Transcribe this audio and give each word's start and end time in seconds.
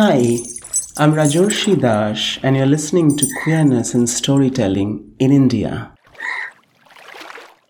Hi, 0.00 0.38
I'm 0.96 1.12
Rajorshi 1.12 1.80
Dash, 1.80 2.38
and 2.44 2.56
you're 2.56 2.66
listening 2.66 3.16
to 3.16 3.26
Queerness 3.42 3.94
and 3.94 4.08
Storytelling 4.08 5.12
in 5.18 5.32
India. 5.32 5.92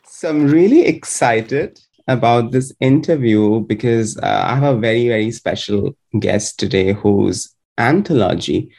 So, 0.04 0.29
I'm 0.29 0.46
really 0.46 0.84
excited 0.84 1.80
about 2.06 2.52
this 2.52 2.70
interview 2.80 3.61
because 3.61 4.18
uh, 4.18 4.43
I 4.45 4.56
have 4.56 4.77
a 4.77 4.79
very, 4.79 5.09
very 5.09 5.30
special 5.30 5.96
guest 6.20 6.59
today 6.59 6.93
whose 6.93 7.48
anthology, 7.79 8.72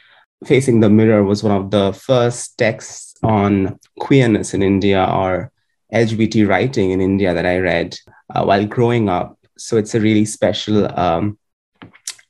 Facing 0.44 0.78
the 0.78 0.88
Mirror, 0.88 1.24
was 1.24 1.42
one 1.42 1.56
of 1.56 1.72
the 1.72 1.92
first 1.92 2.56
texts 2.56 3.16
on 3.24 3.80
queerness 3.98 4.54
in 4.54 4.62
India 4.62 5.04
or 5.12 5.50
LGBT 5.92 6.46
writing 6.46 6.92
in 6.92 7.00
India 7.00 7.34
that 7.34 7.46
I 7.46 7.58
read 7.58 7.98
uh, 8.32 8.44
while 8.44 8.64
growing 8.64 9.08
up. 9.08 9.36
So, 9.58 9.76
it's 9.76 9.96
a 9.96 10.00
really 10.00 10.24
special 10.24 10.86
um, 10.96 11.36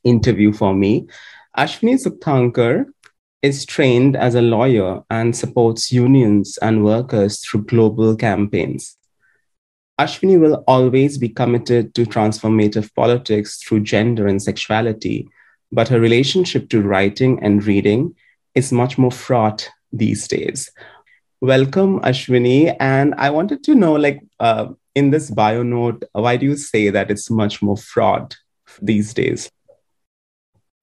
interview 0.05 0.53
for 0.53 0.75
me. 0.75 1.07
Ashwini 1.57 1.99
Sukthankar 2.05 2.87
is 3.43 3.65
trained 3.65 4.17
as 4.17 4.35
a 4.35 4.43
lawyer 4.43 5.03
and 5.11 5.35
supports 5.35 5.91
unions 5.91 6.59
and 6.59 6.85
workers 6.85 7.41
through 7.41 7.65
global 7.65 8.15
campaigns. 8.15 8.97
Ashwini 9.99 10.41
will 10.41 10.65
always 10.67 11.19
be 11.19 11.29
committed 11.29 11.95
to 11.95 12.05
transformative 12.05 12.95
politics 12.95 13.63
through 13.63 13.81
gender 13.81 14.27
and 14.27 14.43
sexuality, 14.43 15.29
but 15.73 15.89
her 15.89 16.01
relationship 16.01 16.69
to 16.71 16.83
writing 16.83 17.39
and 17.43 17.65
reading 17.65 18.15
is 18.55 18.73
much 18.73 18.99
more 18.99 19.11
fraught 19.11 19.69
these 19.93 20.27
days. 20.29 20.71
Welcome, 21.41 22.01
Ashwini. 22.01 22.77
And 22.81 23.15
I 23.17 23.31
wanted 23.31 23.65
to 23.65 23.75
know, 23.75 23.93
like, 23.93 24.21
uh, 24.39 24.69
in 24.95 25.11
this 25.11 25.31
bio 25.31 25.63
note, 25.63 26.05
why 26.13 26.37
do 26.37 26.47
you 26.47 26.57
say 26.57 26.91
that 26.91 27.11
it's 27.11 27.31
much 27.31 27.63
more 27.63 27.77
fraught 27.77 28.37
these 28.83 29.15
days? 29.15 29.51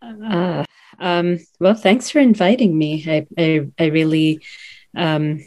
Uh, 0.02 0.64
um, 1.00 1.40
well, 1.60 1.74
thanks 1.74 2.10
for 2.10 2.20
inviting 2.20 2.78
me. 2.78 3.04
I 3.08 3.28
I, 3.38 3.68
I 3.80 3.86
really 3.88 4.42
um, 4.96 5.44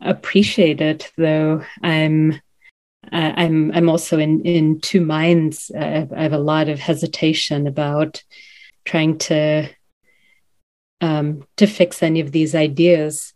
appreciate 0.00 0.80
it, 0.80 1.10
though. 1.16 1.64
I'm 1.82 2.40
I'm 3.12 3.72
I'm 3.72 3.88
also 3.88 4.18
in 4.18 4.42
in 4.44 4.80
two 4.80 5.00
minds. 5.00 5.70
I 5.74 6.06
have 6.12 6.32
a 6.32 6.38
lot 6.38 6.68
of 6.68 6.78
hesitation 6.78 7.66
about 7.66 8.22
trying 8.84 9.18
to 9.18 9.68
um, 11.00 11.46
to 11.56 11.66
fix 11.66 12.02
any 12.02 12.20
of 12.20 12.32
these 12.32 12.54
ideas, 12.54 13.34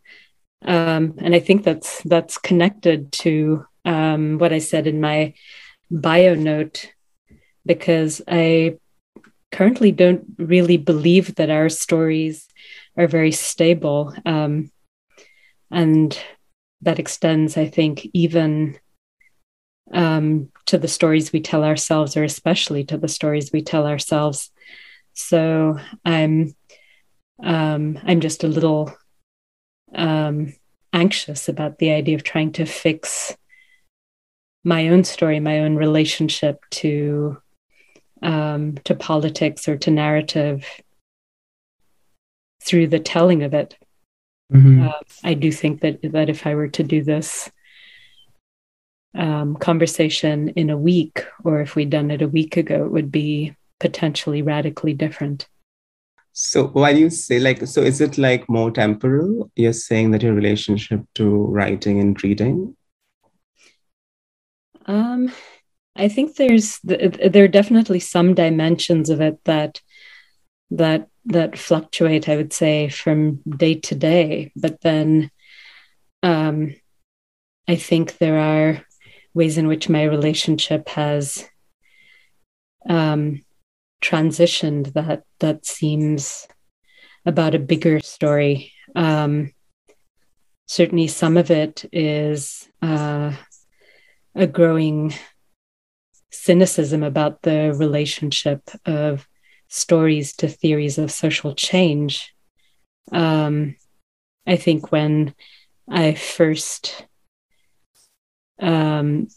um, 0.64 1.14
and 1.18 1.34
I 1.34 1.40
think 1.40 1.64
that's 1.64 2.02
that's 2.02 2.38
connected 2.38 3.12
to 3.12 3.64
um, 3.84 4.38
what 4.38 4.52
I 4.52 4.58
said 4.58 4.86
in 4.86 5.00
my 5.00 5.34
bio 5.90 6.34
note, 6.34 6.92
because 7.66 8.22
I 8.28 8.78
currently 9.52 9.92
don't 9.92 10.24
really 10.38 10.76
believe 10.76 11.34
that 11.36 11.50
our 11.50 11.68
stories 11.68 12.46
are 12.96 13.06
very 13.06 13.32
stable. 13.32 14.14
Um, 14.24 14.70
and 15.70 16.18
that 16.82 16.98
extends, 16.98 17.56
I 17.56 17.66
think, 17.66 18.06
even 18.12 18.78
um, 19.92 20.50
to 20.66 20.78
the 20.78 20.88
stories 20.88 21.32
we 21.32 21.40
tell 21.40 21.64
ourselves, 21.64 22.16
or 22.16 22.24
especially 22.24 22.84
to 22.84 22.98
the 22.98 23.08
stories 23.08 23.50
we 23.52 23.62
tell 23.62 23.86
ourselves. 23.86 24.50
So 25.14 25.78
I'm 26.04 26.54
um, 27.42 27.98
I'm 28.04 28.20
just 28.20 28.44
a 28.44 28.48
little 28.48 28.94
um, 29.94 30.54
anxious 30.92 31.48
about 31.48 31.78
the 31.78 31.90
idea 31.90 32.14
of 32.14 32.22
trying 32.22 32.52
to 32.52 32.66
fix 32.66 33.36
my 34.62 34.88
own 34.88 35.04
story, 35.04 35.40
my 35.40 35.60
own 35.60 35.76
relationship 35.76 36.60
to 36.70 37.38
um, 38.22 38.76
to 38.84 38.94
politics 38.94 39.68
or 39.68 39.76
to 39.78 39.90
narrative 39.90 40.66
through 42.62 42.88
the 42.88 42.98
telling 42.98 43.42
of 43.42 43.54
it. 43.54 43.77
Mm-hmm. 44.52 44.89
Uh, 44.89 45.00
I 45.24 45.34
do 45.34 45.52
think 45.52 45.80
that 45.80 46.00
that 46.02 46.28
if 46.28 46.46
I 46.46 46.55
were 46.55 46.68
to 46.68 46.83
do 46.83 47.02
this 47.02 47.50
um, 49.14 49.56
conversation 49.56 50.50
in 50.50 50.70
a 50.70 50.77
week, 50.77 51.24
or 51.45 51.61
if 51.61 51.77
we'd 51.77 51.90
done 51.90 52.11
it 52.11 52.22
a 52.22 52.28
week 52.28 52.56
ago, 52.56 52.84
it 52.84 52.92
would 52.92 53.11
be 53.11 53.55
potentially 53.78 54.42
radically 54.42 54.92
different. 54.92 55.48
So 56.33 56.68
why 56.68 56.92
do 56.92 57.00
you 57.00 57.11
say 57.11 57.40
like 57.40 57.66
so 57.66 57.83
is 57.83 58.00
it 58.00 58.18
like 58.18 58.48
more 58.48 58.70
temporal? 58.70 59.50
You're 59.56 59.72
saying 59.72 60.12
that 60.12 60.22
your 60.22 60.34
relationship 60.34 61.02
to 61.16 61.46
writing 61.46 61.98
and 62.00 62.22
reading? 62.22 62.77
Um 64.86 65.33
I 66.00 66.08
think 66.08 66.36
there's 66.36 66.80
there 66.83 67.44
are 67.44 67.48
definitely 67.48 68.00
some 68.00 68.33
dimensions 68.34 69.11
of 69.11 69.20
it 69.20 69.38
that 69.44 69.83
that 70.70 71.08
that 71.27 71.58
fluctuate. 71.58 72.27
I 72.27 72.36
would 72.36 72.55
say 72.55 72.88
from 72.88 73.42
day 73.46 73.74
to 73.74 73.94
day, 73.94 74.50
but 74.56 74.80
then 74.80 75.30
um, 76.22 76.74
I 77.68 77.77
think 77.77 78.16
there 78.16 78.39
are 78.39 78.83
ways 79.34 79.58
in 79.58 79.68
which 79.68 79.90
my 79.90 80.05
relationship 80.05 80.89
has 80.89 81.46
um, 82.89 83.44
transitioned 84.02 84.94
that 84.94 85.24
that 85.40 85.66
seems 85.66 86.48
about 87.27 87.55
a 87.55 87.58
bigger 87.58 88.00
story. 88.00 88.72
Um, 88.96 89.52
certainly, 90.66 91.08
some 91.08 91.36
of 91.36 91.50
it 91.50 91.84
is 91.92 92.66
uh, 92.80 93.33
a 94.34 94.46
growing 94.46 95.12
cynicism 96.30 97.02
about 97.02 97.42
the 97.42 97.74
relationship 97.74 98.63
of 98.86 99.27
stories 99.68 100.35
to 100.35 100.48
theories 100.48 100.98
of 100.98 101.11
social 101.11 101.55
change. 101.55 102.35
Um, 103.13 103.77
I 104.46 104.57
think 104.57 104.90
when 104.90 105.35
I 105.89 106.14
first 106.14 107.07
um, 108.61 109.29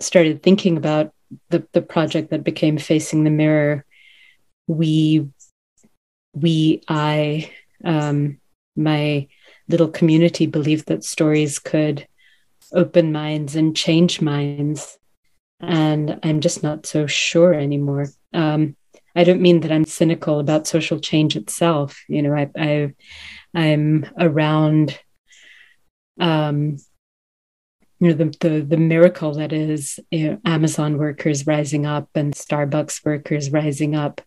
started 0.00 0.42
thinking 0.42 0.76
about 0.76 1.12
the, 1.48 1.66
the 1.72 1.82
project 1.82 2.30
that 2.30 2.44
became 2.44 2.78
Facing 2.78 3.24
the 3.24 3.30
Mirror, 3.30 3.84
we, 4.66 5.28
we, 6.34 6.82
I, 6.88 7.50
um, 7.84 8.38
my 8.76 9.28
little 9.68 9.88
community 9.88 10.46
believed 10.46 10.88
that 10.88 11.04
stories 11.04 11.58
could 11.58 12.06
open 12.72 13.12
minds 13.12 13.54
and 13.56 13.76
change 13.76 14.20
minds 14.20 14.98
and 15.62 16.18
I'm 16.22 16.40
just 16.40 16.62
not 16.62 16.86
so 16.86 17.06
sure 17.06 17.54
anymore. 17.54 18.08
Um, 18.34 18.76
I 19.14 19.24
don't 19.24 19.40
mean 19.40 19.60
that 19.60 19.72
I'm 19.72 19.84
cynical 19.84 20.40
about 20.40 20.66
social 20.66 20.98
change 20.98 21.36
itself. 21.36 22.02
You 22.08 22.22
know, 22.22 22.34
I, 22.34 22.50
I 22.58 22.94
I'm 23.54 24.06
around, 24.18 24.98
um, 26.18 26.78
you 28.00 28.08
know, 28.08 28.14
the, 28.14 28.34
the 28.40 28.60
the 28.62 28.76
miracle 28.76 29.34
that 29.34 29.52
is 29.52 30.00
you 30.10 30.32
know, 30.32 30.38
Amazon 30.44 30.98
workers 30.98 31.46
rising 31.46 31.86
up 31.86 32.08
and 32.14 32.34
Starbucks 32.34 33.04
workers 33.04 33.52
rising 33.52 33.94
up. 33.94 34.20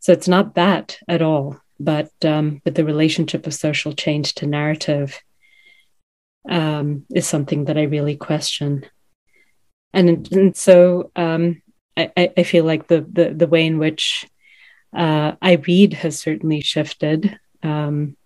So 0.00 0.12
it's 0.12 0.28
not 0.28 0.54
that 0.54 0.98
at 1.08 1.22
all, 1.22 1.58
but 1.80 2.12
um, 2.24 2.60
but 2.62 2.74
the 2.74 2.84
relationship 2.84 3.46
of 3.46 3.54
social 3.54 3.94
change 3.94 4.34
to 4.34 4.46
narrative 4.46 5.20
um, 6.48 7.06
is 7.12 7.26
something 7.26 7.64
that 7.64 7.78
I 7.78 7.84
really 7.84 8.16
question 8.16 8.84
and, 9.94 10.32
and 10.32 10.56
so 10.56 11.10
um, 11.16 11.62
I, 11.96 12.32
I 12.36 12.42
feel 12.42 12.64
like 12.64 12.88
the, 12.88 13.06
the, 13.10 13.30
the 13.30 13.46
way 13.46 13.66
in 13.66 13.78
which 13.78 14.26
uh, 14.94 15.32
I 15.40 15.54
read 15.54 15.94
has 15.94 16.18
certainly 16.18 16.60
shifted 16.60 17.38
um, 17.62 18.16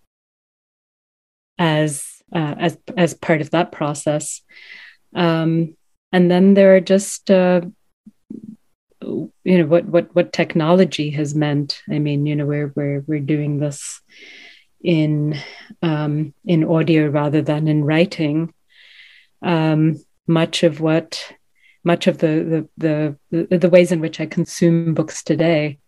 as 1.58 2.04
uh, 2.32 2.54
as 2.58 2.78
as 2.96 3.14
part 3.14 3.40
of 3.40 3.50
that 3.50 3.72
process. 3.72 4.42
Um, 5.14 5.76
and 6.12 6.30
then 6.30 6.54
there 6.54 6.76
are 6.76 6.80
just 6.80 7.30
uh, 7.30 7.62
you 9.00 9.32
know 9.44 9.66
what 9.66 9.86
what 9.86 10.14
what 10.14 10.32
technology 10.32 11.10
has 11.10 11.34
meant. 11.34 11.82
I 11.90 11.98
mean, 11.98 12.26
you 12.26 12.36
know, 12.36 12.46
we're 12.46 12.72
we're 12.74 13.04
we're 13.06 13.20
doing 13.20 13.58
this 13.58 14.00
in 14.82 15.38
um, 15.82 16.34
in 16.44 16.64
audio 16.64 17.08
rather 17.08 17.42
than 17.42 17.68
in 17.68 17.84
writing. 17.84 18.52
Um, 19.40 19.96
much 20.26 20.62
of 20.62 20.80
what 20.80 21.32
much 21.84 22.06
of 22.06 22.18
the 22.18 22.68
the 22.76 23.16
the, 23.30 23.58
the 23.58 23.70
ways 23.70 23.92
in 23.92 24.00
which 24.00 24.20
I 24.20 24.26
consume 24.26 24.94
books 24.94 25.22
today 25.22 25.78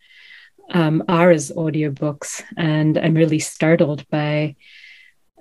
um, 0.72 1.02
are 1.08 1.30
as 1.30 1.50
audiobooks, 1.50 2.42
and 2.56 2.96
I'm 2.98 3.14
really 3.14 3.38
startled 3.38 4.08
by 4.08 4.56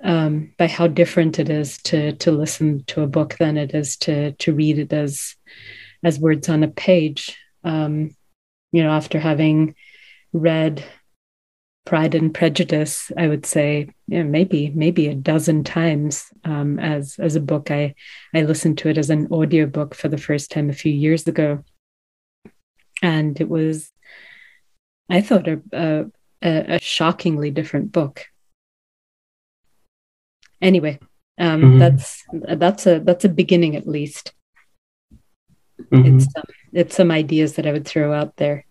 um, 0.02 0.52
by 0.58 0.66
how 0.66 0.86
different 0.86 1.38
it 1.38 1.48
is 1.48 1.78
to 1.84 2.12
to 2.12 2.32
listen 2.32 2.84
to 2.84 3.02
a 3.02 3.06
book 3.06 3.36
than 3.38 3.56
it 3.56 3.74
is 3.74 3.96
to 3.98 4.32
to 4.32 4.52
read 4.52 4.78
it 4.78 4.92
as 4.92 5.36
as 6.02 6.18
words 6.18 6.48
on 6.48 6.62
a 6.62 6.68
page. 6.68 7.36
Um, 7.64 8.16
you 8.72 8.82
know, 8.82 8.90
after 8.90 9.18
having 9.18 9.74
read 10.32 10.84
Pride 11.90 12.14
and 12.14 12.32
Prejudice, 12.32 13.10
I 13.18 13.26
would 13.26 13.44
say, 13.44 13.88
yeah, 14.06 14.22
maybe 14.22 14.70
maybe 14.76 15.08
a 15.08 15.14
dozen 15.16 15.64
times 15.64 16.26
um, 16.44 16.78
as 16.78 17.18
as 17.18 17.34
a 17.34 17.40
book. 17.40 17.72
I 17.72 17.96
I 18.32 18.42
listened 18.42 18.78
to 18.78 18.90
it 18.90 18.96
as 18.96 19.10
an 19.10 19.26
audiobook 19.32 19.96
for 19.96 20.06
the 20.06 20.16
first 20.16 20.52
time 20.52 20.70
a 20.70 20.72
few 20.72 20.92
years 20.92 21.26
ago, 21.26 21.64
and 23.02 23.40
it 23.40 23.48
was 23.48 23.90
I 25.08 25.20
thought 25.20 25.48
a, 25.48 25.60
a, 25.72 26.06
a 26.40 26.78
shockingly 26.78 27.50
different 27.50 27.90
book. 27.90 28.24
Anyway, 30.62 31.00
um, 31.38 31.60
mm-hmm. 31.60 31.78
that's 31.78 32.22
that's 32.32 32.86
a 32.86 33.00
that's 33.00 33.24
a 33.24 33.28
beginning 33.28 33.74
at 33.74 33.88
least. 33.88 34.32
Mm-hmm. 35.90 36.18
It's 36.18 36.26
um, 36.36 36.44
it's 36.72 36.94
some 36.94 37.10
ideas 37.10 37.54
that 37.54 37.66
I 37.66 37.72
would 37.72 37.84
throw 37.84 38.12
out 38.12 38.36
there. 38.36 38.64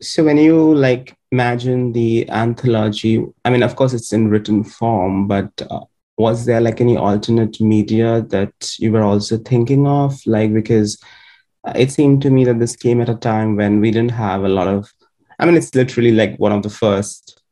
So 0.00 0.24
when 0.24 0.38
you 0.38 0.74
like 0.74 1.14
imagine 1.36 1.92
the 1.92 2.10
anthology, 2.30 3.22
I 3.44 3.50
mean, 3.50 3.62
of 3.62 3.76
course, 3.76 3.92
it's 3.92 4.12
in 4.12 4.30
written 4.30 4.64
form, 4.64 5.28
but 5.28 5.50
uh, 5.70 5.80
was 6.16 6.46
there 6.46 6.62
like 6.62 6.80
any 6.80 6.96
alternate 6.96 7.60
media 7.60 8.22
that 8.34 8.54
you 8.78 8.90
were 8.90 9.02
also 9.02 9.36
thinking 9.36 9.86
of? 9.86 10.10
Like 10.26 10.54
because 10.54 10.98
it 11.74 11.90
seemed 11.92 12.22
to 12.22 12.30
me 12.30 12.44
that 12.46 12.58
this 12.58 12.74
came 12.74 13.02
at 13.02 13.10
a 13.10 13.14
time 13.32 13.56
when 13.56 13.80
we 13.82 13.90
didn't 13.90 14.12
have 14.28 14.44
a 14.44 14.54
lot 14.58 14.68
of. 14.68 14.90
I 15.38 15.44
mean, 15.44 15.56
it's 15.56 15.74
literally 15.74 16.12
like 16.12 16.38
one 16.38 16.52
of 16.52 16.62
the 16.62 16.70
first 16.70 17.42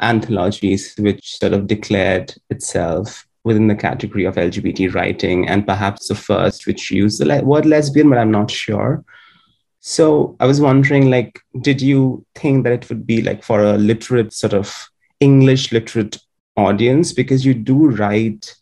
anthologies 0.00 0.94
which 0.98 1.38
sort 1.40 1.52
of 1.52 1.66
declared 1.66 2.34
itself 2.48 3.26
within 3.44 3.66
the 3.66 3.74
category 3.74 4.24
of 4.24 4.36
LGBT 4.36 4.94
writing, 4.94 5.48
and 5.48 5.66
perhaps 5.66 6.06
the 6.06 6.14
first 6.14 6.68
which 6.68 6.92
used 6.92 7.20
the 7.20 7.42
word 7.44 7.66
lesbian, 7.66 8.08
but 8.08 8.18
I'm 8.18 8.30
not 8.30 8.52
sure. 8.52 9.04
So 9.84 10.36
I 10.38 10.46
was 10.46 10.60
wondering, 10.60 11.10
like, 11.10 11.40
did 11.60 11.82
you 11.82 12.24
think 12.36 12.62
that 12.62 12.72
it 12.72 12.88
would 12.88 13.04
be 13.04 13.20
like 13.20 13.42
for 13.42 13.60
a 13.64 13.76
literate 13.76 14.32
sort 14.32 14.52
of 14.52 14.88
English 15.18 15.72
literate 15.72 16.18
audience? 16.56 17.12
Because 17.12 17.44
you 17.44 17.52
do 17.52 17.88
write 17.88 18.54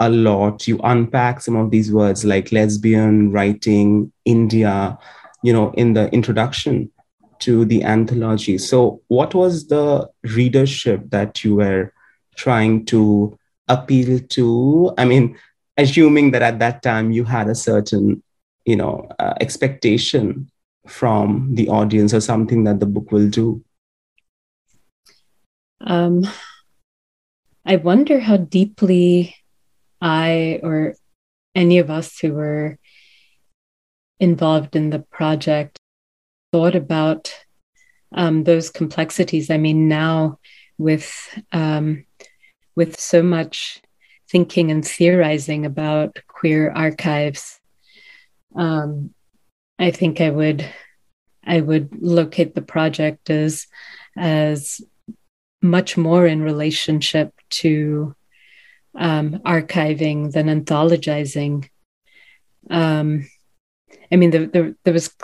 a 0.00 0.10
lot. 0.10 0.66
You 0.66 0.80
unpack 0.82 1.42
some 1.42 1.54
of 1.54 1.70
these 1.70 1.92
words 1.92 2.24
like 2.24 2.50
lesbian, 2.50 3.30
writing, 3.30 4.12
India, 4.24 4.98
you 5.44 5.52
know, 5.52 5.70
in 5.74 5.92
the 5.92 6.12
introduction 6.12 6.90
to 7.38 7.64
the 7.64 7.84
anthology. 7.84 8.58
So, 8.58 9.00
what 9.06 9.32
was 9.32 9.68
the 9.68 10.10
readership 10.24 11.08
that 11.10 11.44
you 11.44 11.54
were 11.54 11.92
trying 12.34 12.84
to 12.86 13.38
appeal 13.68 14.18
to? 14.18 14.92
I 14.98 15.04
mean, 15.04 15.38
assuming 15.76 16.32
that 16.32 16.42
at 16.42 16.58
that 16.58 16.82
time 16.82 17.12
you 17.12 17.22
had 17.22 17.46
a 17.46 17.54
certain, 17.54 18.24
you 18.64 18.74
know, 18.74 19.08
uh, 19.20 19.34
expectation 19.40 20.50
from 20.86 21.54
the 21.54 21.68
audience 21.68 22.12
or 22.12 22.20
something 22.20 22.64
that 22.64 22.80
the 22.80 22.86
book 22.86 23.10
will 23.10 23.28
do? 23.28 23.64
Um, 25.80 26.26
I 27.64 27.76
wonder 27.76 28.20
how 28.20 28.36
deeply 28.36 29.36
I 30.00 30.60
or 30.62 30.96
any 31.54 31.78
of 31.78 31.90
us 31.90 32.18
who 32.18 32.34
were 32.34 32.78
involved 34.20 34.76
in 34.76 34.90
the 34.90 34.98
project 34.98 35.78
thought 36.52 36.74
about 36.74 37.34
um, 38.12 38.44
those 38.44 38.70
complexities. 38.70 39.50
I 39.50 39.56
mean, 39.56 39.88
now 39.88 40.38
with 40.78 41.12
um, 41.52 42.04
with 42.76 42.98
so 43.00 43.22
much 43.22 43.80
thinking 44.30 44.70
and 44.70 44.86
theorizing 44.86 45.64
about 45.64 46.18
queer 46.28 46.70
archives, 46.70 47.60
um, 48.56 49.13
I 49.78 49.90
think 49.90 50.20
I 50.20 50.30
would 50.30 50.64
I 51.46 51.60
would 51.60 52.00
locate 52.00 52.54
the 52.54 52.62
project 52.62 53.30
as 53.30 53.66
as 54.16 54.80
much 55.62 55.96
more 55.96 56.26
in 56.26 56.42
relationship 56.42 57.32
to 57.48 58.14
um, 58.94 59.40
archiving 59.44 60.30
than 60.32 60.46
anthologizing. 60.46 61.68
Um, 62.70 63.28
I 64.12 64.16
mean, 64.16 64.30
there, 64.30 64.74
was 64.92 65.14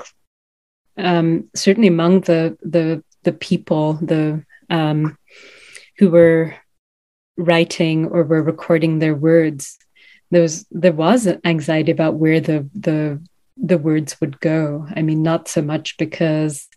um, 0.97 1.49
certainly 1.55 1.89
among 1.89 2.23
the 2.23 2.57
the 2.63 3.05
the 3.23 3.33
people 3.33 3.95
the 3.95 4.45
um, 4.69 5.17
who 5.99 6.11
were 6.11 6.55
writing 7.37 8.07
or 8.07 8.25
were 8.25 8.43
recording 8.43 8.99
their 8.99 9.15
words. 9.15 9.79
There 10.31 10.43
was 10.43 10.67
there 10.71 10.93
was 10.93 11.29
anxiety 11.45 11.93
about 11.93 12.15
where 12.15 12.41
the 12.41 12.69
the 12.75 13.23
the 13.63 13.79
words 13.79 14.21
would 14.21 14.41
go. 14.41 14.87
I 14.95 15.03
mean, 15.03 15.23
not 15.23 15.49
so 15.49 15.63
much 15.63 15.97
because 15.99 16.69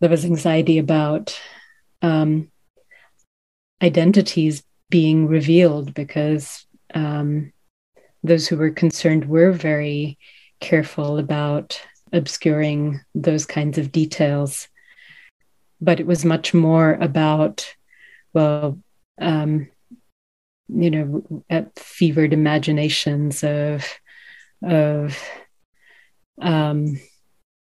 there 0.00 0.10
was 0.10 0.24
anxiety 0.24 0.78
about 0.78 1.38
um, 2.02 2.50
identities 3.82 4.62
being 4.90 5.26
revealed, 5.26 5.92
because 5.94 6.64
um, 6.94 7.52
those 8.22 8.46
who 8.46 8.56
were 8.56 8.70
concerned 8.70 9.28
were 9.28 9.52
very 9.52 10.18
careful 10.60 11.18
about 11.18 11.80
obscuring 12.12 13.00
those 13.14 13.44
kinds 13.44 13.76
of 13.78 13.92
details. 13.92 14.68
But 15.80 16.00
it 16.00 16.06
was 16.06 16.24
much 16.24 16.54
more 16.54 16.94
about, 16.94 17.74
well, 18.32 18.78
um, 19.20 19.68
you 20.68 20.90
know, 20.90 21.42
fevered 21.76 22.32
imaginations 22.32 23.42
of 23.42 23.84
of 24.62 25.18
um, 26.40 27.00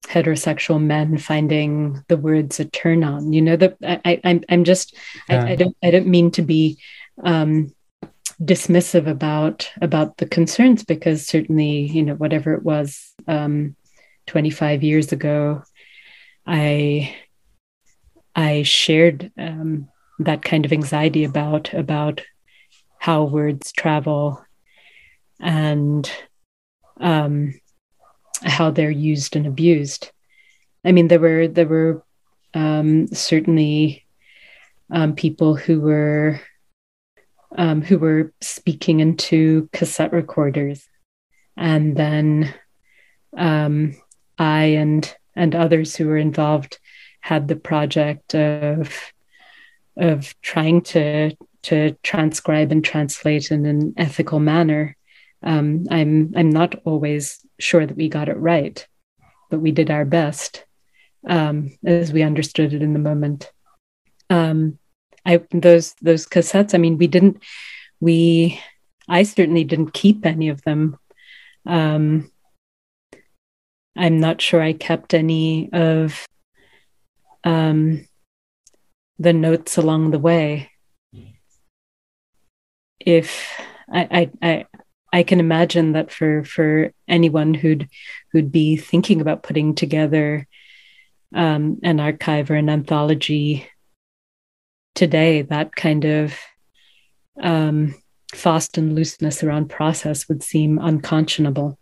heterosexual 0.06 0.82
men 0.82 1.18
finding 1.18 2.02
the 2.08 2.16
words 2.16 2.60
a 2.60 2.64
turn 2.66 3.04
on. 3.04 3.32
You 3.32 3.42
know 3.42 3.56
that 3.56 3.76
I, 3.82 4.20
I 4.24 4.40
I'm 4.48 4.64
just 4.64 4.96
yeah. 5.28 5.44
I, 5.44 5.50
I, 5.50 5.56
don't 5.56 5.76
I 5.82 5.90
don't 5.90 6.06
mean 6.06 6.30
to 6.32 6.42
be 6.42 6.78
um, 7.22 7.74
dismissive 8.40 9.06
about 9.06 9.70
about 9.80 10.16
the 10.16 10.26
concerns 10.26 10.84
because 10.84 11.26
certainly 11.26 11.86
you 11.86 12.02
know 12.02 12.14
whatever 12.14 12.54
it 12.54 12.62
was 12.62 13.12
um, 13.26 13.76
25 14.26 14.82
years 14.82 15.12
ago, 15.12 15.62
I 16.46 17.16
I 18.34 18.62
shared 18.62 19.30
um, 19.38 19.88
that 20.18 20.42
kind 20.42 20.64
of 20.64 20.72
anxiety 20.72 21.24
about 21.24 21.72
about 21.72 22.22
how 22.98 23.24
words 23.24 23.72
travel 23.72 24.44
and 25.40 26.10
um, 27.00 27.54
how 28.44 28.70
they're 28.70 28.90
used 28.90 29.36
and 29.36 29.46
abused. 29.46 30.10
I 30.84 30.92
mean, 30.92 31.08
there 31.08 31.20
were 31.20 31.48
there 31.48 31.66
were 31.66 32.02
um, 32.54 33.06
certainly 33.08 34.04
um, 34.90 35.14
people 35.14 35.54
who 35.54 35.80
were 35.80 36.40
um, 37.56 37.82
who 37.82 37.98
were 37.98 38.32
speaking 38.40 39.00
into 39.00 39.68
cassette 39.72 40.12
recorders, 40.12 40.86
and 41.56 41.96
then 41.96 42.54
um, 43.36 43.94
I 44.38 44.64
and 44.64 45.14
and 45.36 45.54
others 45.54 45.96
who 45.96 46.06
were 46.06 46.18
involved 46.18 46.78
had 47.20 47.48
the 47.48 47.56
project 47.56 48.34
of 48.34 49.12
of 49.96 50.34
trying 50.42 50.82
to 50.82 51.36
to 51.62 51.96
transcribe 52.02 52.72
and 52.72 52.84
translate 52.84 53.50
in 53.50 53.66
an 53.66 53.94
ethical 53.96 54.40
manner. 54.40 54.96
Um, 55.42 55.86
I'm 55.90 56.32
I'm 56.36 56.50
not 56.50 56.74
always 56.84 57.40
sure 57.62 57.86
that 57.86 57.96
we 57.96 58.08
got 58.08 58.28
it 58.28 58.36
right, 58.38 58.86
but 59.50 59.60
we 59.60 59.72
did 59.72 59.90
our 59.90 60.04
best 60.04 60.64
um, 61.26 61.76
as 61.84 62.12
we 62.12 62.22
understood 62.22 62.72
it 62.74 62.82
in 62.82 62.92
the 62.92 62.98
moment. 62.98 63.50
Um, 64.30 64.78
I 65.24 65.42
those 65.52 65.94
those 66.02 66.26
cassettes. 66.26 66.74
I 66.74 66.78
mean, 66.78 66.98
we 66.98 67.06
didn't. 67.06 67.42
We 68.00 68.60
I 69.08 69.22
certainly 69.22 69.64
didn't 69.64 69.94
keep 69.94 70.26
any 70.26 70.48
of 70.48 70.62
them. 70.62 70.98
Um, 71.66 72.30
I'm 73.96 74.18
not 74.18 74.40
sure 74.40 74.62
I 74.62 74.72
kept 74.72 75.14
any 75.14 75.70
of 75.72 76.26
um, 77.44 78.06
the 79.18 79.32
notes 79.32 79.76
along 79.76 80.10
the 80.10 80.18
way. 80.18 80.70
If 82.98 83.60
I, 83.92 84.30
I, 84.42 84.48
I, 84.48 84.66
I 85.12 85.22
can 85.22 85.40
imagine 85.40 85.92
that 85.92 86.10
for 86.10 86.44
for 86.44 86.92
anyone 87.06 87.54
who'd 87.54 87.88
who'd 88.32 88.50
be 88.50 88.76
thinking 88.76 89.20
about 89.20 89.42
putting 89.42 89.74
together 89.74 90.48
um, 91.34 91.78
an 91.82 92.00
archive 92.00 92.50
or 92.50 92.54
an 92.54 92.70
anthology 92.70 93.66
today, 94.94 95.42
that 95.42 95.74
kind 95.74 96.04
of 96.04 96.38
um, 97.42 97.94
fast 98.34 98.78
and 98.78 98.94
looseness 98.94 99.42
around 99.42 99.68
process 99.68 100.28
would 100.28 100.42
seem 100.42 100.78
unconscionable. 100.78 101.78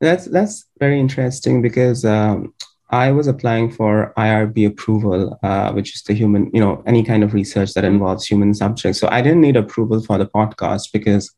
That's 0.00 0.24
that's 0.26 0.64
very 0.78 0.98
interesting 0.98 1.62
because 1.62 2.04
um, 2.04 2.54
I 2.90 3.10
was 3.10 3.26
applying 3.26 3.70
for 3.70 4.12
IRB 4.16 4.66
approval, 4.66 5.38
uh, 5.42 5.72
which 5.72 5.94
is 5.94 6.02
the 6.02 6.14
human, 6.14 6.50
you 6.52 6.60
know, 6.60 6.82
any 6.86 7.02
kind 7.02 7.22
of 7.22 7.34
research 7.34 7.74
that 7.74 7.84
involves 7.84 8.26
human 8.26 8.52
subjects. 8.54 8.98
So 8.98 9.08
I 9.10 9.22
didn't 9.22 9.40
need 9.40 9.56
approval 9.56 10.02
for 10.02 10.18
the 10.18 10.26
podcast 10.26 10.92
because 10.92 11.32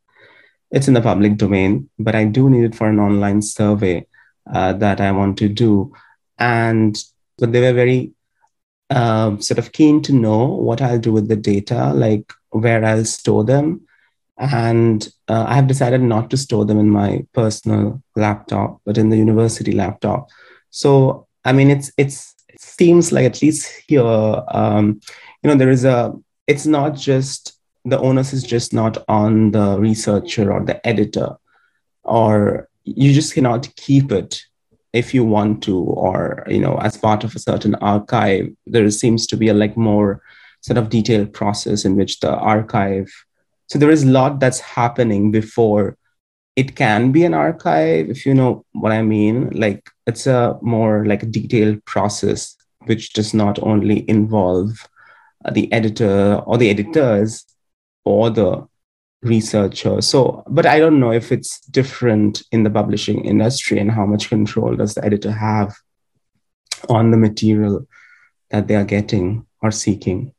it's 0.75 0.89
in 0.89 0.95
the 0.95 1.01
public 1.01 1.37
domain, 1.37 1.89
but 2.01 2.17
I 2.17 2.25
do 2.25 2.51
need 2.51 2.65
it 2.65 2.75
for 2.75 2.89
an 2.89 2.99
online 2.99 3.41
survey 3.43 4.07
uh, 4.53 4.73
that 4.75 5.01
I 5.01 5.13
want 5.13 5.39
to 5.39 5.49
do. 5.49 5.93
And 6.37 6.99
but 7.39 7.53
they 7.53 7.61
were 7.61 7.73
very 7.73 8.13
uh, 8.91 9.39
sort 9.39 9.59
of 9.59 9.71
keen 9.71 10.03
to 10.03 10.13
know 10.13 10.47
what 10.47 10.83
I'll 10.83 10.99
do 10.99 11.13
with 11.13 11.29
the 11.29 11.37
data, 11.37 11.93
like 11.95 12.33
where 12.51 12.85
I'll 12.85 13.05
store 13.05 13.45
them. 13.45 13.83
And 14.37 15.09
uh, 15.29 15.45
I 15.47 15.55
have 15.55 15.69
decided 15.69 16.03
not 16.03 16.29
to 16.31 16.37
store 16.37 16.65
them 16.65 16.81
in 16.81 16.91
my 16.91 17.25
personal 17.33 18.03
laptop, 18.17 18.81
but 18.85 18.99
in 18.99 19.11
the 19.11 19.17
university 19.17 19.71
laptop. 19.71 20.29
So 20.71 21.29
I 21.45 21.53
mean, 21.53 21.71
it's 21.71 21.93
it's 21.97 22.35
it 22.49 22.61
seems 22.61 23.13
like 23.13 23.27
at 23.27 23.41
least 23.43 23.71
here, 23.87 24.03
um, 24.03 25.01
you 25.43 25.51
know, 25.51 25.57
there 25.57 25.71
is 25.71 25.85
a. 25.85 26.13
It's 26.49 26.67
not 26.67 26.95
just 26.97 27.54
the 27.85 27.99
onus 27.99 28.33
is 28.33 28.43
just 28.43 28.73
not 28.73 29.03
on 29.09 29.51
the 29.51 29.79
researcher 29.79 30.53
or 30.53 30.65
the 30.65 30.85
editor, 30.87 31.37
or 32.03 32.69
you 32.85 33.13
just 33.13 33.35
cannot 33.35 33.75
keep 33.77 34.13
it 34.13 34.43
if 34.93 35.13
you 35.13 35.25
want 35.25 35.63
to, 35.65 35.79
or 35.79 36.45
you 36.47 36.61
know, 36.61 36.77
as 36.79 36.97
part 36.97 37.25
of 37.25 37.35
a 37.35 37.39
certain 37.39 37.75
archive. 37.77 38.49
There 38.67 38.89
seems 38.91 39.27
to 39.29 39.37
be 39.37 39.49
a 39.49 39.55
like 39.55 39.77
more 39.77 40.23
sort 40.61 40.79
of 40.79 40.89
detailed 40.89 41.33
process 41.33 41.85
in 41.85 41.97
which 41.97 42.21
the 42.21 42.35
archive. 42.35 43.11
So 43.67 43.79
there 43.79 43.91
is 43.91 44.05
a 44.05 44.11
lot 44.11 44.41
that's 44.41 44.61
happening 44.61 45.31
before 45.31 45.97
it 46.57 46.77
can 46.77 47.11
be 47.11 47.25
an 47.25 47.35
archive 47.35 48.09
if 48.09 48.25
you 48.25 48.35
know 48.35 48.65
what 48.73 48.93
i 48.93 49.03
mean 49.03 49.51
like 49.51 49.91
it's 50.07 50.27
a 50.27 50.57
more 50.63 51.05
like 51.07 51.31
detailed 51.31 51.85
process 51.85 52.57
which 52.87 53.13
does 53.13 53.35
not 53.35 53.59
only 53.63 54.09
involve 54.09 54.87
the 55.53 55.71
editor 55.73 56.37
or 56.47 56.57
the 56.57 56.71
editors 56.71 57.45
or 58.05 58.31
the 58.31 58.67
researcher 59.23 60.03
so 60.03 60.43
but 60.49 60.67
i 60.67 60.79
don't 60.79 61.01
know 61.01 61.11
if 61.11 61.33
it's 61.33 61.61
different 61.67 62.43
in 62.53 62.63
the 62.63 62.71
publishing 62.71 63.25
industry 63.25 63.79
and 63.79 63.91
how 63.91 64.05
much 64.05 64.29
control 64.29 64.77
does 64.77 64.95
the 64.95 65.05
editor 65.05 65.33
have 65.33 65.75
on 66.89 67.11
the 67.11 67.17
material 67.17 67.87
that 68.51 68.69
they 68.69 68.75
are 68.75 68.85
getting 68.85 69.47
or 69.63 69.71
seeking 69.71 70.33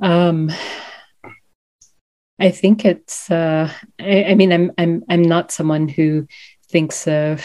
um 0.00 0.50
I 2.38 2.50
think 2.50 2.84
it's. 2.84 3.30
Uh, 3.30 3.70
I, 4.00 4.24
I, 4.24 4.34
mean, 4.34 4.52
I'm 4.52 4.72
I'm 4.76 5.04
I'm 5.08 5.22
not 5.22 5.52
someone 5.52 5.88
who 5.88 6.26
thinks 6.68 7.06
of 7.06 7.44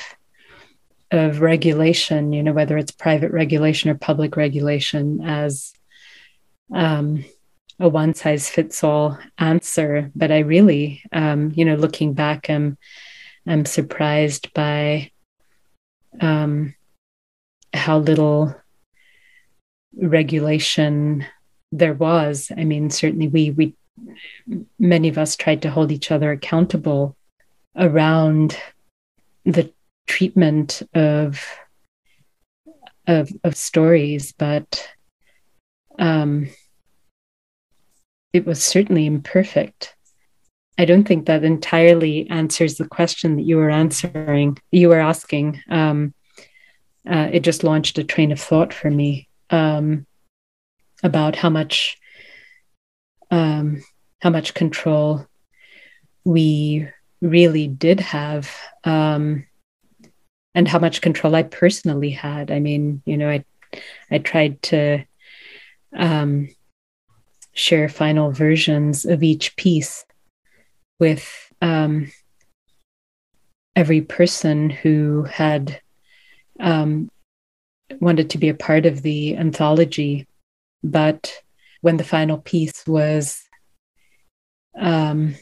of 1.12 1.42
regulation. 1.42 2.34
You 2.34 2.44
know, 2.44 2.54
whether 2.54 2.78
it's 2.78 2.92
private 2.92 3.32
regulation 3.32 3.90
or 3.90 3.96
public 3.96 4.36
regulation 4.36 5.22
as 5.22 5.74
um, 6.74 7.24
a 7.80 7.88
one 7.88 8.14
size 8.14 8.50
fits 8.50 8.84
all 8.84 9.18
answer. 9.38 10.12
But 10.16 10.32
I 10.32 10.40
really, 10.40 11.04
um, 11.12 11.52
you 11.56 11.66
know, 11.66 11.76
looking 11.76 12.14
back, 12.14 12.50
I'm 12.50 12.78
I'm 13.48 13.66
surprised 13.66 14.54
by 14.54 15.12
um, 16.20 16.76
how 17.74 18.00
little 18.00 18.56
regulation 19.96 21.26
there 21.72 21.94
was. 21.94 22.52
I 22.56 22.64
mean, 22.64 22.90
certainly 22.90 23.28
we 23.28 23.52
we 23.52 23.76
many 24.78 25.08
of 25.10 25.18
us 25.18 25.36
tried 25.36 25.62
to 25.64 25.72
hold 25.72 25.92
each 25.92 26.12
other 26.12 26.32
accountable 26.32 27.16
around 27.76 28.58
the 29.46 29.72
treatment 30.08 30.82
of 30.94 31.46
of, 33.08 33.32
of 33.44 33.56
stories, 33.56 34.34
but 34.34 34.88
um, 35.98 36.50
it 38.34 38.46
was 38.46 38.64
certainly 38.64 39.06
imperfect. 39.06 39.96
I 40.78 40.86
don't 40.86 41.08
think 41.08 41.26
that 41.26 41.44
entirely 41.44 42.30
answers 42.30 42.76
the 42.76 42.88
question 42.88 43.36
that 43.36 43.44
you 43.44 43.58
were 43.58 43.70
answering, 43.70 44.58
you 44.72 44.90
were 44.90 45.00
asking. 45.00 45.62
Um, 45.70 46.14
uh, 47.10 47.30
it 47.32 47.42
just 47.42 47.64
launched 47.64 47.98
a 47.98 48.04
train 48.04 48.32
of 48.32 48.40
thought 48.40 48.74
for 48.74 48.90
me 48.90 49.28
um, 49.50 50.06
about 51.04 51.36
how 51.36 51.50
much 51.50 51.98
um, 53.32 53.84
how 54.22 54.30
much 54.30 54.54
control 54.54 55.26
we 56.24 56.88
really 57.22 57.68
did 57.68 58.00
have 58.00 58.56
um, 58.84 59.46
and 60.56 60.68
how 60.68 60.80
much 60.80 61.02
control 61.02 61.36
I 61.36 61.44
personally 61.44 62.10
had. 62.10 62.52
I 62.52 62.60
mean, 62.60 63.02
you 63.06 63.18
know, 63.18 63.30
I 63.30 63.44
I 64.12 64.20
tried 64.20 64.62
to 64.64 65.04
um, 65.96 66.50
share 67.60 67.90
final 67.90 68.32
versions 68.32 69.06
of 69.06 69.22
each 69.22 69.56
piece 69.56 70.06
with 71.00 71.52
um, 71.62 72.12
every 73.76 74.02
person 74.02 74.70
who 74.70 75.24
had 75.24 75.82
um, 76.60 77.10
wanted 78.00 78.30
to 78.30 78.38
be 78.38 78.50
a 78.50 78.54
part 78.54 78.86
of 78.86 79.02
the 79.02 79.36
anthology, 79.36 80.28
but 80.84 81.42
when 81.82 81.98
the 81.98 82.04
final 82.04 82.38
piece 82.38 82.86
was 82.88 83.42
um, 84.78 85.36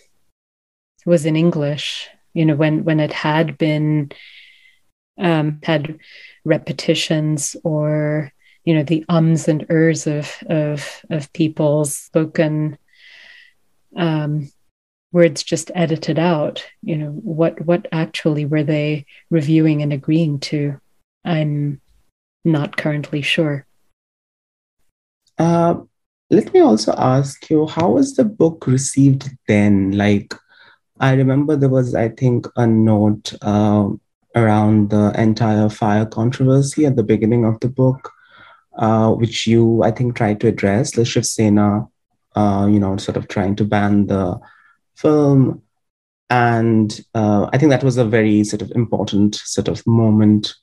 was 1.06 1.26
in 1.26 1.36
English. 1.36 2.10
You 2.34 2.46
know, 2.46 2.56
when 2.56 2.84
when 2.84 3.00
it 3.00 3.14
had 3.14 3.58
been 3.58 4.12
um, 5.18 5.60
had 5.64 6.00
repetitions 6.46 7.56
or 7.64 8.32
you 8.68 8.74
know 8.74 8.84
the 8.84 9.06
ums 9.08 9.48
and 9.48 9.66
ers 9.70 10.08
of 10.08 10.44
of 10.50 11.02
of 11.10 11.32
people's 11.32 11.96
spoken 11.96 12.78
um, 13.96 14.52
words 15.14 15.42
just 15.42 15.72
edited 15.74 16.20
out. 16.20 16.68
You 16.84 16.98
know 16.98 17.12
what 17.12 17.66
what 17.66 17.88
actually 17.94 18.44
were 18.44 18.64
they 18.64 19.06
reviewing 19.30 19.84
and 19.84 19.94
agreeing 19.94 20.40
to? 20.52 20.82
I'm 21.24 21.80
not 22.44 22.76
currently 22.76 23.22
sure. 23.22 23.66
Uh, 25.38 25.76
let 26.30 26.54
me 26.54 26.60
also 26.60 26.94
ask 26.98 27.50
you, 27.50 27.68
how 27.68 27.92
was 27.92 28.16
the 28.16 28.26
book 28.26 28.68
received 28.68 29.30
then? 29.48 29.92
Like, 29.94 30.34
I 31.00 31.14
remember 31.14 31.56
there 31.56 31.70
was, 31.70 31.96
I 31.96 32.10
think, 32.10 32.48
a 32.58 32.68
note 32.68 33.34
uh, 33.42 33.88
around 34.36 34.90
the 34.90 35.14
entire 35.18 35.70
fire 35.70 36.06
controversy 36.06 36.86
at 36.86 36.98
the 36.98 37.04
beginning 37.04 37.46
of 37.46 37.62
the 37.62 37.70
book, 37.70 38.12
uh, 38.78 39.12
which 39.12 39.48
you, 39.48 39.84
I 39.84 39.92
think, 39.92 40.16
tried 40.16 40.40
to 40.42 40.48
address. 40.48 40.92
The 40.92 41.06
Shiv 41.06 41.26
Sena, 41.26 41.88
uh, 42.36 42.68
you 42.70 42.80
know, 42.80 42.98
sort 42.98 43.18
of 43.18 43.28
trying 43.28 43.56
to 43.58 43.64
ban 43.64 44.08
the 44.08 44.40
film. 44.96 45.62
And 46.30 47.00
uh, 47.16 47.50
I 47.54 47.58
think 47.58 47.70
that 47.70 47.84
was 47.84 47.98
a 47.98 48.06
very 48.06 48.44
sort 48.44 48.62
of 48.62 48.72
important 48.72 49.36
sort 49.36 49.68
of 49.68 49.86
moment 49.88 50.54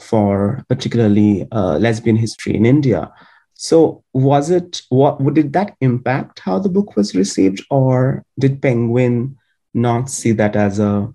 for 0.00 0.64
particularly 0.68 1.46
uh, 1.52 1.78
lesbian 1.78 2.16
history 2.16 2.54
in 2.54 2.66
India. 2.66 3.10
So 3.54 4.04
was 4.12 4.50
it 4.50 4.82
what 4.90 5.18
did 5.32 5.54
that 5.54 5.76
impact 5.80 6.40
how 6.40 6.58
the 6.58 6.68
book 6.68 6.94
was 6.94 7.14
received, 7.14 7.64
or 7.70 8.22
did 8.38 8.60
Penguin 8.60 9.38
not 9.72 10.10
see 10.10 10.32
that 10.32 10.56
as 10.56 10.78
a 10.78 11.10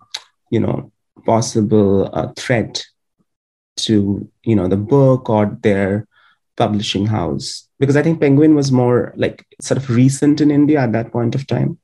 you 0.50 0.60
know 0.60 0.91
possible 1.24 2.10
uh, 2.13 2.34
threat 2.36 2.84
to 3.77 4.27
you 4.43 4.55
know 4.55 4.67
the 4.67 4.77
book 4.77 5.29
or 5.29 5.55
their 5.62 6.08
publishing 6.58 7.05
house? 7.08 7.67
Because 7.79 7.96
I 7.96 8.03
think 8.03 8.20
Penguin 8.20 8.55
was 8.55 8.72
more 8.72 9.13
like 9.15 9.46
sort 9.62 9.77
of 9.77 9.89
recent 9.89 10.41
in 10.41 10.51
India 10.51 10.79
at 10.79 10.91
that 10.93 11.12
point 11.12 11.36
of 11.36 11.48
time. 11.48 11.79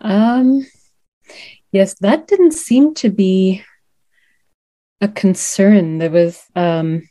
Um, 0.00 0.66
yes, 1.72 1.94
that 2.00 2.26
didn't 2.26 2.52
seem 2.52 2.94
to 2.94 3.08
be 3.08 3.64
a 5.00 5.08
concern. 5.08 5.98
There 5.98 6.10
was 6.10 6.42
um, 6.54 7.08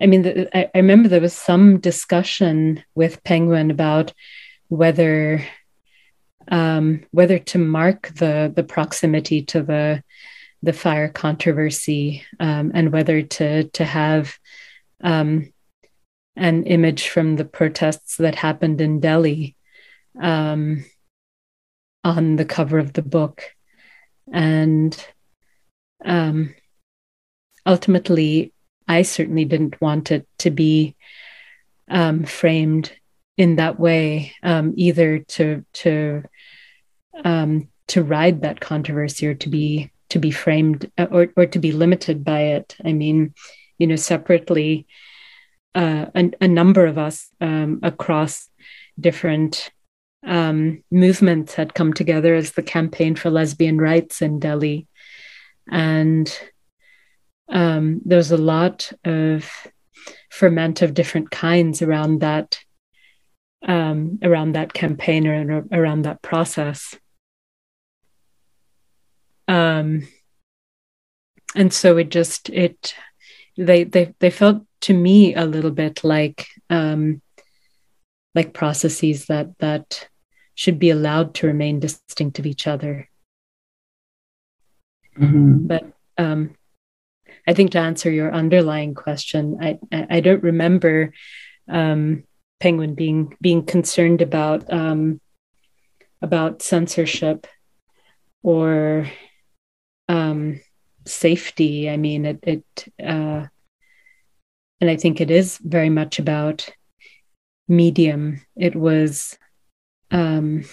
I 0.00 0.06
mean, 0.06 0.22
the, 0.22 0.56
I, 0.56 0.70
I 0.74 0.78
remember 0.78 1.08
there 1.08 1.20
was 1.20 1.34
some 1.34 1.80
discussion 1.80 2.84
with 2.94 3.22
Penguin 3.24 3.70
about 3.70 4.12
whether 4.68 5.44
um, 6.48 7.04
whether 7.10 7.38
to 7.38 7.58
mark 7.58 8.08
the 8.14 8.52
the 8.54 8.62
proximity 8.62 9.42
to 9.42 9.62
the 9.62 10.02
the 10.62 10.72
fire 10.72 11.08
controversy 11.08 12.24
um, 12.40 12.72
and 12.74 12.92
whether 12.92 13.22
to 13.22 13.64
to 13.64 13.84
have 13.84 14.36
um, 15.02 15.52
an 16.36 16.64
image 16.64 17.08
from 17.08 17.36
the 17.36 17.44
protests 17.44 18.16
that 18.16 18.34
happened 18.34 18.80
in 18.80 19.00
Delhi 19.00 19.56
um, 20.20 20.84
on 22.04 22.36
the 22.36 22.44
cover 22.44 22.78
of 22.78 22.92
the 22.92 23.02
book, 23.02 23.42
and 24.32 25.06
um, 26.04 26.54
ultimately 27.64 28.52
I 28.88 29.02
certainly 29.02 29.44
didn't 29.44 29.80
want 29.80 30.12
it 30.12 30.28
to 30.38 30.50
be 30.50 30.96
um, 31.88 32.24
framed 32.24 32.92
in 33.36 33.56
that 33.56 33.78
way, 33.78 34.32
um, 34.42 34.72
either 34.76 35.18
to 35.18 35.64
to 35.74 36.22
um, 37.24 37.68
to 37.88 38.02
ride 38.02 38.42
that 38.42 38.60
controversy 38.60 39.26
or 39.26 39.34
to 39.34 39.48
be 39.48 39.90
to 40.10 40.18
be 40.18 40.30
framed 40.30 40.90
uh, 40.96 41.06
or 41.10 41.28
or 41.36 41.46
to 41.46 41.58
be 41.58 41.72
limited 41.72 42.24
by 42.24 42.40
it. 42.40 42.76
I 42.84 42.92
mean, 42.92 43.34
you 43.78 43.86
know, 43.86 43.96
separately, 43.96 44.86
uh, 45.74 46.06
a, 46.14 46.30
a, 46.40 46.48
number 46.48 46.86
of 46.86 46.96
us 46.96 47.28
um, 47.40 47.80
across 47.82 48.48
different 48.98 49.70
um, 50.24 50.82
movements 50.90 51.54
had 51.54 51.74
come 51.74 51.92
together 51.92 52.34
as 52.34 52.52
the 52.52 52.62
campaign 52.62 53.14
for 53.14 53.30
lesbian 53.30 53.78
rights 53.78 54.22
in 54.22 54.38
Delhi, 54.38 54.86
and 55.70 56.34
um, 57.48 58.00
was 58.04 58.32
a 58.32 58.36
lot 58.36 58.92
of 59.04 59.50
ferment 60.30 60.82
of 60.82 60.94
different 60.94 61.30
kinds 61.30 61.82
around 61.82 62.20
that 62.20 62.58
um, 63.66 64.18
around 64.22 64.52
that 64.52 64.72
campaign 64.72 65.26
or 65.26 65.64
around 65.72 66.02
that 66.02 66.22
process. 66.22 66.96
Um, 69.48 70.06
and 71.54 71.72
so 71.72 71.96
it 71.96 72.10
just 72.10 72.50
it 72.50 72.94
they 73.56 73.84
they 73.84 74.14
they 74.20 74.30
felt 74.30 74.62
to 74.82 74.94
me 74.94 75.34
a 75.34 75.44
little 75.44 75.70
bit 75.70 76.04
like 76.04 76.46
um, 76.70 77.22
like 78.34 78.52
processes 78.52 79.26
that 79.26 79.58
that 79.58 80.08
should 80.54 80.78
be 80.78 80.90
allowed 80.90 81.34
to 81.34 81.46
remain 81.46 81.80
distinct 81.80 82.38
of 82.38 82.46
each 82.46 82.66
other. 82.66 83.08
Mm-hmm. 85.18 85.66
But 85.66 85.92
um, 86.18 86.54
I 87.46 87.54
think 87.54 87.72
to 87.72 87.78
answer 87.78 88.10
your 88.10 88.32
underlying 88.32 88.94
question, 88.94 89.58
I 89.60 89.78
I, 89.92 90.20
don't 90.20 90.42
remember 90.42 91.12
um, 91.68 92.24
Penguin 92.60 92.94
being 92.94 93.36
being 93.40 93.64
concerned 93.64 94.20
about 94.20 94.70
um, 94.72 95.20
about 96.20 96.62
censorship 96.62 97.46
or 98.42 99.10
um, 100.08 100.60
safety. 101.06 101.88
I 101.90 101.96
mean, 101.96 102.24
it, 102.26 102.38
it 102.42 102.64
uh, 103.02 103.46
and 104.80 104.90
I 104.90 104.96
think 104.96 105.20
it 105.20 105.30
is 105.30 105.58
very 105.58 105.90
much 105.90 106.18
about 106.18 106.68
medium. 107.68 108.42
It 108.56 108.76
was, 108.76 109.38
um, 110.10 110.64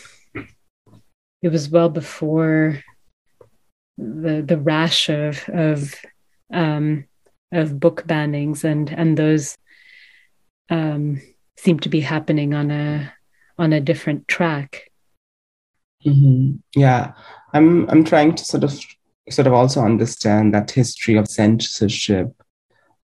it 1.41 1.49
was 1.49 1.69
well 1.69 1.89
before 1.89 2.83
the 3.97 4.41
the 4.41 4.57
rash 4.57 5.09
of 5.09 5.47
of 5.49 5.93
um, 6.51 7.05
of 7.51 7.79
book 7.79 8.03
bannings 8.07 8.63
and 8.63 8.89
and 8.89 9.17
those 9.17 9.57
um, 10.69 11.21
seem 11.57 11.79
to 11.79 11.89
be 11.89 12.01
happening 12.01 12.53
on 12.53 12.71
a 12.71 13.13
on 13.57 13.73
a 13.73 13.81
different 13.81 14.27
track. 14.27 14.91
Mm-hmm. 16.05 16.57
Yeah, 16.75 17.13
I'm 17.53 17.89
I'm 17.89 18.03
trying 18.03 18.35
to 18.35 18.45
sort 18.45 18.63
of 18.63 18.79
sort 19.29 19.47
of 19.47 19.53
also 19.53 19.81
understand 19.81 20.53
that 20.53 20.71
history 20.71 21.15
of 21.15 21.27
censorship, 21.27 22.33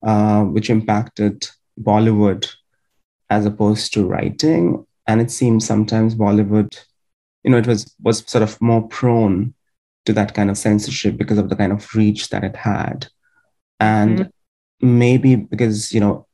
uh, 0.03 0.45
which 0.45 0.71
impacted 0.71 1.47
Bollywood 1.81 2.49
as 3.31 3.47
opposed 3.47 3.93
to 3.95 4.07
writing, 4.07 4.87
and 5.07 5.21
it 5.21 5.31
seems 5.31 5.67
sometimes 5.67 6.15
Bollywood, 6.15 6.79
you 7.43 7.51
know, 7.51 7.59
it 7.59 7.67
was 7.67 7.95
was 8.03 8.25
sort 8.31 8.43
of 8.43 8.61
more 8.61 8.87
prone 8.89 9.55
to 10.05 10.13
that 10.13 10.35
kind 10.35 10.51
of 10.51 10.59
censorship 10.59 11.17
because 11.17 11.39
of 11.39 11.49
the 11.49 11.57
kind 11.57 11.73
of 11.73 11.95
reach 11.95 12.29
that 12.29 12.45
it 12.45 12.57
had, 12.57 13.09
and 13.81 14.19
mm-hmm. 14.21 14.99
maybe 14.99 15.37
because 15.37 15.93
you 15.93 16.01
know 16.01 16.27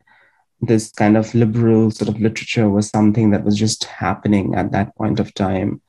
this 0.60 0.90
kind 0.92 1.16
of 1.16 1.34
liberal 1.34 1.90
sort 1.90 2.08
of 2.08 2.20
literature 2.20 2.68
was 2.68 2.90
something 2.90 3.30
that 3.30 3.44
was 3.44 3.56
just 3.56 3.84
happening 3.84 4.54
at 4.54 4.72
that 4.72 4.94
point 4.96 5.18
of 5.18 5.32
time. 5.32 5.80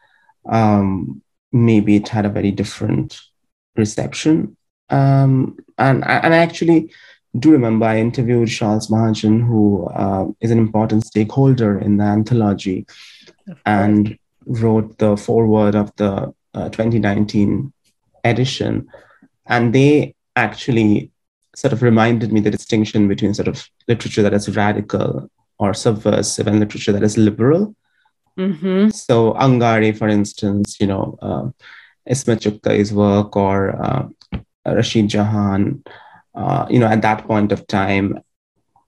Um, 0.50 1.22
maybe 1.52 1.98
it 1.98 2.08
had 2.08 2.26
a 2.26 2.30
very 2.30 2.52
different 2.52 3.20
reception. 3.76 4.56
Um, 4.90 5.58
and, 5.78 6.04
and 6.04 6.34
I 6.34 6.38
actually 6.38 6.92
do 7.38 7.52
remember 7.52 7.86
I 7.86 8.00
interviewed 8.00 8.50
Charles 8.50 8.90
Mahajan, 8.90 9.46
who 9.46 9.88
uh, 9.88 10.28
is 10.42 10.52
an 10.52 10.58
important 10.58 11.06
stakeholder 11.06 11.80
in 11.80 11.98
the 11.98 12.04
anthology, 12.04 12.86
and 13.66 14.18
wrote 14.46 14.98
the 14.98 15.16
foreword 15.16 15.76
of 15.76 15.96
the 15.96 16.34
uh, 16.54 16.70
2019 16.70 17.72
edition. 18.24 18.88
And 19.46 19.74
they 19.74 20.16
actually 20.36 21.12
sort 21.56 21.74
of 21.74 21.82
reminded 21.82 22.32
me 22.32 22.42
the 22.42 22.52
distinction 22.52 23.08
between 23.08 23.34
sort 23.34 23.48
of 23.48 23.68
literature 23.88 24.22
that 24.24 24.34
is 24.34 24.56
radical 24.56 25.30
or 25.58 25.74
subversive 25.74 26.48
and 26.48 26.60
literature 26.60 26.92
that 26.92 27.04
is 27.04 27.18
liberal. 27.18 27.76
Mm-hmm. 28.38 28.90
So 28.90 29.34
Angarey, 29.34 29.98
for 29.98 30.08
instance, 30.08 30.78
you 30.80 30.88
know, 30.88 31.18
uh, 31.22 31.50
Ismat 32.10 32.40
Chughtai's 32.40 32.94
work 32.94 33.36
or 33.36 33.76
uh, 33.82 34.08
Rashid 34.66 35.10
Jahan, 35.10 35.84
uh, 36.36 36.66
you 36.70 36.80
know, 36.80 36.88
at 36.88 37.02
that 37.02 37.26
point 37.26 37.52
of 37.52 37.68
time, 37.68 38.20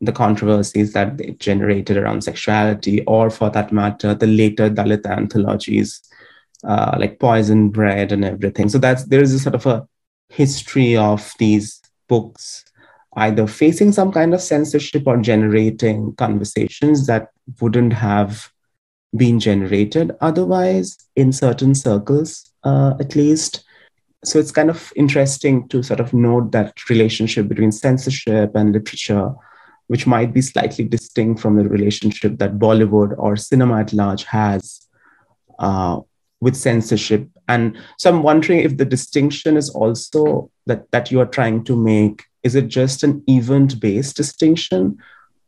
the 0.02 0.12
controversies 0.12 0.94
that 0.94 1.18
they 1.18 1.32
generated 1.32 1.98
around 1.98 2.24
sexuality, 2.24 3.04
or 3.06 3.30
for 3.30 3.50
that 3.52 3.72
matter, 3.72 4.14
the 4.14 4.28
later 4.28 4.70
Dalit 4.70 5.06
anthologies 5.06 6.02
uh, 6.64 6.98
like 7.00 7.20
Poison 7.20 7.70
Bread 7.70 8.12
and 8.12 8.26
everything. 8.26 8.70
So 8.70 8.78
that's 8.78 9.06
there 9.06 9.22
is 9.22 9.34
a 9.34 9.40
sort 9.40 9.56
of 9.56 9.66
a 9.66 9.88
history 10.30 10.98
of 10.98 11.34
these 11.40 11.82
books 12.08 12.66
either 13.16 13.46
facing 13.48 13.92
some 13.92 14.12
kind 14.12 14.34
of 14.34 14.42
censorship 14.42 15.04
or 15.06 15.18
generating 15.18 16.16
conversations 16.16 17.06
that 17.08 17.30
wouldn't 17.62 17.94
have 17.94 18.52
been 19.16 19.40
generated 19.40 20.12
otherwise 20.22 20.98
in 21.16 21.32
certain 21.32 21.76
circles, 21.76 22.52
uh, 22.64 22.94
at 23.00 23.16
least. 23.16 23.64
So 24.24 24.40
it's 24.40 24.52
kind 24.52 24.70
of 24.70 24.94
interesting 24.96 25.68
to 25.70 25.84
sort 25.84 26.00
of 26.00 26.14
note 26.14 26.52
that 26.52 26.90
relationship 26.90 27.48
between 27.48 27.72
censorship 27.72 28.56
and 28.56 28.72
literature, 28.72 29.34
which 29.88 30.08
might 30.08 30.34
be 30.34 30.42
slightly 30.42 30.86
distinct 30.86 31.42
from 31.42 31.58
the 31.58 31.68
relationship 31.68 32.38
that 32.38 32.58
Bollywood 32.58 33.16
or 33.18 33.36
cinema 33.36 33.82
at 33.82 33.92
large 33.92 34.24
has 34.24 34.88
uh, 35.60 36.00
with 36.40 36.56
censorship. 36.56 37.28
And 37.50 37.78
so 37.98 38.10
I'm 38.10 38.24
wondering 38.24 38.60
if 38.60 38.78
the 38.78 38.86
distinction 38.86 39.58
is 39.58 39.70
also 39.70 40.50
that, 40.68 40.90
that 40.92 41.12
you 41.12 41.20
are 41.20 41.26
trying 41.26 41.66
to 41.66 41.76
make, 41.76 42.24
is 42.44 42.56
it 42.56 42.70
just 42.70 43.04
an 43.04 43.24
event 43.28 43.82
based 43.82 44.16
distinction? 44.16 44.98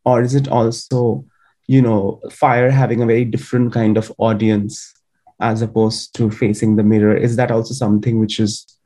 Or 0.03 0.21
is 0.21 0.35
it 0.35 0.49
also 0.49 1.25
you 1.67 1.81
know 1.81 2.21
fire 2.31 2.69
having 2.69 3.01
a 3.01 3.05
very 3.05 3.25
different 3.25 3.73
kind 3.73 3.97
of 3.97 4.11
audience 4.17 4.93
as 5.39 5.61
opposed 5.61 6.15
to 6.15 6.31
facing 6.31 6.75
the 6.75 6.83
mirror 6.83 7.15
is 7.15 7.35
that 7.35 7.51
also 7.51 7.73
something 7.73 8.19
which 8.19 8.39
is 8.39 8.77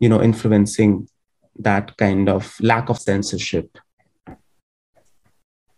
you 0.00 0.08
know 0.08 0.22
influencing 0.22 1.08
that 1.58 1.96
kind 1.96 2.28
of 2.28 2.56
lack 2.60 2.88
of 2.88 2.98
censorship 2.98 3.78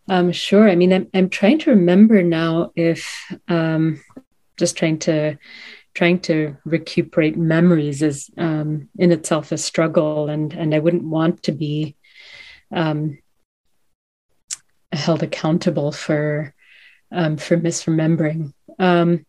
um 0.09 0.33
sure 0.33 0.69
i 0.69 0.75
mean 0.75 0.93
i'm, 0.93 1.09
I'm 1.15 1.29
trying 1.29 1.59
to 1.61 1.71
remember 1.71 2.23
now 2.23 2.73
if 2.75 3.33
um 3.49 4.01
just 4.57 4.77
trying 4.77 4.99
to 5.01 5.39
trying 5.95 6.21
to 6.21 6.57
recuperate 6.65 7.37
memories 7.37 8.03
is 8.03 8.31
um 8.39 8.89
in 8.99 9.13
itself 9.13 9.53
a 9.53 9.59
struggle 9.59 10.29
and 10.29 10.53
and 10.55 10.75
i 10.75 10.79
wouldn't 10.79 11.05
want 11.05 11.43
to 11.45 11.53
be 11.53 11.97
um 12.73 13.19
held 14.95 15.23
accountable 15.23 15.93
for 15.93 16.55
um, 17.13 17.37
for 17.37 17.57
misremembering. 17.57 18.53
Um, 18.79 19.25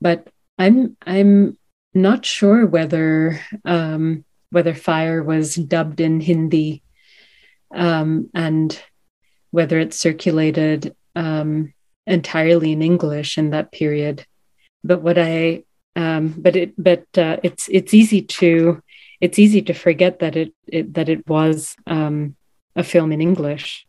but 0.00 0.28
I'm 0.58 0.96
I'm 1.06 1.58
not 1.94 2.24
sure 2.24 2.66
whether 2.66 3.40
um, 3.64 4.24
whether 4.50 4.74
fire 4.74 5.22
was 5.22 5.54
dubbed 5.54 6.00
in 6.00 6.20
Hindi 6.20 6.82
um, 7.74 8.30
and 8.34 8.80
whether 9.50 9.78
it 9.78 9.94
circulated 9.94 10.94
um, 11.14 11.72
entirely 12.06 12.72
in 12.72 12.82
English 12.82 13.38
in 13.38 13.50
that 13.50 13.72
period. 13.72 14.26
But 14.84 15.02
what 15.02 15.18
I 15.18 15.64
um, 15.96 16.34
but 16.36 16.56
it 16.56 16.74
but 16.76 17.06
uh, 17.16 17.36
it's 17.42 17.68
it's 17.70 17.94
easy 17.94 18.22
to 18.22 18.82
it's 19.20 19.38
easy 19.38 19.62
to 19.62 19.72
forget 19.72 20.18
that 20.18 20.36
it, 20.36 20.52
it 20.66 20.94
that 20.94 21.08
it 21.08 21.26
was 21.28 21.76
a 21.86 22.82
film 22.82 23.12
in 23.12 23.20
English 23.20 23.86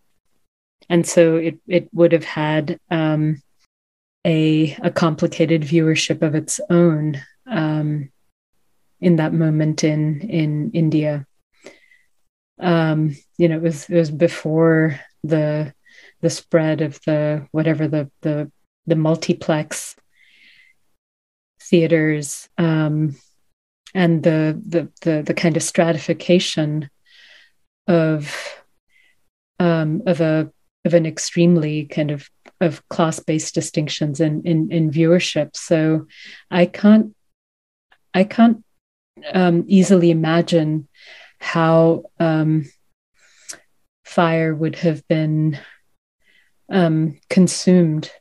and 0.90 1.08
so 1.08 1.38
it 1.38 1.58
it 1.68 1.90
would 1.94 2.12
have 2.12 2.26
had 2.26 2.80
um, 2.92 3.42
a 4.26 4.76
a 4.82 4.92
complicated 4.92 5.62
viewership 5.62 6.22
of 6.22 6.36
its 6.36 6.60
own 6.70 7.22
um, 7.50 8.12
in 9.02 9.18
that 9.18 9.34
moment 9.34 9.84
in 9.84 10.22
in 10.22 10.72
India. 10.72 11.26
Um, 12.60 13.16
you 13.38 13.50
know, 13.50 13.58
it 13.58 13.62
was 13.62 13.90
it 13.90 13.96
was 13.96 14.12
before 14.12 15.00
the 15.24 15.74
the 16.22 16.30
spread 16.30 16.82
of 16.82 17.00
the 17.06 17.48
whatever 17.52 17.88
the 17.88 18.10
the 18.22 18.52
the 18.88 18.96
multiplex 18.96 19.96
theaters 21.62 22.50
um, 22.58 23.16
and 23.94 24.24
the, 24.24 24.62
the 24.68 24.90
the 25.02 25.24
the 25.24 25.34
kind 25.34 25.56
of 25.58 25.64
stratification 25.64 26.90
of 27.88 28.36
um, 29.60 30.02
of 30.06 30.22
a 30.22 30.52
of 30.86 30.94
an 30.94 31.06
extremely 31.06 31.86
kind 31.86 32.12
of 32.12 32.30
of 32.62 32.88
class-based 32.90 33.54
distinctions 33.54 34.20
in, 34.20 34.42
in 34.44 34.72
in 34.72 34.92
viewership. 34.92 35.56
So 35.56 36.08
I 36.52 36.66
can't 36.66 37.16
I 38.14 38.24
can't 38.24 38.64
um, 39.34 39.66
easily 39.68 40.12
imagine 40.12 40.88
how 41.40 42.04
um, 42.20 42.66
fire 44.06 44.54
would 44.54 44.76
have 44.78 45.08
been 45.08 45.60
um, 46.70 47.20
consumed 47.30 48.12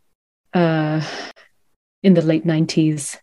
uh, 0.55 1.03
in 2.03 2.15
the 2.15 2.23
late 2.23 2.45
90s 2.45 3.19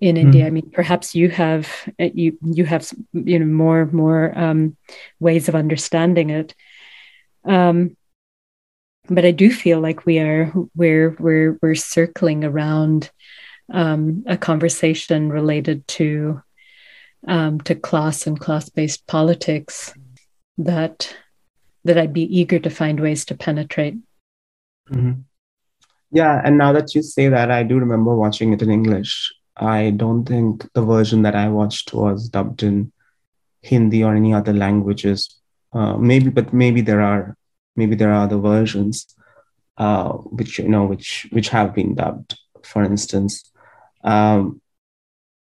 in 0.00 0.16
mm. 0.16 0.20
India. 0.20 0.46
I 0.46 0.50
mean, 0.50 0.70
perhaps 0.70 1.14
you 1.14 1.28
have 1.30 1.68
you 1.98 2.38
you 2.42 2.64
have 2.64 2.90
you 3.12 3.38
know 3.38 3.46
more 3.46 3.86
more 3.86 4.36
um, 4.38 4.76
ways 5.18 5.48
of 5.48 5.54
understanding 5.54 6.30
it. 6.30 6.54
Um, 7.44 7.96
but 9.08 9.24
I 9.24 9.30
do 9.30 9.50
feel 9.50 9.80
like 9.80 10.06
we 10.06 10.18
are 10.18 10.52
we're 10.74 11.16
we're 11.18 11.58
we're 11.62 11.74
circling 11.74 12.44
around 12.44 13.10
um, 13.72 14.24
a 14.26 14.36
conversation 14.36 15.30
related 15.30 15.86
to 15.88 16.42
um, 17.26 17.60
to 17.62 17.74
class 17.74 18.26
and 18.26 18.38
class 18.38 18.68
based 18.68 19.06
politics 19.06 19.94
that 20.58 21.14
that 21.84 21.98
I'd 21.98 22.12
be 22.12 22.38
eager 22.38 22.58
to 22.58 22.70
find 22.70 23.00
ways 23.00 23.24
to 23.26 23.34
penetrate. 23.34 23.96
Mm-hmm. 24.90 25.20
Yeah, 26.12 26.40
and 26.44 26.58
now 26.58 26.72
that 26.72 26.94
you 26.94 27.02
say 27.02 27.28
that, 27.28 27.50
I 27.50 27.62
do 27.62 27.78
remember 27.78 28.14
watching 28.14 28.52
it 28.52 28.62
in 28.62 28.70
English. 28.70 29.32
I 29.56 29.90
don't 29.90 30.24
think 30.24 30.70
the 30.72 30.82
version 30.82 31.22
that 31.22 31.36
I 31.36 31.48
watched 31.48 31.94
was 31.94 32.28
dubbed 32.28 32.62
in 32.62 32.92
Hindi 33.62 34.02
or 34.02 34.14
any 34.14 34.34
other 34.34 34.52
languages. 34.52 35.40
Uh, 35.72 35.96
maybe, 35.96 36.30
but 36.30 36.52
maybe 36.52 36.80
there 36.80 37.00
are 37.00 37.36
maybe 37.76 37.94
there 37.94 38.12
are 38.12 38.24
other 38.24 38.38
versions 38.38 39.14
uh, 39.80 40.12
which 40.12 40.58
you 40.58 40.68
know 40.68 40.84
which 40.84 41.26
which 41.30 41.48
have 41.48 41.74
been 41.74 41.94
dubbed, 41.94 42.38
for 42.62 42.84
instance. 42.84 43.50
Um, 44.04 44.60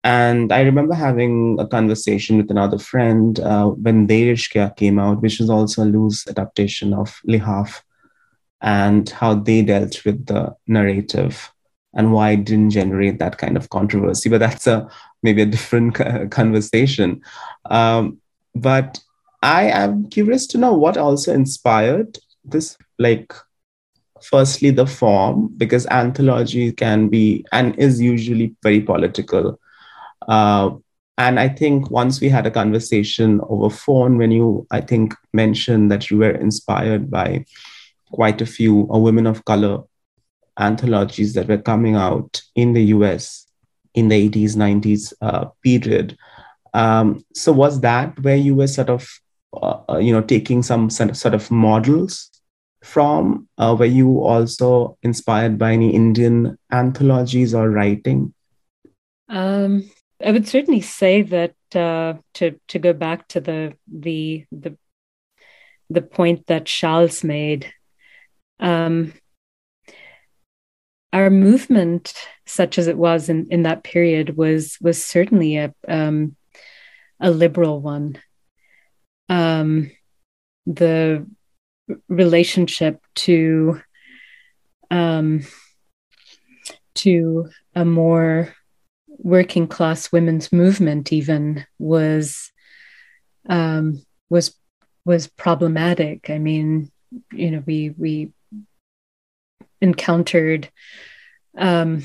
and 0.04 0.50
I 0.50 0.62
remember 0.62 0.94
having 0.94 1.58
a 1.60 1.66
conversation 1.66 2.38
with 2.38 2.50
another 2.50 2.78
friend 2.78 3.38
uh, 3.38 3.66
when 3.68 4.08
Dedh 4.08 4.32
Ishqiya 4.32 4.74
came 4.76 4.98
out, 4.98 5.22
which 5.22 5.38
is 5.38 5.50
also 5.50 5.84
a 5.84 5.92
loose 5.96 6.26
adaptation 6.26 6.94
of 6.94 7.20
Lihaf, 7.28 7.82
and 8.62 9.08
how 9.10 9.34
they 9.34 9.62
dealt 9.62 10.02
with 10.04 10.26
the 10.26 10.56
narrative 10.66 11.52
and 11.94 12.12
why 12.12 12.30
it 12.30 12.44
didn't 12.44 12.70
generate 12.70 13.18
that 13.18 13.36
kind 13.36 13.56
of 13.58 13.68
controversy. 13.68 14.30
But 14.30 14.38
that's 14.38 14.66
a 14.66 14.88
maybe 15.22 15.42
a 15.42 15.46
different 15.46 15.94
conversation. 16.30 17.20
Um, 17.66 18.18
but 18.54 18.98
I 19.42 19.64
am 19.64 20.08
curious 20.08 20.46
to 20.48 20.58
know 20.58 20.72
what 20.72 20.96
also 20.96 21.32
inspired 21.32 22.18
this, 22.44 22.76
like, 22.98 23.32
firstly, 24.22 24.70
the 24.70 24.86
form, 24.86 25.52
because 25.56 25.86
anthology 25.86 26.72
can 26.72 27.08
be 27.08 27.44
and 27.52 27.76
is 27.78 28.00
usually 28.00 28.54
very 28.62 28.80
political. 28.80 29.58
Uh, 30.28 30.70
and 31.18 31.38
I 31.38 31.48
think 31.48 31.90
once 31.90 32.20
we 32.20 32.28
had 32.28 32.46
a 32.46 32.50
conversation 32.50 33.40
over 33.48 33.68
phone, 33.68 34.16
when 34.16 34.30
you, 34.30 34.66
I 34.70 34.80
think, 34.80 35.14
mentioned 35.32 35.90
that 35.90 36.10
you 36.10 36.18
were 36.18 36.30
inspired 36.30 37.10
by 37.10 37.44
quite 38.12 38.40
a 38.40 38.46
few 38.46 38.86
women 38.88 39.26
of 39.26 39.44
color 39.44 39.82
anthologies 40.58 41.34
that 41.34 41.48
were 41.48 41.58
coming 41.58 41.96
out 41.96 42.42
in 42.54 42.72
the 42.72 42.84
US 42.84 43.46
in 43.94 44.08
the 44.08 44.30
80s, 44.30 44.56
90s 44.56 45.12
uh, 45.20 45.46
period. 45.62 46.16
Um, 46.74 47.24
so 47.34 47.52
was 47.52 47.80
that 47.80 48.18
where 48.20 48.36
you 48.36 48.54
were 48.54 48.66
sort 48.66 48.88
of, 48.88 49.08
uh, 49.52 49.98
you 49.98 50.12
know, 50.12 50.22
taking 50.22 50.62
some 50.62 50.90
sort 50.90 51.34
of 51.34 51.50
models 51.50 52.30
from? 52.82 53.48
Uh, 53.58 53.76
were 53.78 53.86
you 53.86 54.20
also 54.20 54.98
inspired 55.02 55.58
by 55.58 55.72
any 55.72 55.94
Indian 55.94 56.58
anthologies 56.70 57.54
or 57.54 57.70
writing? 57.70 58.34
Um, 59.28 59.90
I 60.24 60.30
would 60.30 60.46
certainly 60.46 60.80
say 60.80 61.22
that 61.22 61.54
uh, 61.74 62.14
to 62.34 62.60
to 62.68 62.78
go 62.78 62.92
back 62.92 63.28
to 63.28 63.40
the 63.40 63.74
the 63.86 64.44
the 64.52 64.76
the 65.90 66.02
point 66.02 66.46
that 66.46 66.66
Charles 66.66 67.24
made. 67.24 67.72
Um, 68.60 69.12
our 71.12 71.28
movement, 71.28 72.14
such 72.46 72.78
as 72.78 72.86
it 72.86 72.96
was 72.96 73.28
in, 73.28 73.46
in 73.50 73.64
that 73.64 73.84
period, 73.84 74.36
was 74.36 74.78
was 74.80 75.04
certainly 75.04 75.56
a 75.56 75.74
um, 75.88 76.36
a 77.20 77.30
liberal 77.30 77.80
one. 77.80 78.18
Um, 79.32 79.90
the 80.66 81.26
relationship 82.06 83.00
to 83.14 83.80
um, 84.90 85.46
to 86.96 87.48
a 87.74 87.86
more 87.86 88.54
working 89.08 89.66
class 89.66 90.12
women's 90.12 90.52
movement 90.52 91.14
even 91.14 91.64
was 91.78 92.52
um, 93.48 94.04
was 94.28 94.54
was 95.06 95.28
problematic. 95.28 96.28
I 96.28 96.36
mean, 96.36 96.92
you 97.32 97.52
know, 97.52 97.62
we 97.64 97.94
we 97.96 98.32
encountered 99.80 100.68
um, 101.56 102.04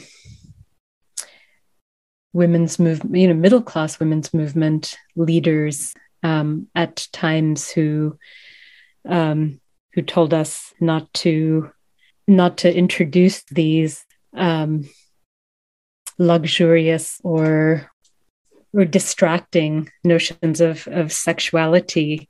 women's 2.32 2.80
movement, 2.80 3.18
you 3.18 3.28
know, 3.28 3.34
middle 3.34 3.62
class 3.62 4.00
women's 4.00 4.34
movement 4.34 4.96
leaders 5.18 5.94
um, 6.24 6.68
at 6.76 7.08
times 7.12 7.70
who 7.70 8.18
um, 9.08 9.60
who 9.94 10.02
told 10.02 10.34
us 10.34 10.74
not 10.80 11.12
to 11.14 11.72
not 12.28 12.58
to 12.58 12.76
introduce 12.76 13.44
these 13.44 14.06
um, 14.36 14.90
luxurious 16.18 17.20
or 17.24 17.90
or 18.74 18.86
distracting 18.86 19.90
notions 20.04 20.62
of, 20.62 20.88
of 20.88 21.12
sexuality 21.12 22.28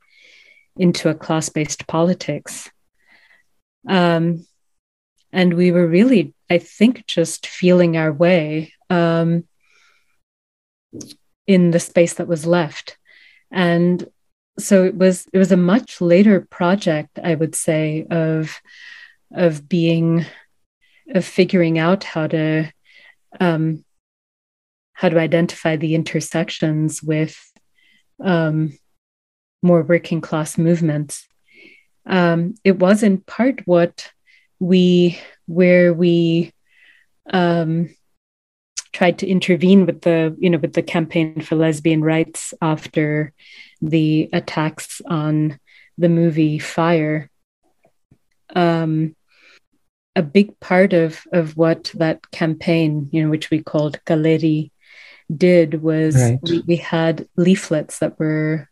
into 0.78 1.10
a 1.10 1.15
class-based 1.15 1.88
politics. 1.88 2.69
Um, 3.88 4.45
and 5.32 5.54
we 5.54 5.71
were 5.71 5.88
really 5.88 6.34
i 6.50 6.58
think 6.58 7.06
just 7.06 7.47
feeling 7.47 7.97
our 7.97 8.12
way 8.12 8.73
um, 8.89 9.43
in 11.45 11.71
the 11.71 11.80
space 11.80 12.15
that 12.15 12.28
was 12.28 12.45
left 12.45 12.97
and 13.52 14.08
so 14.60 14.84
it 14.84 14.96
was 14.96 15.28
it 15.34 15.38
was 15.38 15.52
a 15.52 15.58
much 15.58 16.02
later 16.02 16.42
project 16.50 17.20
i 17.24 17.36
would 17.36 17.56
say 17.56 18.06
of 18.10 18.60
of 19.32 19.68
being 19.68 20.26
of 21.10 21.26
figuring 21.26 21.80
out 21.80 22.04
how 22.04 22.28
to 22.28 22.72
um, 23.40 23.84
how 24.94 25.10
to 25.10 25.20
identify 25.20 25.76
the 25.76 25.96
intersections 25.96 27.04
with 27.04 27.38
um, 28.24 28.78
more 29.62 29.84
working 29.84 30.22
class 30.22 30.58
movements. 30.58 31.28
Um, 32.06 32.56
it 32.64 32.80
was 32.80 33.04
in 33.04 33.20
part 33.20 33.62
what 33.66 34.12
we 34.60 35.20
where 35.46 35.94
we 35.94 36.52
um, 37.32 37.90
tried 38.98 39.20
to 39.20 39.28
intervene 39.28 39.86
with 39.86 40.02
the 40.02 40.36
you 40.40 40.50
know 40.50 40.58
with 40.58 40.74
the 40.74 40.82
campaign 40.82 41.40
for 41.40 41.56
lesbian 41.56 42.04
rights 42.04 42.52
after 42.64 43.32
the 43.80 44.28
attacks 44.34 45.02
on 45.06 45.60
the 46.00 46.10
movie 46.10 46.58
Fire. 46.58 47.30
Um, 48.56 49.16
a 50.16 50.24
big 50.24 50.60
part 50.60 50.94
of 50.94 51.22
of 51.32 51.56
what 51.56 51.92
that 51.94 52.32
campaign, 52.32 53.10
you 53.12 53.22
know, 53.22 53.30
which 53.30 53.52
we 53.52 53.62
called 53.62 54.04
CALERI, 54.06 54.72
did 55.30 55.84
was 55.84 56.16
right. 56.16 56.40
we, 56.42 56.62
we 56.62 56.78
had 56.78 57.28
leaflets 57.36 58.00
that 58.00 58.18
were, 58.18 58.68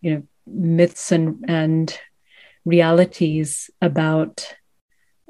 you 0.00 0.10
know, 0.10 0.22
myths 0.48 1.12
and 1.12 1.44
and 1.46 1.96
realities 2.64 3.70
about 3.80 4.52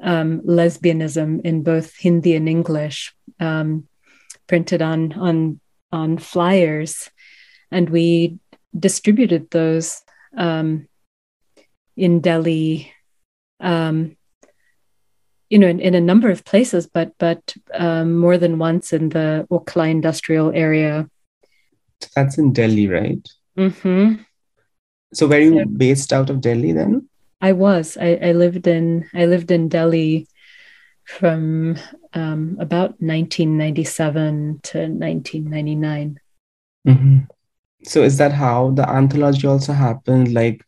um, 0.01 0.41
lesbianism 0.41 1.41
in 1.45 1.61
both 1.61 1.95
Hindi 1.97 2.35
and 2.35 2.49
English, 2.49 3.13
um, 3.39 3.87
printed 4.51 4.81
on 4.81 5.13
on 5.13 5.61
on 5.93 6.17
flyers, 6.17 7.09
and 7.71 7.89
we 7.89 8.37
distributed 8.77 9.49
those 9.49 10.01
um, 10.37 10.89
in 11.95 12.19
Delhi. 12.19 12.91
Um, 13.61 14.17
you 15.49 15.59
know, 15.59 15.67
in, 15.67 15.79
in, 15.79 15.95
a 15.95 16.01
number 16.01 16.29
of 16.29 16.43
places, 16.43 16.85
but 16.85 17.13
but 17.17 17.55
um, 17.73 18.17
more 18.17 18.37
than 18.37 18.59
once 18.59 18.91
in 18.91 19.09
the 19.09 19.47
Okhla 19.49 19.89
industrial 19.89 20.51
area. 20.51 21.09
That's 22.15 22.37
in 22.37 22.51
Delhi, 22.51 22.87
right? 22.89 23.25
Mm-hmm. 23.57 24.23
So, 25.13 25.27
were 25.27 25.39
you 25.39 25.65
based 25.65 26.11
out 26.11 26.29
of 26.29 26.41
Delhi 26.41 26.73
then? 26.73 27.07
I 27.39 27.53
was. 27.53 27.97
I, 27.97 28.19
I 28.21 28.31
lived 28.33 28.67
in 28.67 29.07
I 29.13 29.27
lived 29.27 29.51
in 29.51 29.69
Delhi 29.69 30.27
from 31.17 31.77
um, 32.13 32.57
about 32.59 32.91
1997 33.01 34.59
to 34.63 34.77
1999. 34.79 36.19
Mm-hmm. 36.87 37.17
So 37.83 38.03
is 38.03 38.17
that 38.17 38.31
how 38.31 38.71
the 38.71 38.87
anthology 38.87 39.47
also 39.47 39.73
happened? 39.73 40.33
Like, 40.33 40.63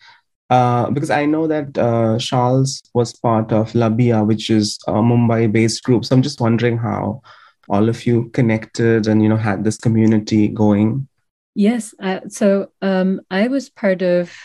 uh, 0.49 0.89
because 0.89 1.09
I 1.09 1.25
know 1.25 1.47
that 1.47 1.77
uh, 1.77 2.17
Charles 2.19 2.83
was 2.93 3.13
part 3.13 3.51
of 3.51 3.71
LABIA, 3.73 4.25
which 4.25 4.49
is 4.49 4.77
a 4.87 4.93
Mumbai-based 4.93 5.83
group. 5.83 6.05
So 6.05 6.15
I'm 6.15 6.21
just 6.21 6.41
wondering 6.41 6.77
how 6.77 7.21
all 7.69 7.87
of 7.87 8.05
you 8.05 8.29
connected 8.29 9.07
and 9.07 9.23
you 9.23 9.29
know 9.29 9.37
had 9.37 9.63
this 9.63 9.77
community 9.77 10.47
going. 10.49 11.07
Yes. 11.55 11.93
Uh, 11.99 12.21
so 12.27 12.71
um, 12.81 13.21
I 13.31 13.47
was 13.47 13.69
part 13.69 14.01
of 14.01 14.35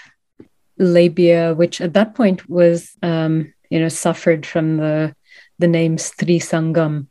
LABIA, 0.78 1.56
which 1.56 1.80
at 1.80 1.94
that 1.94 2.14
point 2.14 2.48
was, 2.48 2.96
um, 3.02 3.52
you 3.70 3.80
know, 3.80 3.88
suffered 3.88 4.46
from 4.46 4.76
the 4.76 5.14
the 5.58 5.68
name 5.68 5.96
Stree 5.96 6.40
Sangam, 6.40 7.08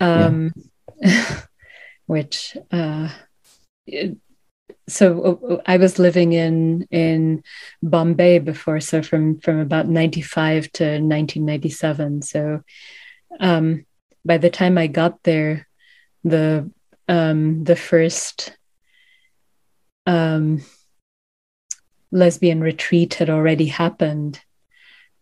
um, 0.00 0.52
yeah. 1.00 1.40
which 2.06 2.56
uh, 2.70 3.08
it, 3.86 4.16
so 4.88 5.38
uh, 5.50 5.62
I 5.66 5.76
was 5.76 5.98
living 5.98 6.32
in 6.32 6.86
in 6.90 7.42
Bombay 7.82 8.40
before, 8.40 8.80
so 8.80 9.02
from 9.02 9.40
from 9.40 9.58
about 9.58 9.88
ninety 9.88 10.22
five 10.22 10.70
to 10.72 10.98
nineteen 11.00 11.44
ninety 11.46 11.70
seven. 11.70 12.22
So 12.22 12.62
um, 13.40 13.86
by 14.24 14.38
the 14.38 14.50
time 14.50 14.78
I 14.78 14.86
got 14.86 15.22
there, 15.22 15.68
the 16.24 16.70
um, 17.08 17.64
the 17.64 17.76
first 17.76 18.56
um, 20.06 20.62
lesbian 22.10 22.60
retreat 22.60 23.14
had 23.14 23.30
already 23.30 23.66
happened, 23.66 24.40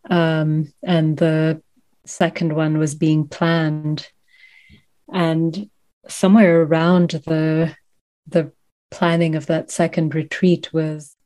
um, 0.09 0.73
and 0.83 1.17
the 1.17 1.63
second 2.11 2.55
one 2.55 2.79
was 2.79 2.95
being 2.95 3.27
planned. 3.29 4.09
And 5.13 5.71
somewhere 6.09 6.63
around 6.63 7.11
the 7.11 7.75
the 8.27 8.53
planning 8.91 9.35
of 9.35 9.47
that 9.47 9.71
second 9.71 10.15
retreat 10.15 10.73
was, 10.73 11.17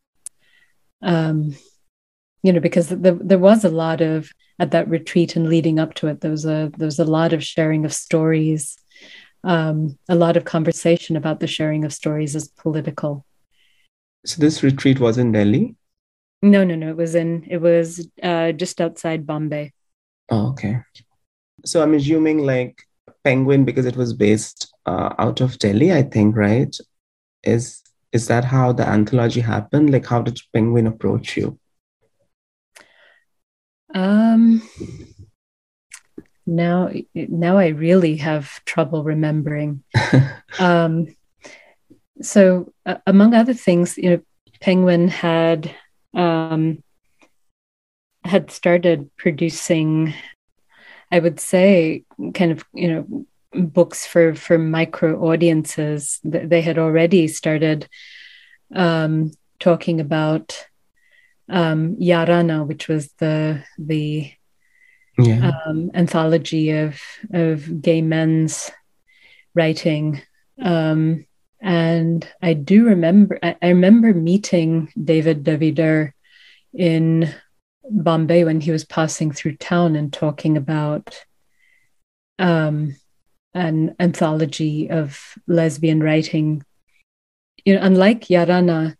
um, 1.03 1.57
you 2.42 2.53
know, 2.53 2.61
because 2.61 2.88
the, 2.88 3.18
there 3.23 3.38
was 3.38 3.64
a 3.64 3.70
lot 3.70 4.01
of 4.01 4.31
at 4.59 4.70
that 4.70 4.88
retreat 4.88 5.35
and 5.37 5.49
leading 5.49 5.79
up 5.79 5.94
to 5.94 6.07
it, 6.09 6.20
there 6.20 6.31
was 6.31 6.44
a 6.44 6.70
there 6.77 6.87
was 6.87 6.99
a 6.99 7.05
lot 7.05 7.33
of 7.33 7.42
sharing 7.42 7.85
of 7.85 7.92
stories, 7.92 8.77
um, 9.42 9.99
a 10.09 10.14
lot 10.14 10.37
of 10.37 10.44
conversation 10.44 11.16
about 11.16 11.40
the 11.40 11.47
sharing 11.47 11.85
of 11.85 11.92
stories 11.92 12.37
as 12.37 12.49
political. 12.49 13.25
So 14.25 14.40
this 14.40 14.62
retreat 14.62 15.01
was 15.01 15.18
in 15.18 15.33
Delhi. 15.33 15.77
No, 16.42 16.64
no, 16.64 16.75
no. 16.75 16.90
It 16.90 16.97
was 16.97 17.14
in 17.14 17.44
it 17.49 17.59
was 17.59 18.07
uh, 18.23 18.53
just 18.53 18.81
outside 18.81 19.27
Bombay. 19.27 19.73
Oh, 20.31 20.49
okay. 20.51 20.81
So 21.65 21.83
I'm 21.83 21.95
assuming 21.95 22.39
like 22.39 22.83
Penguin 23.25 23.65
because 23.65 23.87
it 23.87 23.97
was 23.97 24.13
based 24.13 24.73
uh, 24.87 25.15
out 25.19 25.41
of 25.41 25.59
Delhi, 25.59 25.93
I 25.93 26.03
think, 26.03 26.37
right? 26.37 26.75
Is 27.43 27.83
is 28.13 28.29
that 28.29 28.45
how 28.45 28.73
the 28.73 28.87
anthology 28.87 29.41
happened? 29.41 29.91
Like, 29.91 30.07
how 30.07 30.23
did 30.23 30.41
Penguin 30.53 30.87
approach 30.87 31.37
you? 31.37 31.59
Um, 33.93 34.63
now, 36.47 36.91
now 37.15 37.59
I 37.59 37.69
really 37.69 38.17
have 38.17 38.65
trouble 38.65 39.03
remembering. 39.03 39.83
um, 40.61 41.09
so, 42.23 42.73
uh, 42.87 42.99
among 43.07 43.35
other 43.35 43.55
things, 43.55 43.99
you 43.99 44.11
know, 44.11 44.21
Penguin 44.61 45.09
had 45.09 45.75
um, 46.15 46.83
had 48.25 48.51
started 48.51 49.11
producing, 49.17 50.15
I 51.13 51.19
would 51.19 51.41
say, 51.41 52.05
kind 52.35 52.53
of, 52.53 52.65
you 52.73 52.89
know, 52.89 53.27
books 53.55 54.07
for 54.07 54.35
for 54.35 54.59
micro 54.59 55.21
audiences. 55.31 56.21
They 56.25 56.61
had 56.63 56.79
already 56.79 57.29
started 57.29 57.89
um, 58.75 59.33
talking 59.61 60.01
about 60.01 60.67
um, 61.49 61.97
Yaraana, 61.97 62.67
which 62.67 62.89
was 62.89 63.13
the 63.19 63.63
the 63.79 64.33
yeah. 65.19 65.53
um, 65.67 65.91
anthology 65.95 66.71
of 66.71 67.01
of 67.33 67.83
gay 67.83 68.03
men's 68.03 68.71
writing. 69.55 70.21
Um, 70.61 71.27
and 71.61 72.29
I 72.43 72.55
do 72.55 72.87
remember 72.87 73.39
I, 73.43 73.57
I 73.63 73.69
remember 73.69 74.13
meeting 74.13 74.93
David 75.03 75.45
Davidar 75.45 76.13
in 76.73 77.33
Bombay 77.90 78.44
when 78.44 78.61
he 78.61 78.70
was 78.70 78.85
passing 78.85 79.31
through 79.33 79.57
town 79.57 79.97
and 79.97 80.12
talking 80.12 80.57
about 80.57 81.25
um, 82.38 82.97
an 83.55 83.94
anthology 84.01 84.90
of 84.90 85.38
lesbian 85.47 86.03
writing. 86.03 86.64
You 87.64 87.75
know, 87.75 87.83
unlike 87.83 88.23
Yaraana, 88.23 88.97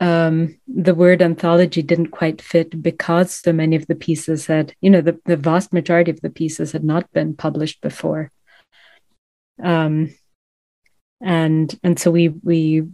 um, 0.00 0.58
the 0.66 0.94
word 0.94 1.22
anthology 1.22 1.82
didn't 1.82 2.08
quite 2.08 2.42
fit 2.42 2.82
because 2.82 3.34
so 3.34 3.52
many 3.52 3.76
of 3.76 3.86
the 3.86 3.94
pieces 3.94 4.46
had, 4.46 4.74
you 4.80 4.90
know, 4.90 5.00
the, 5.00 5.18
the 5.24 5.36
vast 5.36 5.72
majority 5.72 6.10
of 6.10 6.20
the 6.20 6.30
pieces 6.30 6.72
had 6.72 6.84
not 6.84 7.10
been 7.12 7.34
published 7.34 7.80
before. 7.80 8.30
Um, 9.62 10.14
and 11.20 11.78
and 11.82 11.98
so 11.98 12.10
we 12.10 12.28
we 12.28 12.86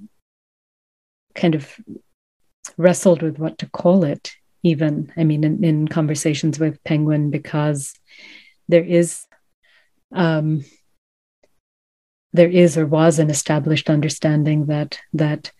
kind 1.35 1.55
of 1.55 1.75
wrestled 2.77 3.23
with 3.23 3.39
what 3.39 3.59
to 3.59 3.67
call 3.69 4.05
it 4.05 4.37
even 4.63 5.13
i 5.17 5.25
mean 5.25 5.45
in, 5.45 5.63
in 5.65 5.89
conversations 5.89 6.59
with 6.59 6.83
penguin 6.85 7.31
because 7.31 7.95
there 8.69 8.85
is 8.85 9.27
um, 10.13 10.65
there 12.33 12.49
is 12.49 12.77
or 12.77 12.87
was 12.87 13.19
an 13.19 13.31
established 13.31 13.91
understanding 13.91 14.67
that 14.67 14.99
that 15.13 15.51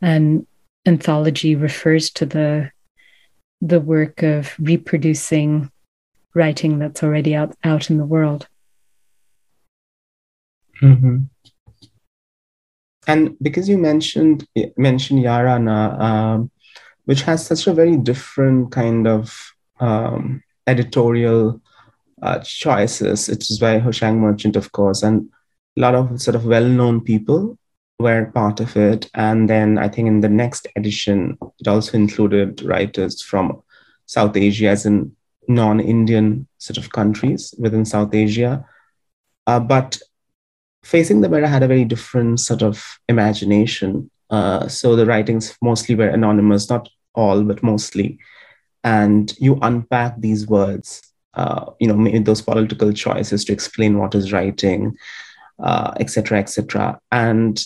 an 0.00 0.46
anthology 0.86 1.54
refers 1.54 2.10
to 2.10 2.26
the 2.26 2.70
the 3.60 3.80
work 3.80 4.22
of 4.22 4.54
reproducing 4.58 5.70
writing 6.34 6.78
that's 6.78 7.02
already 7.02 7.34
out, 7.34 7.56
out 7.64 7.90
in 7.90 7.98
the 7.98 8.04
world. 8.04 8.46
Mm-hmm. 10.80 11.24
And 13.08 13.36
because 13.40 13.68
you 13.68 13.78
mentioned 13.78 14.46
mentioned 14.76 15.24
Yaraana, 15.24 15.98
um, 15.98 16.50
which 17.08 17.22
has 17.22 17.46
such 17.46 17.66
a 17.66 17.72
very 17.72 17.96
different 17.96 18.70
kind 18.70 19.06
of 19.08 19.54
um, 19.80 20.42
editorial 20.66 21.58
uh, 22.20 22.38
choices. 22.40 23.30
It 23.30 23.38
was 23.48 23.58
by 23.58 23.80
Hoshang 23.80 24.18
Merchant, 24.18 24.56
of 24.56 24.72
course, 24.72 25.02
and 25.02 25.26
a 25.78 25.80
lot 25.80 25.94
of 25.94 26.20
sort 26.20 26.34
of 26.34 26.44
well-known 26.44 27.00
people 27.00 27.56
were 27.98 28.30
part 28.34 28.60
of 28.60 28.76
it. 28.76 29.08
And 29.14 29.48
then 29.48 29.78
I 29.78 29.88
think 29.88 30.06
in 30.06 30.20
the 30.20 30.28
next 30.28 30.66
edition, 30.76 31.38
it 31.58 31.66
also 31.66 31.96
included 31.96 32.60
writers 32.60 33.22
from 33.22 33.62
South 34.04 34.36
Asia, 34.36 34.68
as 34.68 34.84
in 34.84 35.16
non-Indian 35.48 36.46
sort 36.58 36.76
of 36.76 36.92
countries 36.92 37.54
within 37.58 37.86
South 37.86 38.14
Asia. 38.14 38.66
Uh, 39.46 39.60
but 39.60 39.98
Facing 40.84 41.22
the 41.22 41.30
Mirror 41.30 41.46
had 41.46 41.62
a 41.62 41.68
very 41.68 41.86
different 41.86 42.38
sort 42.38 42.62
of 42.62 43.00
imagination. 43.08 44.10
Uh, 44.28 44.68
so 44.68 44.94
the 44.94 45.06
writings 45.06 45.56
mostly 45.62 45.94
were 45.94 46.08
anonymous, 46.08 46.68
not 46.68 46.90
all, 47.14 47.42
but 47.42 47.62
mostly. 47.62 48.18
And 48.84 49.34
you 49.38 49.58
unpack 49.60 50.20
these 50.20 50.46
words 50.46 51.02
uh, 51.38 51.70
you 51.78 51.86
know, 51.86 51.94
made 51.94 52.24
those 52.24 52.42
political 52.42 52.92
choices 52.92 53.44
to 53.44 53.52
explain 53.52 53.98
what 53.98 54.14
is 54.14 54.32
writing, 54.32 54.96
etc., 56.00 56.38
uh, 56.38 56.40
etc. 56.40 56.88
Et 56.90 56.98
and 57.12 57.64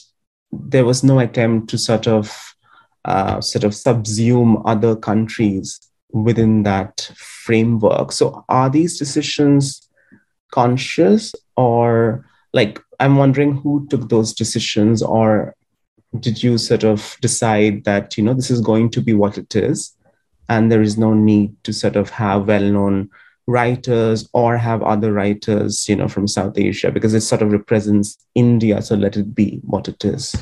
there 0.53 0.85
was 0.85 1.03
no 1.03 1.19
attempt 1.19 1.71
to 1.71 1.79
sort 1.79 2.07
of 2.07 2.55
uh, 3.07 3.41
sort 3.41 3.65
of 3.65 3.73
subsume 3.73 4.61
other 4.67 4.95
countries 4.95 5.81
within 6.13 6.65
that 6.65 7.11
framework. 7.17 8.13
So, 8.13 8.45
are 8.51 8.69
these 8.69 8.99
decisions 8.99 9.89
conscious, 10.51 11.33
or 11.57 12.27
like 12.53 12.79
I'm 13.01 13.17
wondering 13.17 13.57
who 13.57 13.87
took 13.89 14.11
those 14.11 14.35
decisions, 14.35 15.03
or 15.03 15.57
did 16.21 16.43
you 16.43 16.59
sort 16.59 16.85
of 16.85 17.17
decide 17.21 17.85
that 17.85 18.17
you 18.17 18.25
know 18.25 18.35
this 18.35 18.51
is 18.51 18.61
going 18.61 18.91
to 18.91 19.01
be 19.01 19.15
what 19.15 19.39
it 19.39 19.55
is, 19.57 19.97
and 20.49 20.71
there 20.71 20.83
is 20.83 20.99
no 20.99 21.15
need 21.15 21.55
to 21.65 21.73
sort 21.73 21.97
of 21.97 22.11
have 22.11 22.47
well-known 22.47 23.11
writers 23.47 24.29
or 24.33 24.57
have 24.57 24.83
other 24.83 25.13
writers, 25.13 25.89
you 25.89 25.97
know, 25.97 26.09
from 26.09 26.29
South 26.29 26.57
Asia 26.57 26.91
because 26.93 27.15
it 27.15 27.23
sort 27.23 27.43
of 27.43 27.53
represents 27.53 28.17
India. 28.35 28.81
So 28.83 28.95
let 28.95 29.17
it 29.17 29.35
be 29.35 29.61
what 29.65 29.89
it 29.89 30.05
is. 30.05 30.37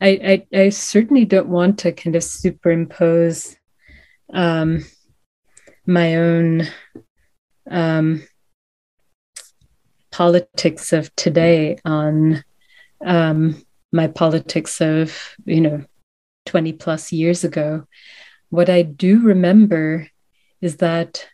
I, 0.00 0.42
I, 0.52 0.58
I 0.58 0.68
certainly 0.70 1.24
don't 1.24 1.48
want 1.48 1.78
to 1.80 1.92
kind 1.92 2.16
of 2.16 2.24
superimpose 2.24 3.56
um, 4.32 4.84
my 5.86 6.16
own 6.16 6.66
um, 7.70 8.24
politics 10.10 10.92
of 10.92 11.14
today 11.14 11.78
on 11.84 12.42
um, 13.04 13.62
my 13.92 14.06
politics 14.06 14.80
of, 14.80 15.36
you 15.44 15.60
know, 15.60 15.84
20 16.46 16.72
plus 16.72 17.12
years 17.12 17.44
ago. 17.44 17.86
What 18.50 18.68
I 18.68 18.82
do 18.82 19.20
remember 19.20 20.08
is 20.60 20.76
that 20.78 21.26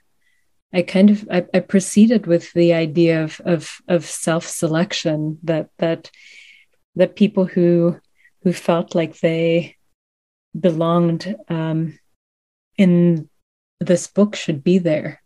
I 0.72 0.82
kind 0.82 1.10
of 1.10 1.26
I, 1.30 1.46
I 1.54 1.60
proceeded 1.60 2.26
with 2.26 2.52
the 2.52 2.74
idea 2.74 3.24
of 3.24 3.40
of, 3.44 3.80
of 3.88 4.04
self 4.04 4.46
selection 4.46 5.38
that 5.44 5.70
that 5.78 6.10
that 6.96 7.16
people 7.16 7.46
who 7.46 7.98
who 8.42 8.52
felt 8.52 8.94
like 8.94 9.18
they 9.20 9.76
belonged 10.58 11.34
um, 11.48 11.98
in 12.76 13.28
this 13.80 14.06
book 14.06 14.36
should 14.36 14.62
be 14.62 14.78
there. 14.78 15.22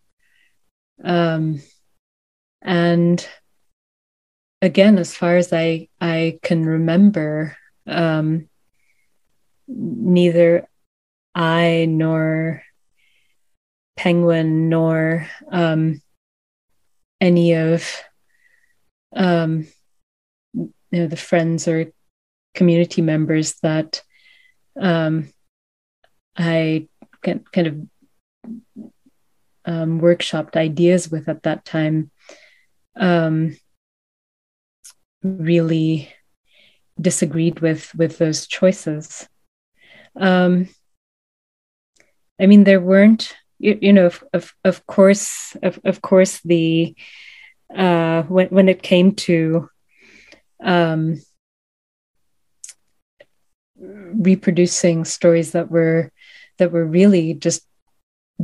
Um, 1.02 1.60
and 2.60 3.26
again, 4.62 4.96
as 4.96 5.14
far 5.14 5.36
as 5.36 5.52
I 5.52 5.88
I 6.00 6.38
can 6.42 6.64
remember, 6.64 7.56
um, 7.86 8.48
neither 9.66 10.68
I 11.34 11.86
nor 11.88 12.62
Penguin 13.96 14.68
nor 14.68 15.28
um, 15.50 16.00
any 17.20 17.54
of 17.54 17.84
um, 19.14 19.66
you 20.54 20.72
know 20.92 21.06
the 21.08 21.16
friends 21.16 21.66
or 21.68 21.92
community 22.54 23.02
members 23.02 23.54
that 23.62 24.02
um, 24.80 25.28
I 26.36 26.88
kind 27.22 27.66
of 27.66 27.74
um, 29.64 30.00
workshopped 30.00 30.56
ideas 30.56 31.10
with 31.10 31.28
at 31.28 31.42
that 31.44 31.64
time. 31.64 32.10
Um, 32.96 33.56
really 35.22 36.12
disagreed 37.00 37.60
with 37.60 37.94
with 37.94 38.18
those 38.18 38.46
choices. 38.46 39.28
Um, 40.16 40.68
I 42.40 42.46
mean, 42.46 42.64
there 42.64 42.80
weren't, 42.80 43.34
you, 43.58 43.78
you 43.80 43.92
know, 43.92 44.06
of, 44.06 44.24
of, 44.32 44.52
of 44.64 44.86
course, 44.86 45.56
of, 45.62 45.78
of 45.84 46.02
course, 46.02 46.40
the 46.40 46.94
uh, 47.74 48.22
when 48.24 48.48
when 48.48 48.68
it 48.68 48.82
came 48.82 49.14
to 49.14 49.68
um, 50.62 51.20
reproducing 53.78 55.04
stories 55.04 55.52
that 55.52 55.70
were 55.70 56.10
that 56.58 56.72
were 56.72 56.84
really 56.84 57.34
just 57.34 57.66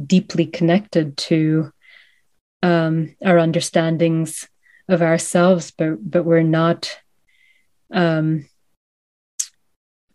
deeply 0.07 0.47
connected 0.47 1.17
to 1.17 1.71
um, 2.62 3.14
our 3.25 3.38
understandings 3.38 4.49
of 4.88 5.03
ourselves, 5.03 5.70
but 5.70 5.98
but 6.01 6.24
we're 6.24 6.42
not 6.42 6.98
um, 7.92 8.46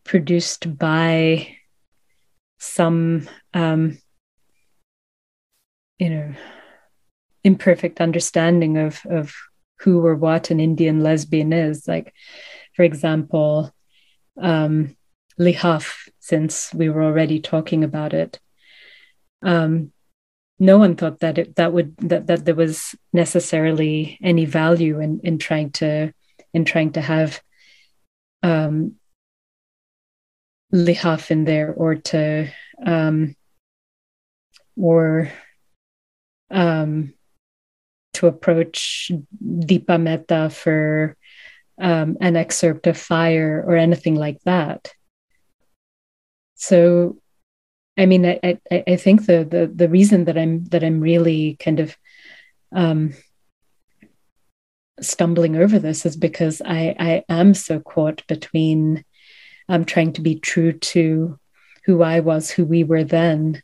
produced 0.04 0.78
by 0.78 1.56
some 2.60 3.28
um, 3.54 3.98
you 6.00 6.10
know 6.10 6.34
imperfect 7.44 8.02
understanding 8.02 8.78
of 8.78 9.02
of 9.10 9.34
who 9.80 10.06
or 10.06 10.16
what 10.16 10.50
an 10.50 10.60
Indian 10.60 11.02
lesbian 11.02 11.54
is. 11.54 11.88
Like, 11.88 12.14
for 12.76 12.84
example, 12.84 13.72
um, 14.42 14.96
Lihaf, 15.40 16.10
since 16.20 16.74
we 16.74 16.90
were 16.90 17.04
already 17.04 17.40
talking 17.40 17.84
about 17.84 18.14
it. 18.14 18.40
Um, 19.42 19.93
no 20.64 20.78
one 20.78 20.96
thought 20.96 21.20
that 21.20 21.38
it, 21.38 21.56
that 21.58 21.74
would 21.74 21.98
that, 21.98 22.28
that 22.28 22.46
there 22.46 22.56
was 22.56 22.96
necessarily 23.12 24.18
any 24.24 24.46
value 24.46 25.02
in 25.02 25.20
in 25.22 25.38
trying 25.38 25.72
to 25.72 26.14
in 26.54 26.64
trying 26.64 26.94
to 26.94 27.02
have 27.02 27.42
um, 28.44 28.96
lihaf 30.74 31.32
in 31.32 31.44
there 31.44 31.74
or 31.74 31.96
to 31.96 32.50
um, 32.86 33.36
or 34.78 35.30
um, 36.50 37.14
to 38.14 38.28
approach 38.28 39.12
Deepa 39.44 40.02
Mehta 40.02 40.50
for 40.50 41.18
um, 41.78 42.16
an 42.22 42.38
excerpt 42.38 42.88
of 42.88 42.98
Fire 42.98 43.62
or 43.68 43.76
anything 43.76 44.16
like 44.16 44.40
that. 44.46 44.94
So 46.56 47.18
I 47.98 48.06
mean, 48.06 48.26
I, 48.26 48.40
I, 48.72 48.84
I 48.88 48.96
think 48.96 49.26
the, 49.26 49.44
the 49.44 49.72
the 49.74 49.90
reason 49.90 50.26
that 50.26 50.38
I'm 50.38 50.66
that 50.66 50.84
I'm 50.84 51.00
really 51.00 51.58
kind 51.60 51.80
of 51.80 51.96
um, 52.72 53.14
stumbling 55.00 55.56
over 55.56 55.78
this 55.80 56.06
is 56.06 56.16
because 56.16 56.62
I 56.66 56.96
I 57.00 57.24
am 57.30 57.54
so 57.54 57.80
caught 57.80 58.26
between 58.28 59.06
um, 59.70 59.86
trying 59.86 60.14
to 60.14 60.22
be 60.22 60.40
true 60.40 60.74
to 60.74 61.40
who 61.86 62.02
I 62.02 62.22
was, 62.22 62.50
who 62.50 62.66
we 62.66 62.84
were 62.84 63.04
then, 63.04 63.62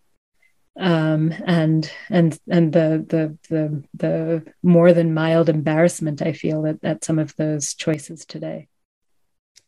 um, 0.80 1.34
and 1.46 1.92
and 2.10 2.38
and 2.48 2.72
the 2.72 3.04
the 3.08 3.38
the 3.50 3.84
the 3.96 4.54
more 4.62 4.94
than 4.94 5.14
mild 5.16 5.50
embarrassment 5.50 6.22
I 6.22 6.34
feel 6.34 6.68
at, 6.68 6.78
at 6.84 7.04
some 7.04 7.18
of 7.18 7.36
those 7.36 7.74
choices 7.74 8.26
today. 8.26 8.68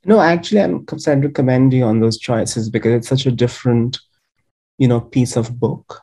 No, 0.06 0.20
actually, 0.20 0.62
I'm 0.62 0.86
trying 0.86 1.22
to 1.22 1.30
commend 1.30 1.74
you 1.74 1.84
on 1.84 2.00
those 2.00 2.18
choices 2.20 2.70
because 2.70 2.94
it's 2.94 3.08
such 3.08 3.26
a 3.26 3.32
different 3.32 4.00
you 4.82 4.88
know 4.88 5.00
piece 5.00 5.36
of 5.38 5.60
book 5.60 6.02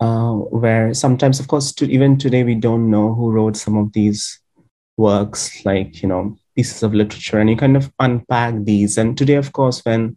uh, 0.00 0.32
where 0.32 0.92
sometimes 0.92 1.38
of 1.38 1.46
course 1.46 1.72
to, 1.72 1.88
even 1.88 2.18
today 2.18 2.42
we 2.42 2.56
don't 2.56 2.90
know 2.90 3.14
who 3.14 3.30
wrote 3.30 3.56
some 3.56 3.76
of 3.76 3.92
these 3.92 4.40
works 4.96 5.64
like 5.64 6.02
you 6.02 6.08
know 6.08 6.36
pieces 6.56 6.82
of 6.82 6.92
literature 6.92 7.38
and 7.38 7.48
you 7.48 7.56
kind 7.56 7.76
of 7.76 7.90
unpack 8.00 8.54
these. 8.64 8.98
And 8.98 9.16
today 9.16 9.36
of 9.36 9.52
course 9.52 9.80
when 9.84 10.16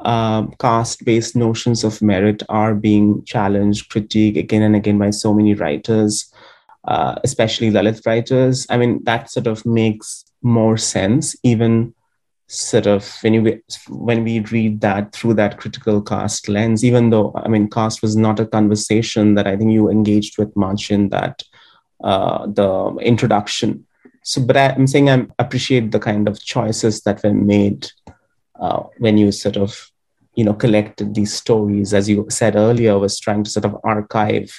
uh, 0.00 0.46
caste 0.58 1.04
based 1.04 1.36
notions 1.36 1.84
of 1.84 2.02
merit 2.02 2.42
are 2.48 2.74
being 2.74 3.24
challenged 3.24 3.88
critiqued 3.88 4.36
again 4.36 4.62
and 4.62 4.74
again 4.74 4.98
by 4.98 5.10
so 5.10 5.32
many 5.32 5.54
writers 5.54 6.32
uh, 6.88 7.14
especially 7.22 7.70
Dalit 7.70 8.04
writers 8.04 8.66
i 8.68 8.76
mean 8.76 8.98
that 9.04 9.30
sort 9.30 9.46
of 9.46 9.64
makes 9.64 10.24
more 10.42 10.76
sense 10.76 11.36
even 11.44 11.94
sort 12.52 12.86
of 12.86 13.16
when 13.22 13.34
you 13.34 13.62
when 13.88 14.24
we 14.24 14.40
read 14.40 14.80
that 14.80 15.12
through 15.14 15.32
that 15.34 15.58
critical 15.58 16.02
caste 16.02 16.48
lens 16.48 16.84
even 16.84 17.08
though 17.08 17.32
i 17.36 17.48
mean 17.48 17.68
caste 17.68 18.02
was 18.02 18.14
not 18.14 18.38
a 18.38 18.46
conversation 18.46 19.34
that 19.34 19.46
i 19.46 19.56
think 19.56 19.72
you 19.72 19.88
engaged 19.88 20.36
with 20.38 20.54
much 20.54 20.90
in 20.90 21.08
that 21.08 21.42
uh, 22.04 22.46
the 22.46 22.96
introduction. 23.02 23.86
So 24.24 24.42
but 24.42 24.56
I, 24.56 24.70
am 24.70 24.86
saying 24.86 25.08
i 25.08 25.26
appreciate 25.38 25.92
the 25.92 26.00
kind 26.00 26.28
of 26.28 26.42
choices 26.42 27.02
that 27.02 27.22
were 27.22 27.32
made 27.32 27.90
uh, 28.60 28.82
when 28.98 29.18
you 29.18 29.30
sort 29.32 29.56
of 29.56 29.88
you 30.34 30.44
know 30.44 30.54
collected 30.54 31.14
these 31.14 31.32
stories. 31.32 31.94
As 31.94 32.08
you 32.08 32.26
said 32.28 32.56
earlier 32.56 32.98
was 32.98 33.18
trying 33.20 33.44
to 33.44 33.50
sort 33.50 33.64
of 33.64 33.76
archive 33.84 34.52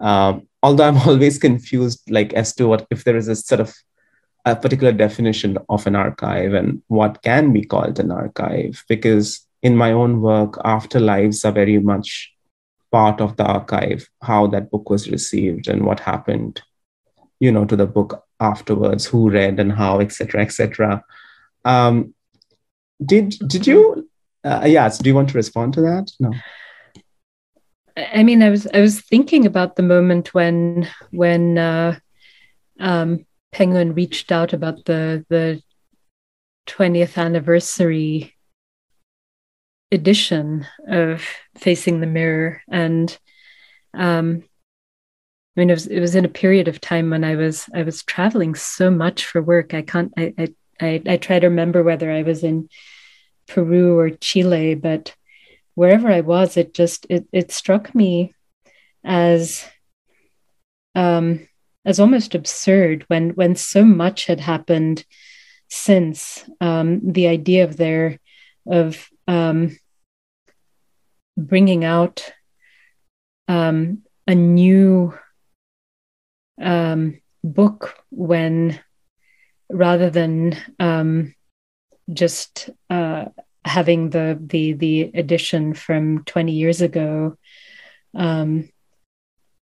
um, 0.00 0.46
although 0.62 0.88
i'm 0.88 0.98
always 1.08 1.38
confused 1.38 2.00
like 2.10 2.32
as 2.34 2.54
to 2.54 2.66
what 2.66 2.86
if 2.90 3.04
there 3.04 3.16
is 3.16 3.28
a 3.28 3.36
sort 3.36 3.60
of 3.60 3.74
a 4.44 4.54
particular 4.54 4.92
definition 4.92 5.58
of 5.68 5.86
an 5.86 5.96
archive 5.96 6.52
and 6.52 6.82
what 6.88 7.22
can 7.22 7.52
be 7.52 7.64
called 7.64 7.98
an 7.98 8.10
archive 8.10 8.84
because 8.88 9.46
in 9.62 9.76
my 9.76 9.92
own 9.92 10.20
work 10.20 10.54
afterlives 10.64 11.44
are 11.44 11.52
very 11.52 11.78
much 11.78 12.32
part 12.92 13.20
of 13.20 13.36
the 13.36 13.44
archive 13.44 14.08
how 14.22 14.46
that 14.46 14.70
book 14.70 14.90
was 14.90 15.10
received 15.10 15.66
and 15.66 15.84
what 15.84 15.98
happened 16.00 16.62
you 17.40 17.50
know 17.50 17.64
to 17.64 17.76
the 17.76 17.86
book 17.86 18.24
afterwards 18.40 19.06
who 19.06 19.30
read 19.30 19.58
and 19.58 19.72
how 19.72 20.00
etc 20.00 20.42
etc 20.42 21.02
um, 21.64 22.14
did 23.04 23.30
did 23.46 23.66
you 23.66 24.08
uh, 24.44 24.64
yeah 24.66 24.88
so 24.88 25.02
do 25.02 25.08
you 25.08 25.14
want 25.14 25.30
to 25.30 25.38
respond 25.38 25.72
to 25.72 25.80
that? 25.80 26.10
No. 26.20 26.32
I 27.96 28.22
mean 28.22 28.42
i 28.42 28.50
was 28.50 28.66
i 28.74 28.80
was 28.80 29.00
thinking 29.00 29.46
about 29.46 29.76
the 29.76 29.82
moment 29.82 30.34
when 30.34 30.88
when 31.10 31.58
uh, 31.58 31.98
um, 32.78 33.24
Penguin 33.54 33.94
reached 33.94 34.32
out 34.32 34.52
about 34.52 34.84
the 34.84 35.24
the 35.28 35.62
20th 36.66 37.16
anniversary 37.16 38.34
edition 39.92 40.66
of 40.88 41.24
Facing 41.56 42.00
the 42.00 42.06
Mirror, 42.06 42.62
and 42.68 43.16
um, 43.94 44.42
I 45.56 45.60
mean, 45.60 45.70
it 45.70 45.74
was 45.74 45.86
it 45.86 46.00
was 46.00 46.16
in 46.16 46.24
a 46.24 46.40
period 46.42 46.66
of 46.66 46.80
time 46.80 47.10
when 47.10 47.22
I 47.22 47.36
was 47.36 47.66
I 47.72 47.82
was 47.82 48.02
traveling 48.02 48.56
so 48.56 48.90
much 48.90 49.24
for 49.24 49.40
work. 49.40 49.72
I 49.72 49.82
can't 49.82 50.12
I 50.18 50.34
I 50.36 50.48
I, 50.80 51.02
I 51.06 51.16
try 51.16 51.38
to 51.38 51.46
remember 51.46 51.84
whether 51.84 52.10
I 52.10 52.22
was 52.22 52.42
in 52.42 52.68
Peru 53.46 53.96
or 53.96 54.10
Chile, 54.10 54.74
but 54.74 55.14
wherever 55.76 56.10
I 56.10 56.22
was, 56.22 56.56
it 56.56 56.74
just 56.74 57.06
it 57.08 57.28
it 57.30 57.52
struck 57.52 57.94
me 57.94 58.34
as 59.04 59.64
um 60.96 61.46
as 61.84 62.00
almost 62.00 62.34
absurd 62.34 63.04
when 63.08 63.30
when 63.30 63.56
so 63.56 63.84
much 63.84 64.26
had 64.26 64.40
happened 64.40 65.04
since 65.68 66.44
um, 66.60 67.00
the 67.12 67.26
idea 67.26 67.64
of 67.64 67.76
their 67.76 68.18
of 68.66 69.08
um, 69.26 69.76
bringing 71.36 71.84
out 71.84 72.32
um, 73.48 74.02
a 74.26 74.34
new 74.34 75.12
um, 76.60 77.20
book 77.42 77.94
when 78.10 78.78
rather 79.70 80.10
than 80.10 80.56
um, 80.78 81.34
just 82.12 82.70
uh, 82.90 83.26
having 83.64 84.10
the 84.10 84.38
the 84.40 84.72
the 84.74 85.02
edition 85.14 85.74
from 85.74 86.24
20 86.24 86.52
years 86.52 86.80
ago 86.80 87.36
um, 88.14 88.68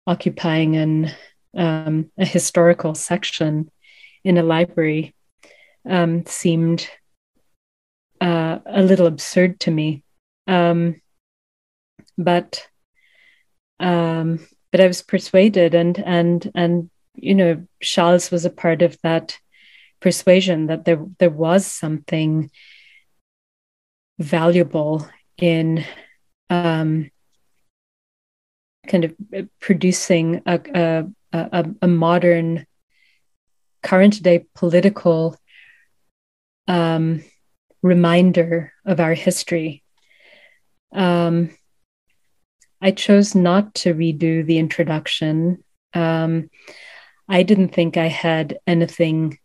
occupying 0.07 0.77
an 0.77 1.11
um, 1.57 2.11
a 2.19 2.25
historical 2.25 2.95
section 2.95 3.71
in 4.25 4.39
a 4.39 4.43
library 4.43 5.15
um, 5.89 6.25
seemed 6.27 6.89
uh, 8.21 8.59
a 8.67 8.83
little 8.83 9.07
absurd 9.07 9.61
to 9.61 9.71
me. 9.71 10.05
Um, 10.47 11.01
but 12.17 12.67
um, 13.81 14.47
but 14.71 14.81
I 14.81 14.87
was 14.87 15.03
persuaded, 15.03 15.75
and 15.75 15.99
and 15.99 16.51
and 16.55 16.91
you 17.15 17.35
know, 17.35 17.67
Charles 17.81 18.31
was 18.31 18.45
a 18.45 18.51
part 18.51 18.83
of 18.83 18.97
that 19.03 19.39
persuasion 20.01 20.67
that 20.67 20.85
there 20.85 21.05
there 21.19 21.31
was 21.31 21.67
something 21.67 22.51
valuable 24.19 25.09
in 25.39 25.85
um, 26.51 27.11
kind 28.87 29.05
of 29.05 29.15
producing 29.61 30.43
a, 30.47 30.61
a, 30.75 31.05
a, 31.33 31.71
a 31.83 31.89
modern, 31.89 32.67
current 33.83 34.23
day 34.23 34.47
political 34.55 35.37
um, 36.69 37.23
reminder 37.83 38.73
of 38.85 39.01
our 39.01 39.15
history. 39.15 39.83
Um, 40.93 41.51
I 42.81 42.91
chose 42.91 43.35
not 43.35 43.75
to 43.77 43.95
redo 43.95 44.45
the 44.45 44.59
introduction. 44.59 45.63
Um, 45.95 46.51
I 47.29 47.43
didn't 47.45 47.69
think 47.69 47.97
I 47.97 48.09
had 48.09 48.59
anything 48.67 49.39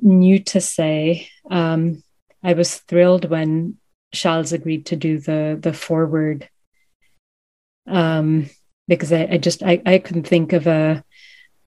new 0.00 0.38
to 0.44 0.60
say. 0.60 1.28
Um, 1.50 2.02
I 2.42 2.54
was 2.54 2.76
thrilled 2.76 3.28
when 3.28 3.76
Charles 4.12 4.52
agreed 4.52 4.86
to 4.86 4.96
do 4.96 5.18
the 5.18 5.58
the 5.60 5.72
foreword 5.72 6.48
um, 7.86 8.48
because 8.88 9.12
I, 9.12 9.28
I 9.30 9.38
just 9.38 9.62
I, 9.62 9.80
I 9.86 9.98
couldn't 9.98 10.26
think 10.26 10.52
of 10.52 10.66
a 10.66 11.04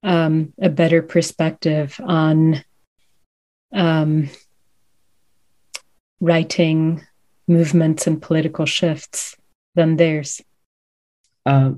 um, 0.03 0.53
a 0.59 0.69
better 0.69 1.01
perspective 1.01 1.99
on 2.03 2.63
um, 3.71 4.29
writing 6.19 7.05
movements 7.47 8.07
and 8.07 8.21
political 8.21 8.65
shifts 8.65 9.35
than 9.75 9.97
theirs. 9.97 10.41
Uh, 11.45 11.73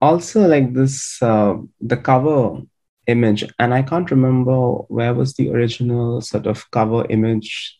also, 0.00 0.46
like 0.46 0.72
this, 0.72 1.20
uh, 1.22 1.56
the 1.80 1.96
cover 1.96 2.60
image, 3.06 3.44
and 3.58 3.74
I 3.74 3.82
can't 3.82 4.10
remember 4.10 4.54
where 4.88 5.14
was 5.14 5.34
the 5.34 5.50
original 5.50 6.20
sort 6.20 6.46
of 6.46 6.70
cover 6.70 7.06
image 7.08 7.78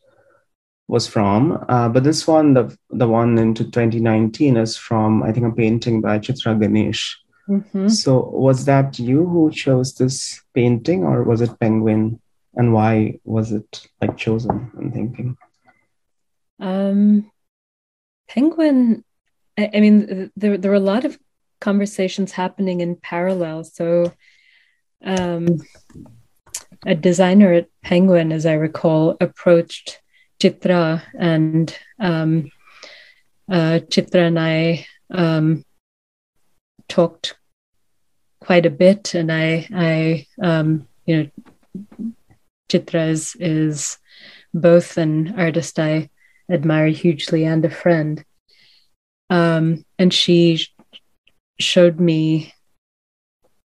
was 0.89 1.07
from, 1.07 1.64
uh, 1.68 1.89
but 1.89 2.05
this 2.05 2.26
one, 2.26 2.55
the 2.55 2.76
the 2.91 3.09
one 3.09 3.39
into 3.39 3.64
2019, 3.64 4.57
is 4.57 4.76
from 4.76 5.22
I 5.22 5.32
think 5.32 5.47
a 5.47 5.51
painting 5.51 6.01
by 6.01 6.18
Chitra 6.18 6.59
Ganesh. 6.61 7.18
Mm-hmm. 7.49 7.89
So, 7.89 8.20
was 8.30 8.64
that 8.66 8.99
you 8.99 9.26
who 9.26 9.51
chose 9.51 9.95
this 9.95 10.41
painting, 10.55 11.03
or 11.05 11.24
was 11.24 11.41
it 11.41 11.59
Penguin? 11.61 12.20
And 12.55 12.72
why 12.72 13.18
was 13.24 13.53
it 13.53 13.87
like 14.01 14.16
chosen? 14.16 14.70
I'm 14.78 14.93
thinking. 14.93 15.37
Um, 16.61 17.30
Penguin. 18.28 19.05
I, 19.59 19.70
I 19.74 19.80
mean, 19.80 20.30
there 20.37 20.57
there 20.57 20.70
were 20.70 20.76
a 20.76 20.80
lot 20.80 21.05
of 21.05 21.18
conversations 21.61 22.32
happening 22.32 22.80
in 22.80 22.97
parallel. 22.97 23.64
So, 23.64 24.12
um, 25.05 25.59
a 26.84 26.95
designer 26.95 27.53
at 27.53 27.68
Penguin, 27.82 28.32
as 28.32 28.47
I 28.47 28.55
recall, 28.55 29.16
approached 29.20 30.01
Chitra, 30.41 31.03
and 31.18 31.76
um, 31.99 32.51
uh, 33.51 33.80
Chitra 33.89 34.26
and 34.26 34.39
I 34.39 34.87
um, 35.11 35.64
talked 36.89 37.37
quite 38.41 38.66
a 38.66 38.70
bit, 38.70 39.14
and 39.14 39.32
I, 39.32 39.66
I, 39.74 40.26
um, 40.43 40.87
you 41.05 41.30
know, 41.76 41.97
Chitra 42.68 43.09
is, 43.09 43.37
is 43.41 43.99
both 44.53 44.97
an 44.97 45.34
artist 45.39 45.78
I 45.78 46.11
admire 46.51 46.89
hugely 46.89 47.45
and 47.45 47.64
a 47.64 47.70
friend. 47.70 48.24
Um, 49.30 49.84
and 49.99 50.12
she 50.12 50.66
showed 51.59 51.99
me, 51.99 52.53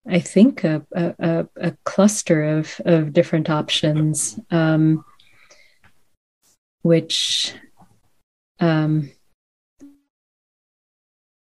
I 0.08 0.20
think, 0.20 0.64
a, 0.64 0.86
a, 0.94 1.48
a 1.56 1.72
cluster 1.84 2.44
of, 2.44 2.82
of 2.86 3.14
different 3.14 3.50
options, 3.50 4.40
um, 4.52 5.04
which 6.86 7.52
um, 8.60 9.10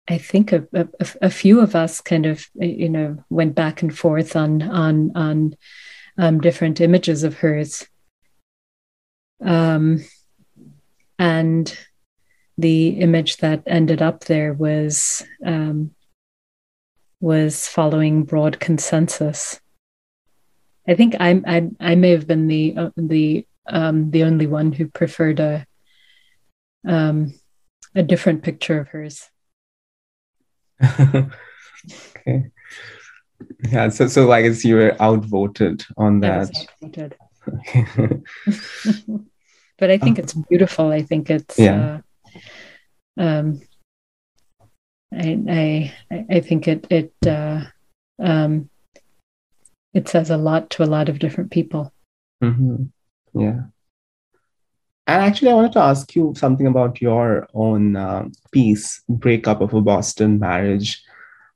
I 0.09 0.19
think 0.19 0.53
a, 0.53 0.69
a, 0.73 0.87
a, 1.23 1.31
few 1.31 1.59
of 1.59 1.75
us 1.75 2.01
kind 2.01 2.27
of, 2.27 2.47
you 2.55 2.89
know, 2.89 3.25
went 3.29 3.57
back 3.57 3.83
and 3.83 3.97
forth 3.97 4.37
on 4.37 4.63
on 4.63 5.11
on 5.17 5.57
um, 6.17 6.41
different 6.41 6.81
images 6.81 7.25
of 7.25 7.39
hers. 7.39 7.89
Um, 9.45 10.05
and 11.19 11.77
the 12.57 12.91
image 13.01 13.39
that 13.39 13.65
ended 13.67 14.01
up 14.01 14.23
there 14.27 14.53
was 14.53 15.27
um, 15.45 15.91
was 17.21 17.67
following 17.67 18.23
broad 18.23 18.61
consensus. 18.61 19.61
I 20.87 20.95
think 20.95 21.17
I 21.19 21.43
I, 21.45 21.69
I 21.81 21.95
may 21.97 22.11
have 22.11 22.29
been 22.29 22.47
the 22.47 22.75
uh, 22.77 22.91
the 22.97 23.45
um, 23.67 24.11
the 24.11 24.25
only 24.25 24.47
one 24.47 24.73
who 24.73 24.89
preferred 24.89 25.41
a 25.41 25.67
um, 26.87 27.35
a 27.95 28.03
different 28.03 28.43
picture 28.43 28.81
of 28.81 28.89
hers. 28.89 29.31
okay. 30.83 32.51
Yeah, 33.71 33.89
so 33.89 34.09
so 34.09 34.33
I 34.33 34.43
guess 34.43 34.65
you 34.65 34.77
were 34.77 35.01
outvoted 35.01 35.85
on 35.97 36.21
that. 36.21 36.51
outvoted. 36.83 37.17
but 39.79 39.91
I 39.91 39.99
think 39.99 40.19
it's 40.19 40.33
beautiful. 40.33 40.91
I 40.91 41.03
think 41.03 41.31
it's 41.31 41.59
yeah. 41.59 42.01
Uh, 43.19 43.23
um, 43.23 43.61
I, 45.13 45.93
I 46.11 46.27
I 46.31 46.41
think 46.41 46.69
it 46.69 46.87
it 46.91 47.13
uh, 47.27 47.65
um, 48.21 48.71
it 49.93 50.09
says 50.09 50.31
a 50.31 50.37
lot 50.37 50.71
to 50.71 50.85
a 50.85 50.87
lot 50.87 51.09
of 51.09 51.19
different 51.19 51.51
people. 51.51 51.93
Mm-hmm. 52.43 52.85
Yeah. 53.35 53.63
And 55.07 55.23
actually, 55.23 55.51
I 55.51 55.55
wanted 55.55 55.73
to 55.73 55.81
ask 55.81 56.15
you 56.15 56.33
something 56.37 56.67
about 56.67 57.01
your 57.01 57.49
own 57.55 57.97
uh, 57.97 58.29
piece, 58.53 59.03
"Breakup 59.09 59.61
of 59.61 59.75
a 59.75 59.81
Boston 59.81 60.39
Marriage," 60.39 61.03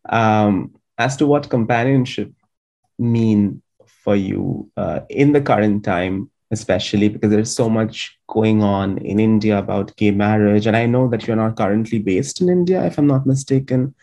um, 0.08 0.74
as 0.98 1.16
to 1.16 1.26
what 1.26 1.48
companionship 1.48 2.32
mean 2.98 3.62
for 3.86 4.16
you 4.16 4.70
uh, 4.76 5.00
in 5.08 5.32
the 5.32 5.40
current 5.40 5.84
time, 5.84 6.30
especially 6.50 7.08
because 7.08 7.30
there's 7.30 7.54
so 7.54 7.68
much 7.68 8.18
going 8.28 8.62
on 8.62 8.98
in 8.98 9.20
India 9.20 9.58
about 9.58 9.96
gay 9.96 10.10
marriage, 10.10 10.66
and 10.66 10.76
I 10.76 10.86
know 10.86 11.08
that 11.08 11.26
you're 11.26 11.36
not 11.36 11.56
currently 11.56 12.00
based 12.00 12.40
in 12.40 12.48
India, 12.48 12.84
if 12.84 12.98
I'm 12.98 13.06
not 13.06 13.26
mistaken. 13.26 13.94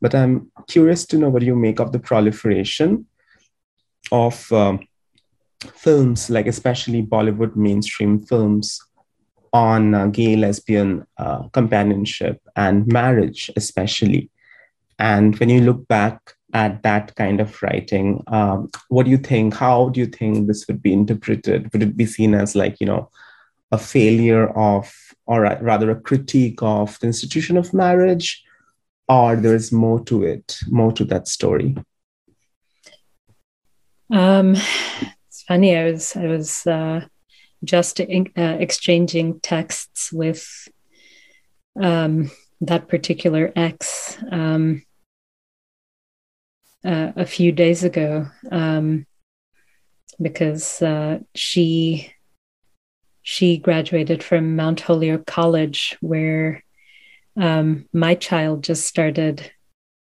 But 0.00 0.14
I'm 0.14 0.52
curious 0.68 1.04
to 1.06 1.18
know 1.18 1.28
what 1.28 1.42
you 1.42 1.56
make 1.56 1.80
of 1.80 1.90
the 1.90 1.98
proliferation 1.98 3.06
of 4.12 4.52
um, 4.52 4.86
films, 5.74 6.30
like 6.30 6.46
especially 6.46 7.02
Bollywood 7.02 7.56
mainstream 7.56 8.18
films, 8.18 8.80
on 9.52 9.94
uh, 9.94 10.06
gay 10.06 10.36
lesbian 10.36 11.06
uh, 11.16 11.48
companionship 11.48 12.40
and 12.56 12.86
marriage, 12.86 13.50
especially. 13.56 14.30
And 14.98 15.38
when 15.38 15.48
you 15.48 15.60
look 15.60 15.88
back 15.88 16.34
at 16.52 16.82
that 16.82 17.14
kind 17.14 17.40
of 17.40 17.62
writing, 17.62 18.22
um, 18.26 18.70
what 18.88 19.04
do 19.04 19.10
you 19.10 19.18
think? 19.18 19.54
How 19.54 19.88
do 19.90 20.00
you 20.00 20.06
think 20.06 20.46
this 20.46 20.66
would 20.68 20.82
be 20.82 20.92
interpreted? 20.92 21.72
Would 21.72 21.82
it 21.82 21.96
be 21.96 22.06
seen 22.06 22.34
as 22.34 22.54
like, 22.54 22.80
you 22.80 22.86
know, 22.86 23.10
a 23.70 23.78
failure 23.78 24.48
of, 24.56 24.92
or 25.26 25.42
rather 25.42 25.90
a 25.90 26.00
critique 26.00 26.62
of 26.62 26.98
the 27.00 27.06
institution 27.06 27.56
of 27.56 27.74
marriage? 27.74 28.44
Or 29.08 29.36
there 29.36 29.54
is 29.54 29.72
more 29.72 30.04
to 30.04 30.24
it, 30.24 30.58
more 30.68 30.92
to 30.92 31.04
that 31.06 31.28
story? 31.28 31.76
Um, 34.10 34.56
funny. 35.48 35.74
I 35.76 35.90
was 35.90 36.14
I 36.14 36.26
was 36.26 36.66
uh, 36.66 37.06
just 37.64 38.00
in, 38.00 38.30
uh, 38.36 38.58
exchanging 38.60 39.40
texts 39.40 40.12
with 40.12 40.46
um, 41.80 42.30
that 42.60 42.88
particular 42.88 43.50
ex 43.56 44.18
um, 44.30 44.82
uh, 46.84 47.12
a 47.16 47.24
few 47.24 47.50
days 47.50 47.82
ago 47.82 48.26
um, 48.52 49.06
because 50.20 50.82
uh, 50.82 51.20
she 51.34 52.12
she 53.22 53.58
graduated 53.58 54.22
from 54.22 54.56
Mount 54.56 54.80
Holyoke 54.80 55.26
College, 55.26 55.96
where 56.00 56.62
um, 57.36 57.86
my 57.92 58.14
child 58.14 58.64
just 58.64 58.86
started 58.86 59.50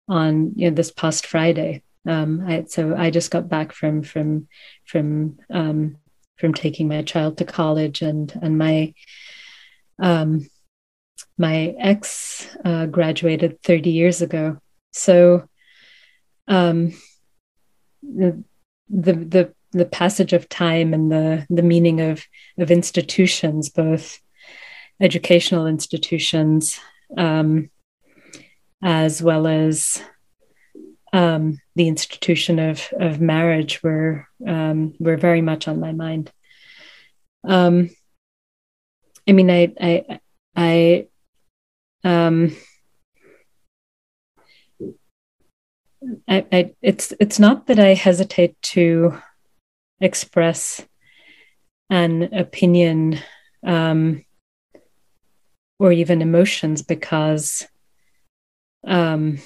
on 0.09 0.53
you 0.57 0.71
know, 0.71 0.75
this 0.75 0.91
past 0.91 1.27
Friday. 1.27 1.83
Um, 2.09 2.43
I, 2.47 2.65
so 2.67 2.97
I 2.97 3.11
just 3.11 3.31
got 3.31 3.49
back 3.49 3.73
from 3.73 4.03
from 4.03 4.49
from 4.87 5.39
um, 5.51 5.97
from 6.37 6.55
taking 6.55 6.89
my 6.89 7.03
child 7.03 7.39
to 7.39 7.45
college, 7.45 8.03
and 8.03 8.33
and 8.41 8.57
my 8.57 8.95
um, 9.99 10.49
my 11.37 11.75
ex 11.79 12.49
uh, 12.65 12.87
graduated 12.87 13.63
30 13.63 13.91
years 13.91 14.23
ago. 14.23 14.59
So 14.93 15.49
um, 16.49 16.95
the, 18.03 18.43
the 18.89 19.55
the 19.73 19.85
passage 19.85 20.33
of 20.33 20.49
time 20.49 20.95
and 20.95 21.13
the 21.13 21.47
the 21.51 21.63
meaning 21.63 22.01
of 22.01 22.25
of 22.57 22.71
institutions, 22.71 23.69
both 23.69 24.19
educational 25.01 25.67
institutions 25.67 26.81
um, 27.17 27.71
as 28.83 29.23
well 29.23 29.47
as 29.47 30.03
um, 31.13 31.59
the 31.75 31.89
institution 31.89 32.59
of 32.59 32.89
of 32.99 33.21
marriage 33.21 33.83
were 33.83 34.27
um, 34.47 34.95
were 34.99 35.17
very 35.17 35.41
much 35.41 35.69
on 35.69 35.81
my 35.81 35.93
mind. 35.93 36.31
Um, 37.47 37.91
I 39.29 39.33
mean, 39.33 39.51
I 39.51 39.73
I 39.81 40.21
I 40.57 41.07
um, 42.05 42.57
I, 46.29 46.47
I 46.53 46.75
it's 46.83 47.13
it's 47.21 47.39
not 47.39 47.67
that 47.67 47.79
I 47.79 47.95
hesitate 47.95 48.61
to 48.63 49.19
express 50.01 50.85
an 51.91 52.35
opinion 52.35 53.19
um, 53.65 54.25
or 55.79 55.93
even 55.93 56.23
emotions 56.23 56.83
because 56.83 57.67
um, 58.87 59.39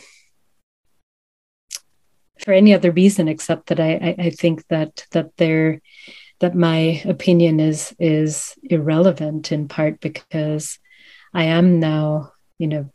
for 2.45 2.53
any 2.53 2.74
other 2.74 2.90
reason 2.90 3.28
except 3.28 3.68
that 3.68 3.80
I, 3.80 3.93
I, 4.18 4.24
I 4.26 4.30
think 4.30 4.66
that 4.68 5.07
that 5.12 5.36
there 5.36 5.80
that 6.40 6.55
my 6.55 7.03
opinion 7.05 7.61
is 7.61 7.95
is 7.99 8.57
irrelevant 8.62 9.53
in 9.53 9.68
part 9.68 10.01
because 10.01 10.78
I 11.32 11.45
am 11.45 11.80
now, 11.80 12.32
you 12.59 12.66
know, 12.66 12.90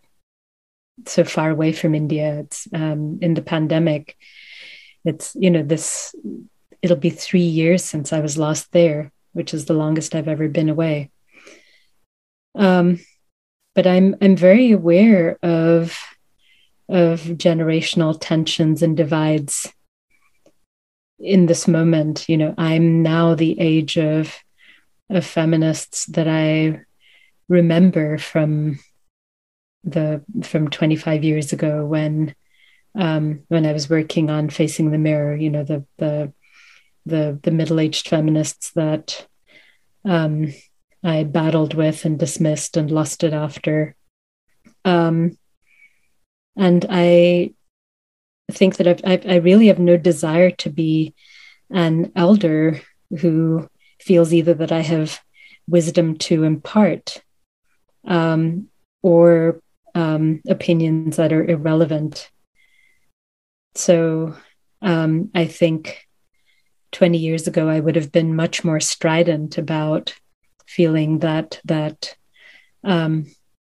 so 1.06 1.24
far 1.24 1.50
away 1.50 1.72
from 1.72 1.96
India. 1.96 2.40
It's 2.40 2.68
um, 2.74 3.20
in 3.22 3.34
the 3.34 3.42
pandemic. 3.42 4.18
It's 5.06 5.36
you 5.36 5.50
know 5.50 5.64
this. 5.64 6.14
It'll 6.82 6.98
be 6.98 7.10
three 7.10 7.40
years 7.40 7.84
since 7.84 8.14
I 8.14 8.20
was 8.20 8.38
last 8.38 8.72
there, 8.72 9.12
which 9.34 9.54
is 9.54 9.66
the 9.66 9.74
longest 9.74 10.14
I've 10.14 10.28
ever 10.28 10.48
been 10.48 10.70
away. 10.70 11.10
Um, 12.54 13.00
but 13.76 13.88
I'm 13.88 14.16
I'm 14.22 14.36
very 14.36 14.72
aware 14.72 15.38
of 15.42 15.98
of 16.90 17.22
generational 17.22 18.18
tensions 18.20 18.82
and 18.82 18.96
divides 18.96 19.72
in 21.20 21.46
this 21.46 21.68
moment. 21.68 22.28
You 22.30 22.38
know, 22.38 22.54
I'm 22.58 23.04
now 23.04 23.36
the 23.36 23.60
age 23.60 23.98
of 23.98 24.36
of 25.10 25.26
feminists 25.26 26.06
that 26.08 26.28
I 26.28 26.82
remember 27.48 28.18
from 28.18 28.80
the 29.84 30.22
from 30.44 30.70
25 30.70 31.24
years 31.24 31.54
ago 31.54 31.86
when 31.86 32.36
um, 32.96 33.44
when 33.48 33.66
I 33.66 33.74
was 33.74 33.90
working 33.90 34.30
on 34.30 34.50
facing 34.50 34.92
the 34.92 34.98
mirror. 34.98 35.36
You 35.36 35.50
know, 35.50 35.64
the 35.64 35.86
the 35.98 36.34
the 37.06 37.40
the 37.42 37.52
middle 37.52 37.80
aged 37.80 38.08
feminists 38.08 38.72
that 38.74 39.28
um, 40.06 40.54
I 41.04 41.24
battled 41.24 41.74
with 41.74 42.06
and 42.06 42.20
dismissed 42.20 42.78
and 42.78 42.92
lusted 42.92 43.34
after. 43.34 43.96
Um, 44.84 45.38
and 46.58 46.86
I 46.90 47.54
think 48.52 48.78
that 48.78 48.88
I've, 48.88 49.02
I've, 49.04 49.26
i 49.28 49.36
really 49.36 49.68
have 49.68 49.80
no 49.80 49.98
desire 49.98 50.52
to 50.52 50.70
be 50.70 51.14
an 51.70 52.12
elder 52.16 52.82
who 53.20 53.70
feels 54.00 54.34
either 54.34 54.54
that 54.56 54.72
I 54.72 54.82
have 54.82 55.20
wisdom 55.68 56.18
to 56.18 56.44
impart 56.44 57.22
um, 58.08 58.70
or 59.04 59.60
um, 59.96 60.42
opinions 60.48 61.18
that 61.18 61.34
are 61.34 61.44
irrelevant. 61.44 62.30
So 63.76 64.36
um, 64.82 65.30
I 65.36 65.46
think 65.46 66.08
20 66.94 67.18
years 67.18 67.48
ago, 67.48 67.68
I 67.68 67.80
would 67.80 67.96
have 67.96 68.12
been 68.12 68.36
much 68.36 68.64
more 68.64 68.80
strident 68.80 69.58
about 69.58 70.14
feeling 70.66 71.20
that 71.20 71.60
that 71.66 72.16
um, 72.84 73.26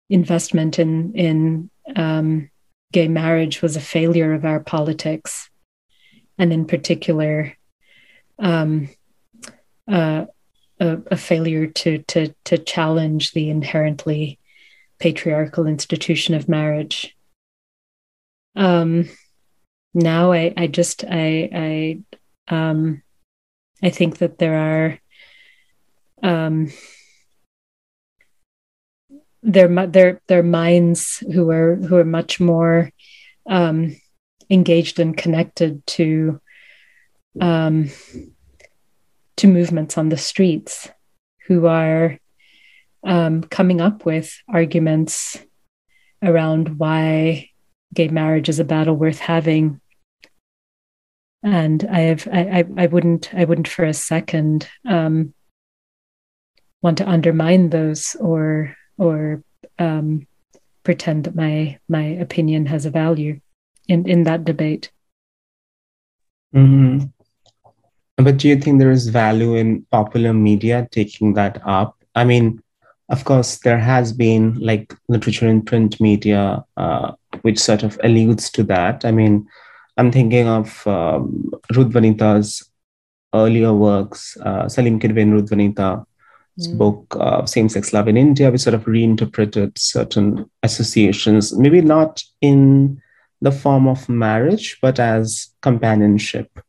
investment 0.10 0.78
in 0.80 1.14
in 1.16 1.70
um, 1.96 2.50
gay 2.92 3.08
marriage 3.08 3.62
was 3.62 3.76
a 3.76 3.82
failure 3.82 4.34
of 4.34 4.46
our 4.46 4.60
politics, 4.60 5.50
and 6.38 6.52
in 6.52 6.66
particular, 6.66 7.56
um, 8.38 8.90
uh, 9.88 10.26
a, 10.80 10.98
a, 11.12 11.18
failure 11.18 11.68
to 11.68 12.00
to 12.04 12.34
to 12.46 12.58
challenge 12.58 13.34
the 13.34 13.50
inherently 13.50 14.40
patriarchal 15.00 15.68
institution 15.68 16.34
of 16.34 16.50
marriage. 16.50 17.16
Um, 18.56 19.10
now, 19.94 20.32
I 20.32 20.54
I 20.56 20.68
just 20.68 21.04
I 21.04 21.50
I 22.50 22.56
um, 22.56 23.02
I 23.84 23.90
think 23.90 24.20
that 24.20 24.38
there 24.38 24.56
are 24.56 25.00
um, 26.22 26.72
their 29.42 29.88
their 29.88 30.22
their 30.28 30.44
minds 30.44 31.24
who 31.34 31.50
are 31.50 31.76
who 31.76 31.96
are 31.96 32.06
much 32.06 32.40
more 32.40 32.92
um, 33.50 33.96
engaged 34.50 35.00
and 35.00 35.16
connected 35.16 35.86
to 35.88 36.42
um, 37.40 37.90
to 39.38 39.48
movements 39.48 39.98
on 39.98 40.10
the 40.10 40.18
streets, 40.18 40.90
who 41.48 41.68
are 41.68 42.18
um, 43.04 43.44
coming 43.44 43.80
up 43.80 44.06
with 44.06 44.38
arguments 44.50 45.38
around 46.22 46.78
why 46.78 47.50
gay 47.94 48.10
marriage 48.10 48.50
is 48.50 48.60
a 48.60 48.66
battle 48.66 48.96
worth 48.96 49.20
having. 49.20 49.80
And 51.42 51.88
I 51.90 52.00
have 52.02 52.28
I, 52.32 52.40
I, 52.40 52.66
I 52.78 52.86
wouldn't 52.88 53.34
I 53.34 53.46
wouldn't 53.46 53.70
for 53.70 53.86
a 53.86 53.94
second 53.94 54.68
um, 54.86 55.34
want 56.82 56.98
to 56.98 57.10
undermine 57.10 57.70
those 57.70 58.16
or 58.20 58.76
or 59.00 59.44
um, 59.80 60.28
pretend 60.84 61.24
that 61.24 61.36
my 61.36 61.80
my 61.88 62.04
opinion 62.04 62.66
has 62.68 62.86
a 62.86 62.92
value 62.92 63.40
in 63.88 64.08
in 64.08 64.24
that 64.24 64.44
debate. 64.44 64.92
Mm-hmm. 66.54 67.06
But 68.18 68.38
do 68.38 68.50
you 68.50 68.58
think 68.58 68.80
there 68.80 68.92
is 68.92 69.08
value 69.08 69.56
in 69.56 69.86
popular 69.92 70.34
media 70.34 70.88
taking 70.92 71.34
that 71.36 71.62
up? 71.66 71.96
I 72.16 72.26
mean, 72.26 72.62
of 73.10 73.24
course, 73.24 73.60
there 73.60 73.80
has 73.80 74.12
been 74.12 74.56
like 74.56 74.94
literature 75.08 75.48
in 75.48 75.62
print 75.62 76.02
media, 76.02 76.64
uh, 76.76 77.14
which 77.42 77.60
sort 77.60 77.84
of 77.84 78.00
alludes 78.04 78.50
to 78.52 78.64
that. 78.64 79.06
I 79.06 79.12
mean, 79.12 79.48
I'm 79.98 80.12
thinking 80.12 80.48
of 80.48 80.86
um, 80.86 81.50
Ruth 81.76 81.94
Vanita's 81.94 82.70
earlier 83.34 83.74
works, 83.74 84.38
uh, 84.42 84.66
Saleem 84.66 85.00
Kidwai 85.00 85.22
and 85.22 85.34
Ruth 85.34 85.50
Vanita, 85.50 86.06
mm. 86.68 86.78
book 86.78 87.16
uh, 87.20 87.46
Same 87.46 87.70
Sex 87.70 87.94
Love 87.94 88.08
in 88.08 88.18
India, 88.18 88.52
we 88.52 88.58
sort 88.58 88.74
of 88.74 88.88
reinterpreted 88.88 89.78
certain 89.78 90.50
associations, 90.64 91.56
maybe 91.58 91.82
not 91.82 92.24
in 92.42 93.02
the 93.42 93.52
form 93.52 93.88
of 93.88 94.10
marriage, 94.10 94.78
but 94.82 95.00
as 95.00 95.48
companionship 95.62 96.60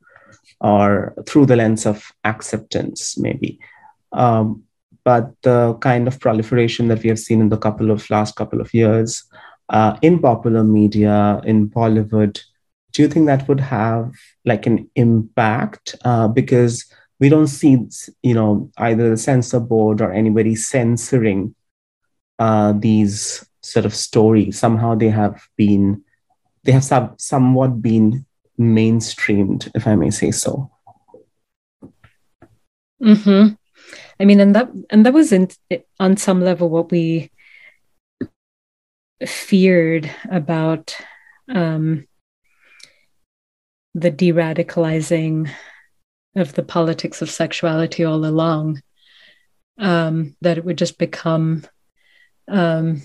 or 0.61 1.15
through 1.27 1.47
the 1.47 1.57
lens 1.57 1.87
of 1.87 2.13
acceptance, 2.25 3.19
maybe. 3.19 3.59
Um, 4.13 4.65
but 5.05 5.33
the 5.43 5.75
kind 5.81 6.07
of 6.07 6.21
proliferation 6.21 6.89
that 6.89 7.03
we 7.03 7.09
have 7.09 7.19
seen 7.19 7.41
in 7.41 7.49
the 7.49 7.57
couple 7.57 7.91
of 7.91 8.09
last 8.11 8.37
couple 8.37 8.61
of 8.61 8.73
years 8.75 9.25
uh, 9.71 9.97
in 10.03 10.19
popular 10.19 10.63
media, 10.63 11.41
in 11.45 11.69
Bollywood, 11.69 12.41
do 12.93 13.03
you 13.03 13.09
think 13.09 13.27
that 13.27 13.49
would 13.49 13.61
have 13.61 14.13
like 14.45 14.67
an 14.67 14.91
impact? 14.97 15.95
Uh, 16.05 16.29
because 16.29 16.85
we 17.21 17.29
don't 17.29 17.47
see 17.47 17.79
you 18.23 18.35
know 18.35 18.71
either 18.79 19.11
the 19.11 19.17
censor 19.17 19.61
board 19.61 20.01
or 20.01 20.13
anybody 20.13 20.57
censoring 20.57 21.55
uh, 22.39 22.73
these 22.73 23.47
sort 23.63 23.85
of 23.85 23.95
stories 23.95 24.59
somehow 24.59 24.95
they 24.95 25.11
have 25.11 25.47
been 25.57 26.03
they 26.65 26.73
have 26.73 26.85
sub- 26.85 27.21
somewhat 27.21 27.81
been 27.81 28.25
mainstreamed 28.59 29.71
if 29.75 29.87
i 29.87 29.95
may 29.95 30.11
say 30.11 30.31
so. 30.31 30.71
Hmm 33.03 33.49
i 34.19 34.25
mean 34.25 34.41
and 34.41 34.55
that 34.55 34.71
and 34.91 35.07
that 35.07 35.15
was 35.15 35.33
in, 35.33 35.49
on 35.99 36.17
some 36.17 36.41
level 36.43 36.69
what 36.69 36.91
we 36.91 37.31
feared 39.27 40.11
about 40.31 40.97
um, 41.49 42.07
the 43.95 44.11
de-radicalizing 44.11 45.51
of 46.37 46.55
the 46.55 46.63
politics 46.63 47.23
of 47.23 47.31
sexuality 47.31 48.05
all 48.05 48.25
along, 48.25 48.83
um, 49.79 50.37
that 50.41 50.59
it 50.59 50.65
would 50.65 50.79
just 50.79 50.99
become 50.99 51.65
um, 52.49 53.03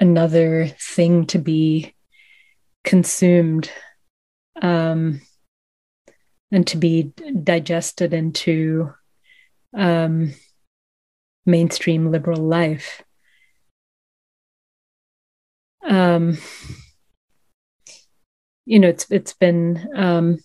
another 0.00 0.66
thing 0.66 1.26
to 1.26 1.38
be 1.38 1.94
consumed 2.84 3.70
um, 4.62 5.20
and 6.50 6.66
to 6.66 6.76
be 6.76 7.12
digested 7.42 8.14
into 8.14 8.92
um, 9.76 10.32
mainstream 11.44 12.10
liberal 12.10 12.40
life. 12.40 13.02
Um, 15.86 16.38
you 18.66 18.78
know, 18.78 18.88
it's 18.88 19.06
it's 19.10 19.32
been 19.32 19.88
um, 19.96 20.38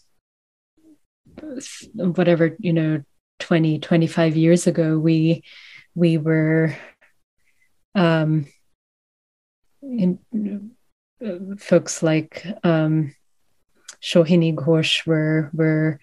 whatever 1.96 2.56
you 2.60 2.74
know 2.74 3.04
20 3.40 3.80
25 3.80 4.36
years 4.36 4.68
ago 4.68 4.98
we 4.98 5.44
we 5.96 6.18
were 6.18 6.76
um 7.96 8.46
in, 9.82 10.20
uh, 11.26 11.56
folks 11.58 12.04
like 12.04 12.46
um 12.64 13.14
Shohini 14.04 14.54
Ghosh 14.54 15.08
were 15.08 15.50
were 15.54 16.00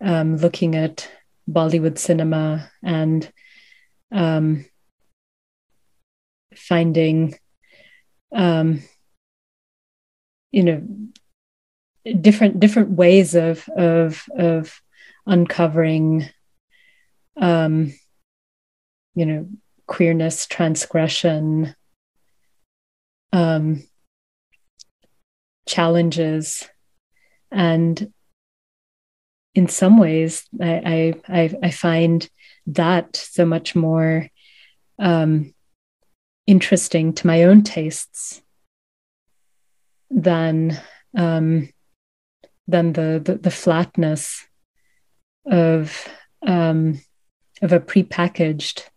um, 0.00 0.36
looking 0.38 0.74
at 0.74 1.08
Bollywood 1.48 1.98
cinema 1.98 2.70
and 2.82 3.30
um, 4.10 4.64
finding 6.54 7.38
um, 8.34 8.82
you 10.50 10.62
know 10.62 10.82
different 12.20 12.60
different 12.60 12.90
ways 12.90 13.34
of 13.34 13.68
of 13.76 14.24
of 14.38 14.80
uncovering 15.26 16.28
um 17.40 17.92
you 19.14 19.26
know 19.26 19.48
queerness 19.86 20.46
transgression 20.46 21.74
um 23.32 23.82
challenges. 25.66 26.68
And 27.50 28.12
in 29.54 29.68
some 29.68 29.98
ways, 29.98 30.46
I, 30.60 31.14
I, 31.28 31.54
I 31.62 31.70
find 31.70 32.28
that 32.68 33.16
so 33.16 33.44
much 33.44 33.74
more 33.74 34.28
um, 34.98 35.54
interesting 36.46 37.12
to 37.14 37.26
my 37.26 37.44
own 37.44 37.62
tastes 37.62 38.42
than 40.10 40.80
um, 41.16 41.68
than 42.68 42.92
the, 42.92 43.20
the, 43.24 43.36
the 43.36 43.50
flatness 43.50 44.46
of 45.46 46.08
um, 46.46 47.00
of 47.62 47.72
a 47.72 47.80
prepackaged, 47.80 48.88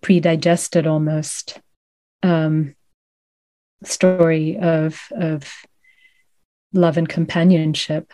pre-digested 0.00 0.86
almost 0.86 1.60
um, 2.22 2.74
story 3.84 4.58
of 4.58 5.00
of 5.12 5.52
love 6.72 6.96
and 6.96 7.08
companionship. 7.08 8.12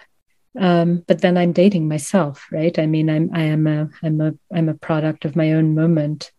Um, 0.59 1.05
but 1.07 1.21
then 1.21 1.37
I'm 1.37 1.53
dating 1.53 1.89
myself, 1.89 2.47
right? 2.51 2.77
I 2.79 2.87
mean, 2.87 3.09
I'm 3.09 3.31
I 3.33 3.43
am 3.43 3.67
a 3.67 3.89
I'm 4.03 4.21
a 4.21 4.35
I'm 4.53 4.69
a 4.69 4.75
product 4.75 5.25
of 5.25 5.37
my 5.37 5.53
own 5.53 5.75
moment, 5.75 6.33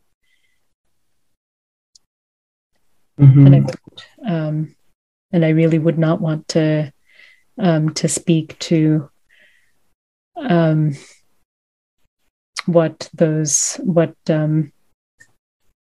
mm-hmm. 3.20 3.46
and 3.46 3.56
I 3.56 4.32
um, 4.32 4.76
and 5.32 5.46
I 5.46 5.50
really 5.50 5.80
would 5.80 5.98
not 5.98 6.22
want 6.22 6.48
to 6.50 6.92
um, 7.60 7.94
to 7.94 8.08
speak 8.08 8.58
to 8.60 9.10
um, 10.38 10.96
what 12.66 13.10
those 13.14 13.80
what 13.84 14.16
um, 14.30 14.72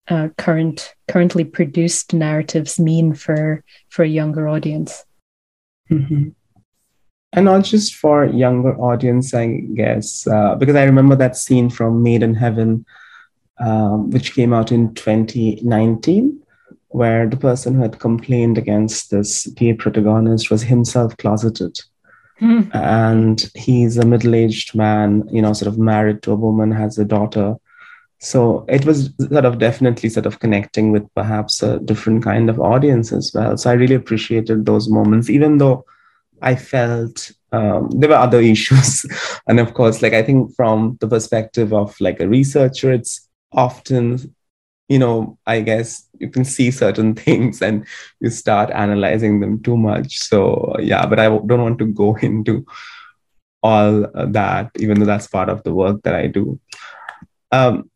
uh, 0.09 0.29
current 0.39 0.95
currently 1.09 1.45
produced 1.45 2.13
narratives 2.15 2.79
mean 2.79 3.15
for 3.15 3.65
for 3.89 4.03
a 4.03 4.09
younger 4.09 4.49
audience. 4.49 5.05
Mm-hmm. 5.91 6.31
And 7.33 7.45
not 7.47 7.65
just 7.65 7.97
for 7.97 8.27
younger 8.27 8.79
audience, 8.79 9.35
I 9.35 9.59
guess, 9.75 10.25
uh, 10.27 10.55
because 10.55 10.77
I 10.77 10.85
remember 10.85 11.17
that 11.17 11.37
scene 11.37 11.69
from 11.69 12.01
Made 12.01 12.23
in 12.23 12.35
Heaven, 12.35 12.87
um, 13.59 14.11
which 14.11 14.35
came 14.35 14.53
out 14.53 14.71
in 14.71 14.95
2019, 14.95 16.44
where 16.95 17.27
the 17.27 17.37
person 17.37 17.75
who 17.75 17.83
had 17.83 17.99
complained 17.99 18.57
against 18.57 19.11
this 19.11 19.49
gay 19.49 19.73
protagonist 19.73 20.49
was 20.49 20.63
himself 20.63 21.17
closeted. 21.17 21.77
Mm. 22.41 22.73
And 22.73 23.51
he's 23.57 23.99
a 23.99 24.07
middle 24.07 24.37
aged 24.37 24.77
man, 24.77 25.29
you 25.29 25.43
know, 25.43 25.53
sort 25.55 25.67
of 25.67 25.77
married 25.77 26.23
to 26.23 26.31
a 26.31 26.37
woman, 26.37 26.71
has 26.71 26.97
a 26.97 27.05
daughter. 27.05 27.57
So 28.21 28.65
it 28.69 28.85
was 28.85 29.11
sort 29.19 29.45
of 29.45 29.59
definitely 29.59 30.09
sort 30.09 30.25
of 30.25 30.39
connecting 30.39 30.93
with 30.93 31.13
perhaps 31.17 31.65
a 31.65 31.81
different 31.81 32.23
kind 32.23 32.49
of 32.49 32.61
audience 32.61 33.13
as 33.13 33.33
well. 33.35 33.57
So 33.57 33.71
I 33.71 33.75
really 33.75 33.97
appreciated 33.97 34.65
those 34.65 34.89
moments, 34.89 35.29
even 35.29 35.59
though 35.59 35.85
I 36.43 36.55
felt 36.55 37.33
um, 37.51 37.91
there 37.91 38.11
were 38.11 38.15
other 38.15 38.41
issues. 38.55 39.05
and 39.49 39.59
of 39.59 39.75
course, 39.75 40.01
like 40.01 40.13
I 40.13 40.23
think 40.23 40.55
from 40.55 40.97
the 41.01 41.09
perspective 41.09 41.73
of 41.73 42.01
like 42.01 42.21
a 42.21 42.29
researcher, 42.29 42.93
it's 42.93 43.29
often, 43.51 44.33
you 44.89 44.99
know, 44.99 45.39
I 45.47 45.61
guess 45.61 46.07
you 46.19 46.31
can 46.31 46.45
see 46.45 46.71
certain 46.71 47.15
things 47.25 47.63
and 47.63 47.87
you 48.21 48.31
start 48.31 48.71
analyzing 48.71 49.41
them 49.41 49.63
too 49.63 49.77
much. 49.77 50.19
So 50.19 50.77
yeah, 50.79 51.07
but 51.07 51.19
I 51.19 51.25
don't 51.25 51.63
want 51.63 51.79
to 51.79 51.87
go 51.87 52.17
into 52.23 52.67
all 53.63 54.07
that, 54.15 54.71
even 54.79 55.01
though 55.01 55.07
that's 55.07 55.27
part 55.27 55.49
of 55.49 55.63
the 55.63 55.75
work 55.75 56.03
that 56.03 56.15
I 56.15 56.27
do. 56.27 56.61
Um, 57.51 57.91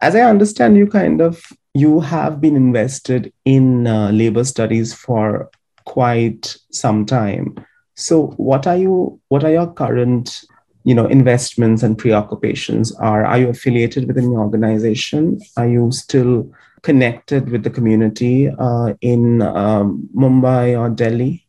as 0.00 0.14
I 0.14 0.20
understand, 0.20 0.76
you 0.76 0.86
kind 0.86 1.20
of 1.20 1.42
you 1.74 2.00
have 2.00 2.40
been 2.40 2.56
invested 2.56 3.32
in 3.44 3.86
uh, 3.86 4.10
labor 4.10 4.44
studies 4.44 4.92
for 4.92 5.50
quite 5.84 6.56
some 6.70 7.06
time. 7.06 7.54
So 7.94 8.28
what 8.36 8.66
are 8.66 8.76
you 8.76 9.20
what 9.28 9.44
are 9.44 9.50
your 9.50 9.72
current 9.72 10.44
you 10.84 10.94
know 10.94 11.06
investments 11.06 11.82
and 11.82 11.96
preoccupations 11.96 12.94
are 12.96 13.24
are 13.24 13.38
you 13.38 13.48
affiliated 13.48 14.06
with 14.06 14.18
any 14.18 14.28
organization? 14.28 15.40
Are 15.56 15.68
you 15.68 15.92
still 15.92 16.50
connected 16.82 17.50
with 17.50 17.62
the 17.62 17.70
community 17.70 18.48
uh, 18.48 18.94
in 19.00 19.42
um, 19.42 20.08
mumbai 20.14 20.78
or 20.78 20.88
delhi? 20.88 21.46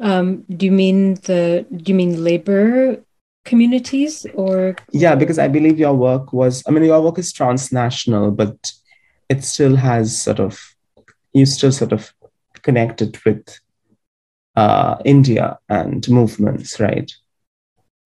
Um, 0.00 0.44
do 0.48 0.66
you 0.66 0.72
mean 0.72 1.14
the 1.22 1.66
do 1.70 1.92
you 1.92 1.94
mean 1.94 2.24
labor 2.24 2.98
communities 3.44 4.26
or? 4.34 4.74
Yeah 4.90 5.14
because 5.14 5.38
i 5.38 5.48
believe 5.48 5.78
your 5.78 5.94
work 5.94 6.32
was 6.32 6.62
i 6.66 6.70
mean 6.70 6.84
your 6.84 7.00
work 7.02 7.18
is 7.18 7.30
transnational 7.30 8.30
but 8.30 8.72
it 9.28 9.44
still 9.44 9.76
has 9.76 10.20
sort 10.20 10.40
of 10.40 10.74
you 11.34 11.44
still 11.44 11.72
sort 11.72 11.92
of 11.92 12.14
connected 12.62 13.18
with 13.24 13.60
uh, 14.56 14.96
India 15.04 15.58
and 15.68 16.08
movements, 16.08 16.80
right? 16.80 17.12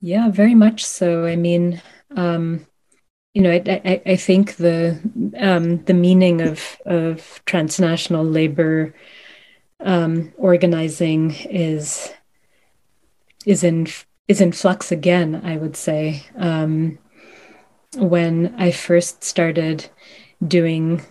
Yeah, 0.00 0.30
very 0.30 0.54
much 0.54 0.84
so. 0.84 1.26
I 1.26 1.36
mean, 1.36 1.82
um, 2.16 2.66
you 3.34 3.42
know, 3.42 3.50
I, 3.50 3.62
I, 3.84 4.02
I 4.12 4.16
think 4.16 4.56
the 4.56 4.98
um, 5.38 5.84
the 5.84 5.94
meaning 5.94 6.40
of 6.40 6.76
of 6.86 7.42
transnational 7.46 8.24
labor 8.24 8.94
um, 9.80 10.32
organizing 10.36 11.34
is 11.50 12.12
is 13.44 13.64
in 13.64 13.86
is 14.28 14.40
in 14.40 14.52
flux 14.52 14.92
again. 14.92 15.40
I 15.44 15.56
would 15.56 15.76
say 15.76 16.24
um, 16.36 16.98
when 17.96 18.54
I 18.56 18.70
first 18.70 19.24
started 19.24 19.88
doing 20.46 21.02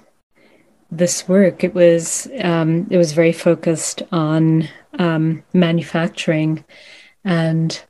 this 0.92 1.28
work, 1.28 1.64
it 1.64 1.74
was 1.74 2.28
um, 2.42 2.88
it 2.90 2.98
was 2.98 3.12
very 3.12 3.34
focused 3.34 4.04
on 4.12 4.70
um, 4.98 5.44
manufacturing 5.54 6.64
and 7.26 7.84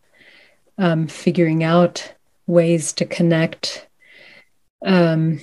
um, 0.78 1.08
figuring 1.08 1.64
out 1.64 2.14
ways 2.46 2.94
to 2.94 3.06
connect 3.06 3.88
um, 4.86 5.42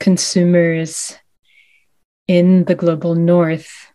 consumers 0.00 1.16
in 2.26 2.64
the 2.64 2.74
global 2.74 3.14
north 3.14 3.92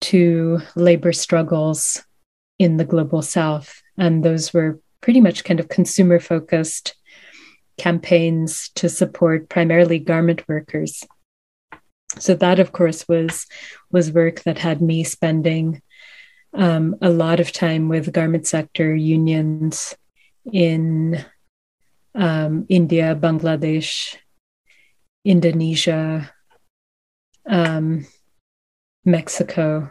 to 0.00 0.60
labor 0.76 1.12
struggles 1.12 2.02
in 2.58 2.76
the 2.76 2.84
global 2.84 3.22
south. 3.22 3.82
And 3.98 4.24
those 4.24 4.52
were 4.52 4.80
pretty 5.00 5.20
much 5.20 5.44
kind 5.44 5.60
of 5.60 5.68
consumer 5.68 6.18
focused 6.20 6.94
campaigns 7.76 8.70
to 8.76 8.88
support 8.88 9.48
primarily 9.48 9.98
garment 9.98 10.46
workers. 10.48 11.04
So 12.18 12.34
that, 12.34 12.60
of 12.60 12.72
course, 12.72 13.08
was 13.08 13.46
was 13.90 14.12
work 14.12 14.42
that 14.44 14.58
had 14.58 14.80
me 14.80 15.02
spending 15.02 15.82
um, 16.54 16.96
a 17.02 17.10
lot 17.10 17.40
of 17.40 17.52
time 17.52 17.88
with 17.88 18.12
garment 18.12 18.46
sector 18.46 18.94
unions 18.94 19.96
in 20.52 21.24
um, 22.14 22.66
India, 22.68 23.16
Bangladesh, 23.20 24.16
Indonesia, 25.24 26.30
um, 27.48 28.06
Mexico. 29.04 29.90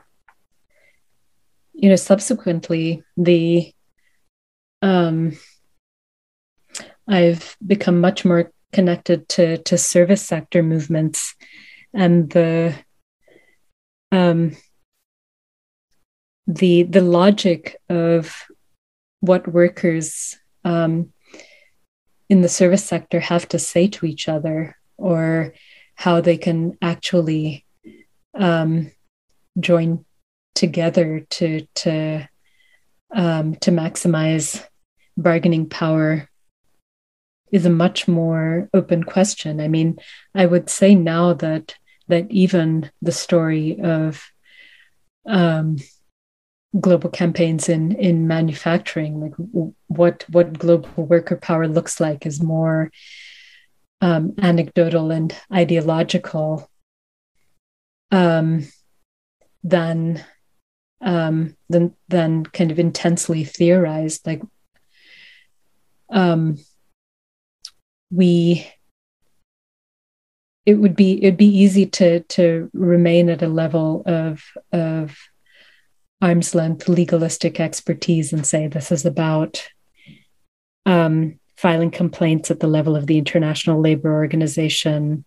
You 1.74 1.90
know, 1.90 1.96
subsequently, 1.96 3.04
the 3.18 3.74
um, 4.82 5.38
I've 7.08 7.58
become 7.66 8.00
much 8.00 8.24
more 8.24 8.52
connected 8.72 9.28
to 9.30 9.58
to 9.58 9.78
service 9.78 10.26
sector 10.26 10.64
movements 10.64 11.36
and 11.94 12.30
the 12.30 12.76
um, 14.12 14.56
the 16.48 16.84
the 16.84 17.02
logic 17.02 17.78
of 17.90 18.44
what 19.22 19.48
workers 19.48 20.38
um, 20.66 21.12
in 22.30 22.42
the 22.42 22.50
service 22.50 22.84
sector 22.84 23.20
have 23.20 23.48
to 23.50 23.60
say 23.60 23.88
to 23.88 24.06
each 24.06 24.28
other 24.28 24.76
or 24.98 25.54
how 25.96 26.20
they 26.22 26.38
can 26.38 26.78
actually 26.82 27.66
um, 28.34 28.92
join 29.60 30.04
together 30.56 31.26
to 31.30 31.66
to 31.76 32.28
um, 33.16 33.56
to 33.56 33.72
maximize 33.72 34.66
bargaining 35.16 35.70
power 35.70 36.30
is 37.52 37.66
a 37.68 37.70
much 37.70 38.08
more 38.08 38.68
open 38.74 39.04
question. 39.04 39.62
I 39.62 39.68
mean, 39.68 40.00
I 40.34 40.46
would 40.46 40.70
say 40.70 40.96
now 40.96 41.34
that 41.34 41.76
that 42.08 42.30
even 42.32 42.92
the 43.02 43.12
story 43.12 43.80
of 43.80 44.24
um, 45.26 45.78
global 46.80 47.10
campaigns 47.10 47.70
in 47.70 47.94
in 47.96 48.28
manufacturing? 48.28 49.20
Like 49.20 49.34
what 49.88 50.26
what 50.30 50.58
global 50.58 51.06
worker 51.06 51.36
power 51.38 51.68
looks 51.68 52.00
like 52.00 52.26
is 52.26 52.42
more 52.42 52.92
um, 54.02 54.34
anecdotal 54.42 55.12
and 55.12 55.36
ideological 55.52 56.70
um, 58.12 58.68
than 59.64 60.24
um, 61.02 61.56
than 61.70 61.96
than 62.08 62.46
kind 62.46 62.72
of 62.72 62.80
intensely 62.80 63.44
theorized. 63.44 64.26
Like 64.26 64.42
um, 66.10 66.58
we 68.12 68.68
it 70.66 70.76
would 70.76 70.96
be 70.96 71.24
it'd 71.24 71.38
be 71.38 71.58
easy 71.58 71.86
to 71.86 72.22
to 72.22 72.70
remain 72.74 73.30
at 73.30 73.42
a 73.42 73.48
level 73.48 74.04
of 74.06 74.44
of 74.72 75.18
arm's 76.24 76.56
length 76.56 76.88
legalistic 76.88 77.60
expertise 77.60 78.32
and 78.32 78.48
say 78.48 78.68
this 78.68 78.94
is 78.94 79.06
about 79.06 79.68
um, 80.86 81.38
filing 81.58 81.92
complaints 81.92 82.50
at 82.50 82.62
the 82.62 82.68
level 82.68 82.96
of 82.96 83.08
the 83.08 83.18
International 83.18 83.82
Labor 83.82 84.14
Organization 84.14 85.26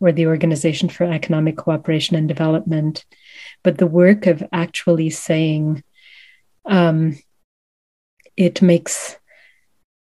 or 0.00 0.10
the 0.10 0.26
Organization 0.26 0.88
for 0.88 1.04
Economic 1.04 1.56
Cooperation 1.56 2.16
and 2.16 2.26
Development, 2.26 3.04
but 3.62 3.78
the 3.78 3.86
work 3.86 4.26
of 4.26 4.42
actually 4.52 5.08
saying 5.08 5.84
um, 6.64 7.16
it 8.36 8.60
makes 8.60 9.16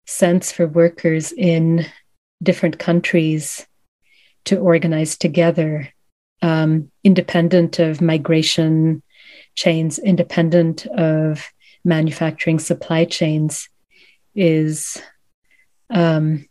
sense 0.08 0.50
for 0.50 0.66
workers 0.66 1.34
in 1.34 1.86
different 2.42 2.80
countries 2.80 3.68
to 4.46 4.58
organize 4.60 5.18
together, 5.18 5.90
um, 6.42 6.90
independent 7.04 7.80
of 7.80 8.00
migration 8.00 9.02
chains, 9.56 10.00
independent 10.00 10.86
of 10.88 11.50
manufacturing 11.84 12.60
supply 12.60 13.06
chains, 13.06 13.70
is 14.36 15.02
um, 15.90 16.46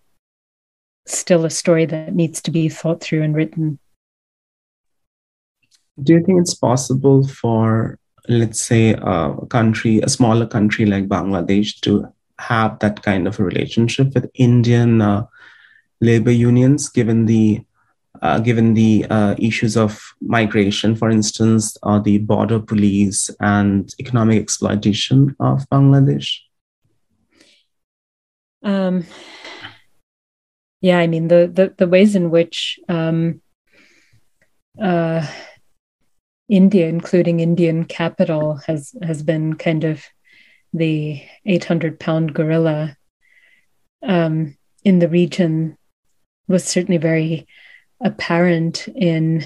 still 1.06 1.44
a 1.44 1.50
story 1.50 1.86
that 1.86 2.14
needs 2.14 2.40
to 2.42 2.50
be 2.50 2.68
thought 2.68 3.02
through 3.02 3.22
and 3.22 3.36
written. 3.36 3.78
Do 6.02 6.14
you 6.14 6.24
think 6.24 6.40
it's 6.40 6.54
possible 6.54 7.26
for, 7.28 7.98
let's 8.28 8.60
say, 8.60 8.94
a 8.94 9.36
country, 9.48 10.00
a 10.00 10.08
smaller 10.08 10.46
country 10.46 10.86
like 10.86 11.08
Bangladesh, 11.08 11.80
to 11.82 12.08
have 12.38 12.78
that 12.80 13.02
kind 13.02 13.28
of 13.28 13.38
a 13.38 13.44
relationship 13.44 14.12
with 14.14 14.30
Indian 14.34 15.00
uh, 15.00 15.26
labor 16.00 16.32
unions, 16.32 16.88
given 16.88 17.26
the 17.26 17.64
uh, 18.24 18.38
given 18.38 18.72
the 18.72 19.06
uh, 19.10 19.34
issues 19.38 19.76
of 19.76 20.02
migration, 20.22 20.96
for 20.96 21.10
instance, 21.10 21.76
or 21.82 22.00
the 22.00 22.18
border 22.18 22.58
police 22.58 23.30
and 23.40 23.94
economic 24.00 24.40
exploitation 24.40 25.36
of 25.38 25.68
Bangladesh? 25.68 26.38
Um, 28.62 29.04
yeah, 30.80 30.98
I 30.98 31.06
mean 31.06 31.28
the 31.28 31.50
the, 31.52 31.74
the 31.76 31.86
ways 31.86 32.16
in 32.16 32.30
which 32.30 32.80
um, 32.88 33.42
uh, 34.80 35.26
India, 36.48 36.88
including 36.88 37.40
Indian 37.40 37.84
capital, 37.84 38.56
has 38.66 38.94
has 39.02 39.22
been 39.22 39.54
kind 39.56 39.84
of 39.84 40.02
the 40.72 41.22
800 41.44 42.00
pound 42.00 42.34
gorilla 42.34 42.96
um, 44.02 44.56
in 44.82 44.98
the 44.98 45.08
region 45.08 45.76
was 46.48 46.64
certainly 46.64 46.98
very 46.98 47.46
apparent 48.04 48.86
in 48.88 49.44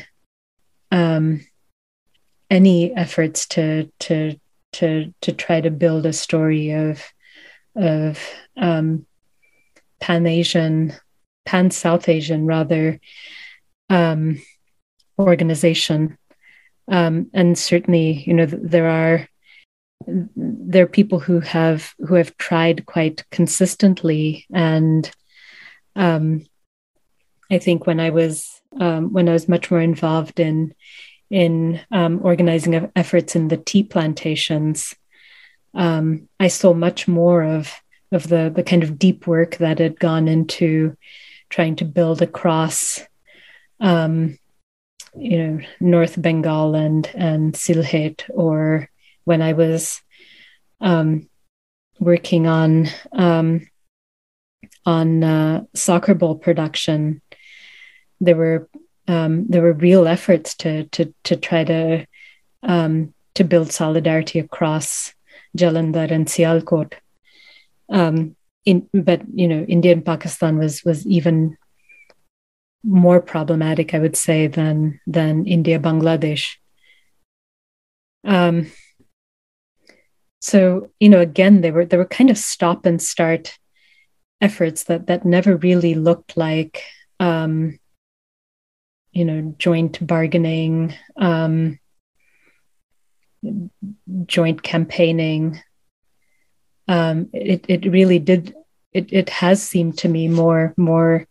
um, 0.90 1.46
any 2.50 2.94
efforts 2.94 3.46
to 3.46 3.90
to 4.00 4.38
to 4.72 5.14
to 5.22 5.32
try 5.32 5.60
to 5.60 5.70
build 5.70 6.04
a 6.04 6.12
story 6.12 6.72
of 6.72 7.02
of 7.76 8.20
um, 8.56 9.06
Pan 10.00 10.26
Asian, 10.26 10.92
Pan 11.46 11.70
South 11.70 12.08
Asian 12.08 12.46
rather 12.46 13.00
um, 13.88 14.42
organization, 15.18 16.18
um, 16.88 17.30
and 17.32 17.56
certainly 17.56 18.24
you 18.26 18.34
know 18.34 18.46
there 18.46 18.88
are 18.88 19.28
there 20.06 20.84
are 20.84 20.88
people 20.88 21.18
who 21.18 21.40
have 21.40 21.94
who 21.98 22.14
have 22.14 22.36
tried 22.36 22.86
quite 22.86 23.24
consistently 23.30 24.46
and 24.52 25.10
um, 25.96 26.44
I 27.50 27.58
think 27.58 27.86
when 27.86 28.00
I 28.00 28.10
was 28.10 28.60
um, 28.78 29.12
when 29.12 29.28
I 29.28 29.32
was 29.32 29.48
much 29.48 29.70
more 29.70 29.80
involved 29.80 30.40
in 30.40 30.74
in 31.30 31.80
um, 31.90 32.20
organizing 32.22 32.90
efforts 32.96 33.36
in 33.36 33.48
the 33.48 33.56
tea 33.56 33.82
plantations, 33.82 34.94
um, 35.74 36.28
I 36.40 36.48
saw 36.48 36.74
much 36.74 37.08
more 37.08 37.42
of 37.42 37.72
of 38.12 38.28
the 38.28 38.52
the 38.54 38.62
kind 38.62 38.82
of 38.82 38.98
deep 38.98 39.26
work 39.26 39.56
that 39.56 39.78
had 39.78 39.98
gone 39.98 40.28
into 40.28 40.96
trying 41.50 41.76
to 41.76 41.84
build 41.84 42.20
across, 42.20 43.00
um, 43.80 44.38
you 45.16 45.38
know, 45.38 45.60
North 45.80 46.20
Bengal 46.20 46.74
and 46.74 47.10
and 47.14 47.54
Sylhet, 47.54 48.24
or 48.30 48.90
when 49.24 49.40
I 49.40 49.54
was 49.54 50.02
um, 50.80 51.28
working 51.98 52.46
on 52.46 52.88
um, 53.12 53.66
on 54.84 55.24
uh, 55.24 55.64
soccer 55.74 56.14
ball 56.14 56.34
production 56.34 57.22
there 58.20 58.36
were 58.36 58.68
um, 59.06 59.46
there 59.48 59.62
were 59.62 59.72
real 59.72 60.06
efforts 60.06 60.54
to 60.56 60.84
to 60.84 61.14
to 61.24 61.36
try 61.36 61.64
to 61.64 62.06
um, 62.62 63.14
to 63.34 63.44
build 63.44 63.72
solidarity 63.72 64.38
across 64.38 65.14
Jalandhar 65.56 66.10
and 66.10 66.26
Sialkot. 66.26 66.94
Um, 67.88 68.36
in, 68.64 68.88
but 68.92 69.22
you 69.32 69.48
know, 69.48 69.64
India 69.64 69.92
and 69.92 70.04
Pakistan 70.04 70.58
was 70.58 70.84
was 70.84 71.06
even 71.06 71.56
more 72.84 73.20
problematic, 73.20 73.94
I 73.94 73.98
would 73.98 74.16
say, 74.16 74.46
than 74.46 75.00
than 75.06 75.46
India 75.46 75.78
Bangladesh. 75.78 76.56
Um, 78.24 78.70
so 80.40 80.90
you 81.00 81.08
know, 81.08 81.20
again, 81.20 81.60
they 81.60 81.70
were 81.70 81.86
they 81.86 81.96
were 81.96 82.04
kind 82.04 82.30
of 82.30 82.38
stop 82.38 82.84
and 82.84 83.00
start 83.00 83.58
efforts 84.40 84.84
that 84.84 85.06
that 85.06 85.24
never 85.24 85.56
really 85.56 85.94
looked 85.94 86.36
like 86.36 86.82
um, 87.20 87.78
you 89.18 89.24
know 89.24 89.52
joint 89.58 90.06
bargaining 90.06 90.94
um, 91.16 91.80
joint 94.26 94.62
campaigning. 94.62 95.60
Um, 96.86 97.28
it, 97.32 97.64
it 97.68 97.90
really 97.90 98.20
did 98.20 98.54
it, 98.92 99.12
it 99.12 99.28
has 99.28 99.60
seemed 99.60 99.98
to 99.98 100.08
me 100.08 100.28
more 100.28 100.72
more 100.76 101.26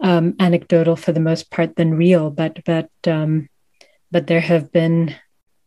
um, 0.00 0.34
anecdotal 0.38 0.94
for 0.94 1.12
the 1.12 1.26
most 1.30 1.50
part 1.50 1.74
than 1.76 1.94
real 1.94 2.30
but 2.30 2.62
but 2.66 2.90
um, 3.06 3.48
but 4.10 4.26
there 4.26 4.42
have 4.42 4.70
been 4.70 5.14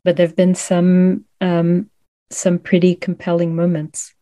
but 0.05 0.17
there 0.17 0.27
have 0.27 0.35
been 0.35 0.53
some 0.53 1.25
um, 1.41 1.89
some 2.29 2.59
pretty 2.59 2.93
compelling 2.93 3.55
moments 3.55 4.13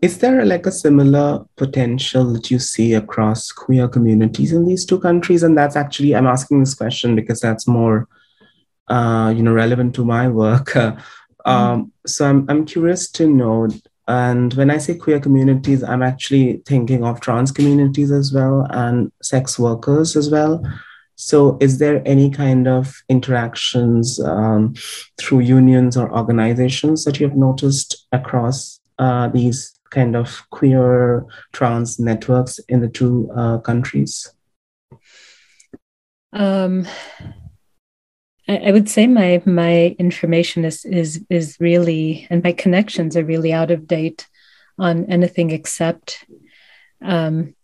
is 0.00 0.18
there 0.18 0.44
like 0.44 0.66
a 0.66 0.72
similar 0.72 1.44
potential 1.56 2.32
that 2.32 2.50
you 2.50 2.58
see 2.58 2.94
across 2.94 3.50
queer 3.52 3.88
communities 3.88 4.52
in 4.52 4.66
these 4.66 4.84
two 4.84 4.98
countries? 4.98 5.42
And 5.42 5.56
that's 5.56 5.76
actually, 5.76 6.14
I'm 6.14 6.26
asking 6.26 6.60
this 6.60 6.74
question 6.74 7.16
because 7.16 7.40
that's 7.40 7.66
more, 7.66 8.08
uh, 8.88 9.32
you 9.34 9.42
know, 9.42 9.52
relevant 9.52 9.94
to 9.96 10.04
my 10.04 10.28
work. 10.28 10.76
Uh, 11.46 11.50
um, 11.74 11.92
so 12.06 12.26
I'm, 12.26 12.46
I'm 12.48 12.64
curious 12.64 13.10
to 13.10 13.28
know. 13.28 13.68
And 14.08 14.54
when 14.54 14.70
I 14.70 14.78
say 14.78 14.94
queer 14.94 15.20
communities, 15.20 15.82
I'm 15.82 16.02
actually 16.02 16.62
thinking 16.64 17.04
of 17.04 17.20
trans 17.20 17.52
communities 17.52 18.10
as 18.10 18.32
well 18.32 18.66
and 18.70 19.12
sex 19.22 19.58
workers 19.58 20.16
as 20.16 20.30
well. 20.30 20.62
So, 21.16 21.58
is 21.60 21.76
there 21.76 22.02
any 22.06 22.30
kind 22.30 22.66
of 22.66 23.02
interactions 23.10 24.18
um, 24.20 24.72
through 25.20 25.40
unions 25.40 25.98
or 25.98 26.10
organizations 26.10 27.04
that 27.04 27.20
you 27.20 27.28
have 27.28 27.36
noticed 27.36 28.06
across 28.10 28.80
uh, 28.98 29.28
these 29.28 29.73
kind 29.94 30.16
of 30.16 30.42
queer 30.50 31.24
trans 31.52 31.98
networks 31.98 32.58
in 32.68 32.80
the 32.80 32.88
two 32.88 33.30
uh, 33.36 33.58
countries? 33.58 34.34
Um, 36.32 36.86
I, 38.48 38.56
I, 38.56 38.72
would 38.72 38.88
say 38.88 39.06
my 39.06 39.40
my 39.46 39.94
information 39.98 40.64
is 40.64 40.84
is 40.84 41.24
is 41.30 41.56
really 41.60 42.26
and 42.28 42.42
my 42.42 42.52
connections 42.52 43.16
are 43.16 43.24
really 43.24 43.52
out 43.52 43.70
of 43.70 43.86
date 43.86 44.26
on 44.76 45.04
anything 45.06 45.50
except 45.52 46.24
um, 47.00 47.54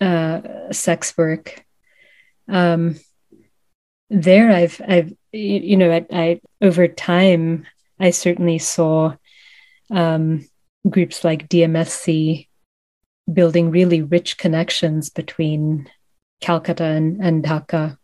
uh, 0.00 0.72
sex 0.72 1.16
work. 1.18 1.64
Um, 2.48 2.96
there, 4.08 4.50
I've 4.50 4.80
I've 4.88 5.12
you 5.32 5.76
know 5.76 5.92
I, 5.92 6.06
I 6.10 6.40
over 6.62 6.88
time 6.88 7.66
I 8.00 8.10
certainly 8.10 8.58
saw 8.58 9.14
um, 9.90 10.48
groups 10.88 11.24
like 11.24 11.48
DMSC 11.48 12.48
building 13.32 13.70
really 13.70 14.02
rich 14.02 14.36
connections 14.36 15.10
between 15.10 15.88
Calcutta 16.40 16.84
and, 16.84 17.20
and 17.22 17.44
Dhaka. 17.44 17.96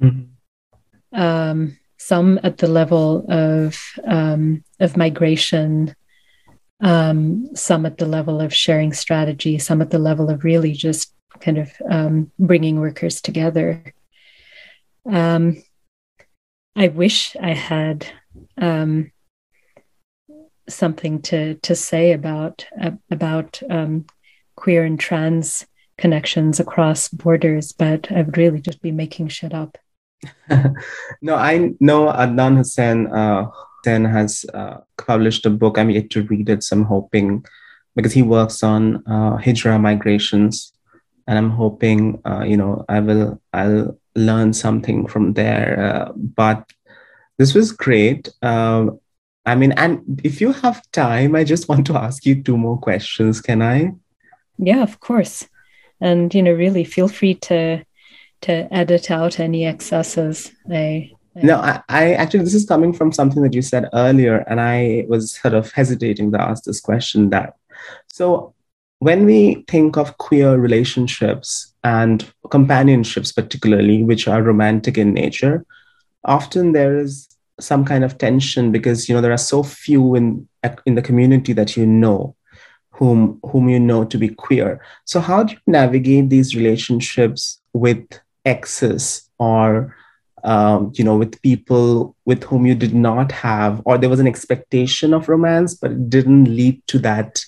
Mm-hmm. 0.00 1.20
Um, 1.20 1.78
some 1.96 2.38
at 2.42 2.58
the 2.58 2.68
level 2.68 3.26
of 3.28 3.80
um, 4.06 4.62
of 4.78 4.96
migration, 4.96 5.94
um, 6.80 7.48
some 7.54 7.84
at 7.86 7.98
the 7.98 8.06
level 8.06 8.40
of 8.40 8.54
sharing 8.54 8.92
strategy, 8.92 9.58
some 9.58 9.82
at 9.82 9.90
the 9.90 9.98
level 9.98 10.30
of 10.30 10.44
really 10.44 10.72
just 10.72 11.12
kind 11.40 11.58
of 11.58 11.72
um, 11.90 12.30
bringing 12.38 12.78
workers 12.78 13.20
together. 13.20 13.82
Um, 15.10 15.62
I 16.76 16.88
wish 16.88 17.34
I 17.40 17.54
had 17.54 18.06
um, 18.56 19.10
something 20.68 21.22
to 21.22 21.54
to 21.54 21.74
say 21.74 22.12
about 22.12 22.66
uh, 22.80 22.92
about 23.10 23.60
um, 23.70 24.06
queer 24.56 24.84
and 24.84 24.98
trans 24.98 25.66
connections 25.96 26.60
across 26.60 27.08
borders, 27.08 27.72
but 27.72 28.10
I 28.12 28.22
would 28.22 28.38
really 28.38 28.60
just 28.60 28.80
be 28.80 28.92
making 28.92 29.28
shit 29.28 29.52
up. 29.52 29.76
no, 31.22 31.34
I 31.34 31.72
know 31.80 32.06
Adnan 32.06 32.56
Hossain. 32.56 33.10
Uh, 33.12 33.50
has 33.86 34.44
uh, 34.52 34.78
published 34.98 35.46
a 35.46 35.50
book. 35.50 35.78
I'm 35.78 35.88
yet 35.88 36.10
to 36.10 36.22
read 36.24 36.50
it, 36.50 36.62
so 36.62 36.76
I'm 36.76 36.84
hoping 36.84 37.44
because 37.96 38.12
he 38.12 38.22
works 38.22 38.62
on 38.62 38.96
uh, 39.06 39.38
Hijra 39.38 39.80
migrations, 39.80 40.72
and 41.26 41.38
I'm 41.38 41.50
hoping 41.50 42.20
uh, 42.26 42.42
you 42.42 42.56
know 42.56 42.84
I 42.88 43.00
will 43.00 43.40
I'll 43.54 43.98
learn 44.14 44.52
something 44.52 45.06
from 45.06 45.32
there. 45.32 45.80
Uh, 45.80 46.12
but 46.14 46.70
this 47.38 47.54
was 47.54 47.72
great. 47.72 48.28
Um, 48.42 49.00
I 49.48 49.54
mean, 49.54 49.72
and 49.72 50.20
if 50.22 50.40
you 50.42 50.52
have 50.52 50.82
time, 50.92 51.34
I 51.34 51.42
just 51.42 51.68
want 51.68 51.86
to 51.86 51.96
ask 51.96 52.26
you 52.26 52.42
two 52.42 52.58
more 52.58 52.78
questions. 52.78 53.40
Can 53.40 53.62
I? 53.62 53.94
Yeah, 54.58 54.82
of 54.82 55.00
course. 55.00 55.48
And 56.00 56.34
you 56.34 56.42
know, 56.42 56.52
really 56.52 56.84
feel 56.84 57.08
free 57.08 57.34
to 57.34 57.84
to 58.42 58.52
edit 58.72 59.10
out 59.10 59.40
any 59.40 59.64
excesses. 59.64 60.52
I, 60.70 61.10
I 61.34 61.42
no, 61.42 61.56
I, 61.56 61.82
I 61.88 62.12
actually 62.14 62.44
this 62.44 62.54
is 62.54 62.66
coming 62.66 62.92
from 62.92 63.10
something 63.10 63.42
that 63.42 63.54
you 63.54 63.62
said 63.62 63.88
earlier, 63.94 64.44
and 64.48 64.60
I 64.60 65.06
was 65.08 65.32
sort 65.32 65.54
of 65.54 65.72
hesitating 65.72 66.30
to 66.32 66.40
ask 66.40 66.64
this 66.64 66.80
question. 66.80 67.30
That 67.30 67.56
so 68.12 68.54
when 68.98 69.24
we 69.24 69.64
think 69.66 69.96
of 69.96 70.18
queer 70.18 70.58
relationships 70.58 71.72
and 71.84 72.30
companionships, 72.50 73.32
particularly 73.32 74.04
which 74.04 74.28
are 74.28 74.42
romantic 74.42 74.98
in 74.98 75.14
nature, 75.14 75.64
often 76.24 76.72
there 76.72 76.98
is 76.98 77.27
some 77.60 77.84
kind 77.84 78.04
of 78.04 78.18
tension 78.18 78.72
because 78.72 79.08
you 79.08 79.14
know 79.14 79.20
there 79.20 79.32
are 79.32 79.38
so 79.38 79.62
few 79.62 80.14
in 80.14 80.48
in 80.86 80.94
the 80.94 81.02
community 81.02 81.52
that 81.52 81.76
you 81.76 81.86
know 81.86 82.34
whom 82.90 83.38
whom 83.46 83.68
you 83.68 83.78
know 83.78 84.04
to 84.04 84.18
be 84.18 84.28
queer. 84.28 84.80
So 85.04 85.20
how 85.20 85.44
do 85.44 85.54
you 85.54 85.60
navigate 85.66 86.30
these 86.30 86.56
relationships 86.56 87.60
with 87.72 88.04
exes 88.44 89.28
or 89.38 89.94
um, 90.44 90.92
you 90.94 91.04
know 91.04 91.16
with 91.16 91.40
people 91.42 92.16
with 92.24 92.44
whom 92.44 92.66
you 92.66 92.74
did 92.74 92.94
not 92.94 93.32
have 93.32 93.82
or 93.84 93.98
there 93.98 94.10
was 94.10 94.20
an 94.20 94.26
expectation 94.26 95.12
of 95.12 95.28
romance 95.28 95.74
but 95.74 95.90
it 95.90 96.10
didn't 96.10 96.44
lead 96.44 96.80
to 96.88 96.98
that 97.00 97.44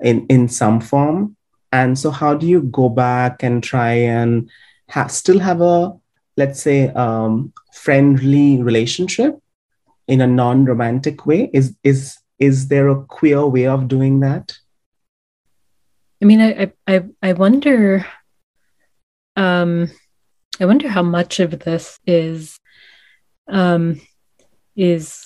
in 0.00 0.26
in 0.26 0.48
some 0.48 0.80
form? 0.80 1.36
And 1.72 1.98
so 1.98 2.10
how 2.10 2.34
do 2.34 2.46
you 2.46 2.62
go 2.62 2.88
back 2.88 3.42
and 3.42 3.62
try 3.62 3.92
and 3.92 4.48
ha- 4.88 5.08
still 5.08 5.38
have 5.40 5.60
a 5.60 5.92
let's 6.36 6.60
say 6.60 6.88
um, 6.90 7.52
friendly 7.72 8.62
relationship 8.62 9.38
in 10.06 10.20
a 10.20 10.26
non-romantic 10.26 11.26
way. 11.26 11.50
Is 11.52 11.74
is 11.82 12.18
is 12.38 12.68
there 12.68 12.88
a 12.88 13.02
queer 13.04 13.46
way 13.46 13.66
of 13.66 13.88
doing 13.88 14.20
that? 14.20 14.56
I 16.22 16.24
mean 16.24 16.40
i 16.40 16.72
i 16.86 17.04
i 17.22 17.32
wonder 17.34 18.06
um 19.36 19.90
i 20.60 20.64
wonder 20.64 20.88
how 20.88 21.02
much 21.02 21.40
of 21.40 21.58
this 21.60 22.00
is 22.06 22.58
um 23.48 24.00
is 24.74 25.24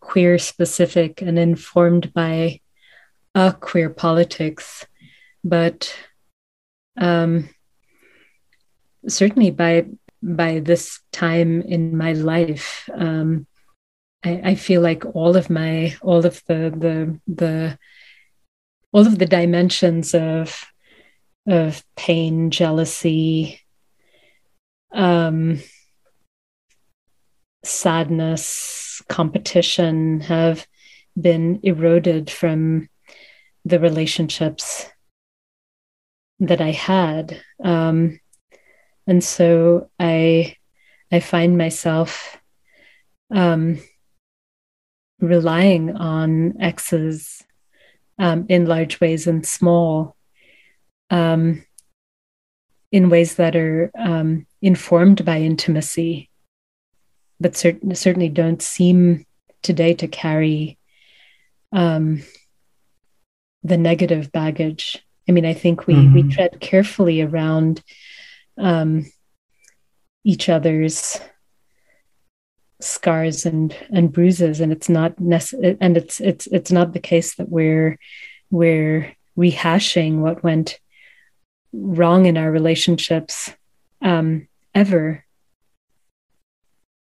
queer 0.00 0.38
specific 0.38 1.20
and 1.22 1.38
informed 1.38 2.12
by 2.14 2.60
a 3.34 3.52
queer 3.52 3.90
politics 3.90 4.86
but 5.44 5.94
um 6.96 7.48
certainly 9.06 9.50
by 9.50 9.86
by 10.22 10.60
this 10.60 11.00
time 11.12 11.62
in 11.62 11.96
my 11.96 12.12
life 12.12 12.88
um 12.94 13.46
I, 14.24 14.40
I 14.44 14.54
feel 14.54 14.80
like 14.80 15.04
all 15.14 15.36
of 15.36 15.50
my 15.50 15.96
all 16.00 16.24
of 16.24 16.42
the 16.46 16.72
the 16.76 17.20
the 17.26 17.78
all 18.92 19.06
of 19.06 19.18
the 19.18 19.26
dimensions 19.26 20.14
of 20.14 20.64
of 21.46 21.82
pain, 21.96 22.50
jealousy, 22.50 23.60
um, 24.92 25.60
sadness, 27.64 29.02
competition 29.08 30.20
have 30.20 30.66
been 31.20 31.60
eroded 31.62 32.30
from 32.30 32.88
the 33.64 33.80
relationships 33.80 34.88
that 36.40 36.60
I 36.60 36.70
had. 36.70 37.40
Um, 37.62 38.20
and 39.06 39.22
so 39.22 39.90
I 39.98 40.56
I 41.10 41.20
find 41.20 41.58
myself 41.58 42.38
um, 43.30 43.78
relying 45.20 45.96
on 45.96 46.60
exes 46.60 47.42
um, 48.18 48.46
in 48.48 48.66
large 48.66 49.00
ways 49.00 49.26
and 49.26 49.46
small 49.46 50.16
um, 51.10 51.64
in 52.90 53.08
ways 53.08 53.36
that 53.36 53.56
are 53.56 53.90
um, 53.98 54.46
informed 54.60 55.24
by 55.24 55.40
intimacy, 55.40 56.30
but 57.40 57.52
cert- 57.52 57.96
certainly 57.96 58.28
don't 58.28 58.62
seem 58.62 59.24
today 59.62 59.94
to 59.94 60.08
carry 60.08 60.78
um, 61.72 62.22
the 63.62 63.76
negative 63.76 64.30
baggage. 64.32 65.04
I 65.28 65.32
mean, 65.32 65.46
I 65.46 65.54
think 65.54 65.86
we 65.86 65.94
mm-hmm. 65.94 66.14
we 66.14 66.22
tread 66.28 66.60
carefully 66.60 67.22
around 67.22 67.82
um, 68.58 69.06
each 70.24 70.48
other's 70.48 71.20
scars 72.80 73.46
and 73.46 73.76
and 73.90 74.12
bruises 74.12 74.60
and 74.60 74.72
it's 74.72 74.88
not 74.88 75.16
nece- 75.16 75.76
and 75.80 75.96
it's 75.96 76.20
it's 76.20 76.46
it's 76.48 76.72
not 76.72 76.92
the 76.92 77.00
case 77.00 77.36
that 77.36 77.48
we're 77.48 77.96
we're 78.50 79.14
rehashing 79.38 80.18
what 80.18 80.42
went 80.42 80.80
wrong 81.72 82.26
in 82.26 82.36
our 82.36 82.50
relationships 82.50 83.54
um 84.02 84.48
ever 84.74 85.24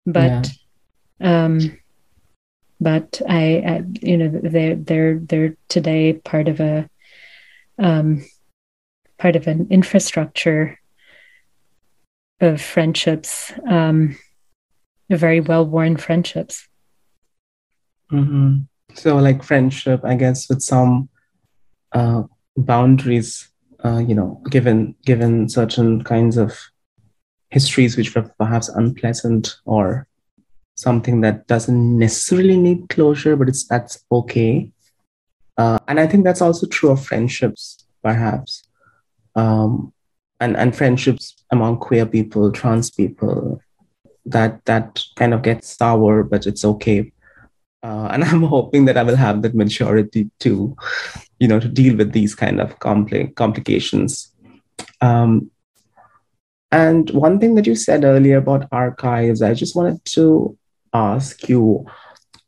but 0.06 0.52
yeah. 1.20 1.46
um 1.46 1.78
but 2.82 3.22
I, 3.28 3.64
I 3.66 3.84
you 4.02 4.18
know 4.18 4.30
they're 4.30 4.76
they're 4.76 5.20
they're 5.20 5.56
today 5.68 6.14
part 6.14 6.48
of 6.48 6.60
a 6.60 6.90
um 7.78 8.26
part 9.18 9.36
of 9.36 9.48
an 9.48 9.68
infrastructure 9.70 10.79
of 12.42 12.62
friendships 12.62 13.52
um 13.68 14.16
very 15.18 15.42
well 15.42 15.66
worn 15.66 15.98
friendships. 15.98 16.68
Mm-hmm. 18.12 18.60
So, 18.94 19.18
like 19.18 19.44
friendship, 19.44 20.02
I 20.04 20.16
guess, 20.16 20.50
with 20.50 20.62
some 20.62 21.10
uh, 21.92 22.24
boundaries, 22.58 23.50
uh, 23.84 24.00
you 24.00 24.16
know, 24.16 24.42
given 24.50 24.96
given 25.06 25.50
certain 25.50 26.04
kinds 26.04 26.38
of 26.38 26.58
histories 27.50 27.98
which 27.98 28.14
were 28.16 28.32
perhaps 28.38 28.70
unpleasant 28.70 29.56
or 29.66 30.08
something 30.76 31.22
that 31.22 31.48
doesn't 31.48 31.98
necessarily 31.98 32.58
need 32.58 32.90
closure, 32.90 33.36
but 33.36 33.50
it's 33.50 33.68
that's 33.68 34.04
okay. 34.12 34.72
Uh, 35.58 35.78
and 35.88 36.00
I 36.00 36.08
think 36.08 36.24
that's 36.24 36.42
also 36.42 36.68
true 36.68 36.92
of 36.92 37.06
friendships, 37.06 37.86
perhaps, 38.02 38.64
um, 39.36 39.92
and 40.40 40.56
and 40.58 40.76
friendships 40.76 41.36
among 41.52 41.78
queer 41.78 42.06
people, 42.06 42.52
trans 42.52 42.90
people, 42.90 43.62
that 44.26 44.64
that 44.66 45.04
kind 45.16 45.34
of 45.34 45.42
gets 45.42 45.76
sour, 45.76 46.24
but 46.24 46.48
it's 46.48 46.64
okay. 46.66 47.12
Uh, 47.84 48.10
and 48.12 48.24
I'm 48.30 48.44
hoping 48.44 48.86
that 48.86 48.98
I 48.98 49.04
will 49.04 49.16
have 49.16 49.42
that 49.42 49.56
maturity 49.56 50.30
to, 50.42 50.76
you 51.40 51.48
know, 51.48 51.60
to 51.60 51.68
deal 51.68 51.96
with 51.96 52.12
these 52.12 52.36
kind 52.36 52.60
of 52.60 52.78
compli- 52.80 53.34
complications. 53.36 54.34
Um, 55.02 55.52
and 56.72 57.10
one 57.12 57.40
thing 57.40 57.56
that 57.56 57.66
you 57.66 57.76
said 57.76 58.04
earlier 58.04 58.38
about 58.38 58.68
archives, 58.72 59.42
I 59.42 59.54
just 59.54 59.76
wanted 59.76 60.04
to 60.06 60.58
ask 60.94 61.50
you, 61.50 61.86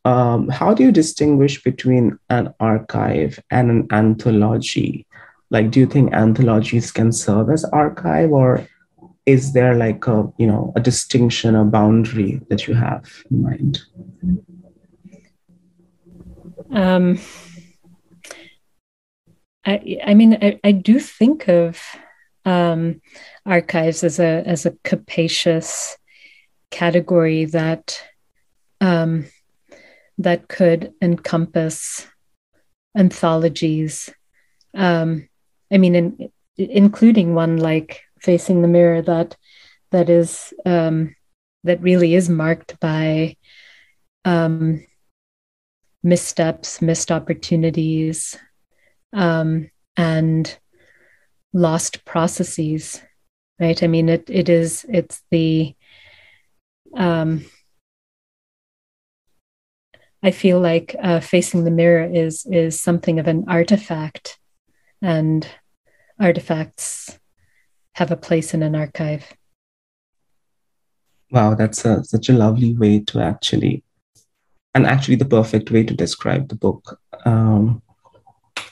um, 0.04 0.48
how 0.48 0.74
do 0.74 0.82
you 0.84 0.92
distinguish 0.92 1.62
between 1.62 2.18
an 2.28 2.54
archive 2.60 3.40
and 3.50 3.70
an 3.70 3.88
anthology? 3.90 5.06
Like, 5.52 5.70
do 5.70 5.80
you 5.80 5.86
think 5.86 6.14
anthologies 6.14 6.90
can 6.90 7.12
serve 7.12 7.50
as 7.50 7.62
archive, 7.66 8.32
or 8.32 8.66
is 9.26 9.52
there 9.52 9.74
like 9.76 10.06
a 10.06 10.32
you 10.38 10.46
know 10.46 10.72
a 10.76 10.80
distinction 10.80 11.54
a 11.54 11.62
boundary 11.62 12.40
that 12.48 12.66
you 12.66 12.72
have 12.72 13.04
in 13.30 13.42
mind? 13.42 13.82
Um 16.72 17.18
i 19.66 19.98
i 20.06 20.14
mean 20.14 20.38
i, 20.40 20.58
I 20.64 20.72
do 20.72 20.98
think 20.98 21.48
of 21.48 21.78
um 22.46 23.02
archives 23.44 24.02
as 24.02 24.18
a 24.18 24.42
as 24.46 24.64
a 24.64 24.76
capacious 24.84 25.98
category 26.70 27.44
that 27.44 28.02
um 28.80 29.26
that 30.16 30.48
could 30.48 30.94
encompass 31.02 32.08
anthologies. 32.96 34.08
Um 34.74 35.28
i 35.72 35.78
mean 35.78 35.94
in, 35.94 36.30
including 36.56 37.34
one 37.34 37.56
like 37.56 38.02
facing 38.20 38.62
the 38.62 38.68
mirror 38.68 39.02
that 39.02 39.36
that 39.90 40.08
is 40.08 40.52
um, 40.64 41.14
that 41.64 41.80
really 41.80 42.14
is 42.14 42.28
marked 42.28 42.80
by 42.80 43.36
um, 44.24 44.84
missteps, 46.02 46.82
missed 46.82 47.12
opportunities, 47.12 48.36
um, 49.12 49.70
and 49.96 50.58
lost 51.52 52.04
processes. 52.04 53.00
Right. 53.60 53.80
I 53.82 53.86
mean, 53.86 54.08
it 54.08 54.28
it 54.28 54.48
is 54.48 54.84
it's 54.88 55.22
the 55.30 55.76
um, 56.96 57.44
I 60.22 60.30
feel 60.30 60.58
like 60.58 60.96
uh, 61.00 61.20
facing 61.20 61.64
the 61.64 61.70
mirror 61.70 62.10
is 62.12 62.46
is 62.50 62.80
something 62.80 63.20
of 63.20 63.28
an 63.28 63.44
artifact, 63.46 64.38
and 65.00 65.46
artifacts 66.18 67.18
have 67.94 68.10
a 68.10 68.16
place 68.16 68.54
in 68.54 68.62
an 68.62 68.74
archive. 68.74 69.24
Wow, 71.30 71.54
that's 71.54 71.84
a, 71.84 72.04
such 72.04 72.28
a 72.28 72.34
lovely 72.34 72.74
way 72.74 73.00
to 73.00 73.20
actually, 73.20 73.84
and 74.74 74.86
actually 74.86 75.16
the 75.16 75.24
perfect 75.24 75.70
way 75.70 75.82
to 75.84 75.94
describe 75.94 76.48
the 76.48 76.56
book. 76.56 77.00
Um, 77.24 77.82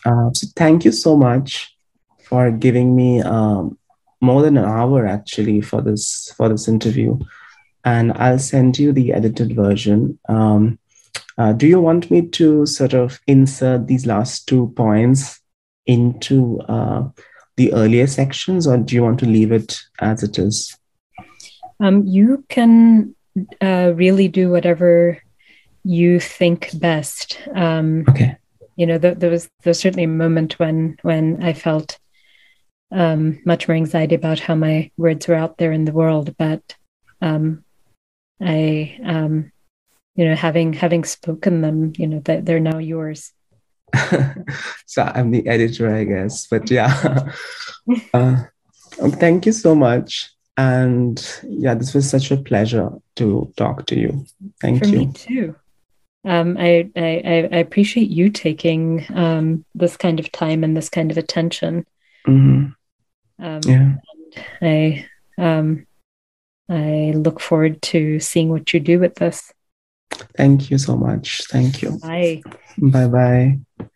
uh, 0.04 0.30
so 0.32 0.46
thank 0.56 0.84
you 0.84 0.92
so 0.92 1.16
much 1.16 1.76
for 2.24 2.50
giving 2.50 2.94
me 2.94 3.22
um, 3.22 3.78
more 4.20 4.42
than 4.42 4.56
an 4.56 4.64
hour 4.64 5.06
actually 5.06 5.60
for 5.60 5.80
this 5.80 6.32
for 6.36 6.48
this 6.48 6.68
interview, 6.68 7.18
and 7.84 8.12
I'll 8.12 8.38
send 8.38 8.78
you 8.78 8.92
the 8.92 9.12
edited 9.12 9.56
version. 9.56 10.18
Um, 10.28 10.78
uh, 11.38 11.54
do 11.54 11.66
you 11.66 11.80
want 11.80 12.10
me 12.10 12.28
to 12.28 12.66
sort 12.66 12.92
of 12.92 13.18
insert 13.26 13.86
these 13.86 14.04
last 14.04 14.46
two 14.46 14.72
points 14.76 15.40
into 15.86 16.60
uh, 16.68 17.08
the 17.60 17.74
earlier 17.74 18.06
sections, 18.06 18.66
or 18.66 18.78
do 18.78 18.94
you 18.94 19.02
want 19.02 19.20
to 19.20 19.26
leave 19.26 19.52
it 19.52 19.78
as 20.00 20.22
it 20.22 20.38
is? 20.38 20.74
Um, 21.78 22.06
you 22.06 22.42
can 22.48 23.14
uh, 23.60 23.92
really 23.94 24.28
do 24.28 24.50
whatever 24.50 25.18
you 25.84 26.20
think 26.20 26.70
best. 26.80 27.38
Um, 27.54 28.06
okay. 28.08 28.36
You 28.76 28.86
know, 28.86 28.98
th- 28.98 29.18
there 29.18 29.30
was 29.30 29.44
there 29.62 29.70
was 29.70 29.78
certainly 29.78 30.04
a 30.04 30.22
moment 30.24 30.58
when 30.58 30.96
when 31.02 31.42
I 31.42 31.52
felt 31.52 31.98
um, 32.92 33.38
much 33.44 33.68
more 33.68 33.76
anxiety 33.76 34.14
about 34.14 34.40
how 34.40 34.54
my 34.54 34.90
words 34.96 35.28
were 35.28 35.34
out 35.34 35.58
there 35.58 35.72
in 35.72 35.84
the 35.84 35.92
world, 35.92 36.34
but 36.38 36.62
um, 37.20 37.62
I, 38.40 38.98
um, 39.04 39.52
you 40.16 40.24
know, 40.24 40.34
having 40.34 40.72
having 40.72 41.04
spoken 41.04 41.60
them, 41.60 41.92
you 41.98 42.06
know, 42.06 42.20
that 42.20 42.46
they're 42.46 42.68
now 42.72 42.78
yours. 42.78 43.32
so 44.86 45.02
I'm 45.02 45.30
the 45.30 45.46
editor, 45.46 45.94
I 45.94 46.04
guess. 46.04 46.46
But 46.46 46.70
yeah, 46.70 47.28
uh, 48.14 48.36
um, 49.00 49.12
thank 49.12 49.46
you 49.46 49.52
so 49.52 49.74
much. 49.74 50.30
And 50.56 51.42
yeah, 51.48 51.74
this 51.74 51.94
was 51.94 52.08
such 52.08 52.30
a 52.30 52.36
pleasure 52.36 52.90
to 53.16 53.52
talk 53.56 53.86
to 53.86 53.98
you. 53.98 54.26
Thank 54.60 54.80
For 54.80 54.88
you. 54.88 54.98
Me 54.98 55.12
too. 55.12 55.56
Um, 56.24 56.58
I, 56.58 56.90
I, 56.96 57.48
I 57.50 57.56
appreciate 57.56 58.10
you 58.10 58.28
taking 58.28 59.06
um, 59.14 59.64
this 59.74 59.96
kind 59.96 60.20
of 60.20 60.30
time 60.32 60.62
and 60.64 60.76
this 60.76 60.90
kind 60.90 61.10
of 61.10 61.16
attention. 61.16 61.86
Mm-hmm. 62.26 63.44
Um, 63.44 63.60
yeah. 63.64 63.94
I 64.60 65.06
um, 65.38 65.86
I 66.68 67.12
look 67.16 67.40
forward 67.40 67.80
to 67.82 68.20
seeing 68.20 68.50
what 68.50 68.72
you 68.72 68.80
do 68.80 69.00
with 69.00 69.14
this. 69.16 69.52
Thank 70.36 70.70
you 70.70 70.78
so 70.78 70.96
much. 70.96 71.42
Thank 71.48 71.82
you. 71.82 71.98
Bye. 71.98 72.42
Bye 72.78 73.08
bye. 73.08 73.86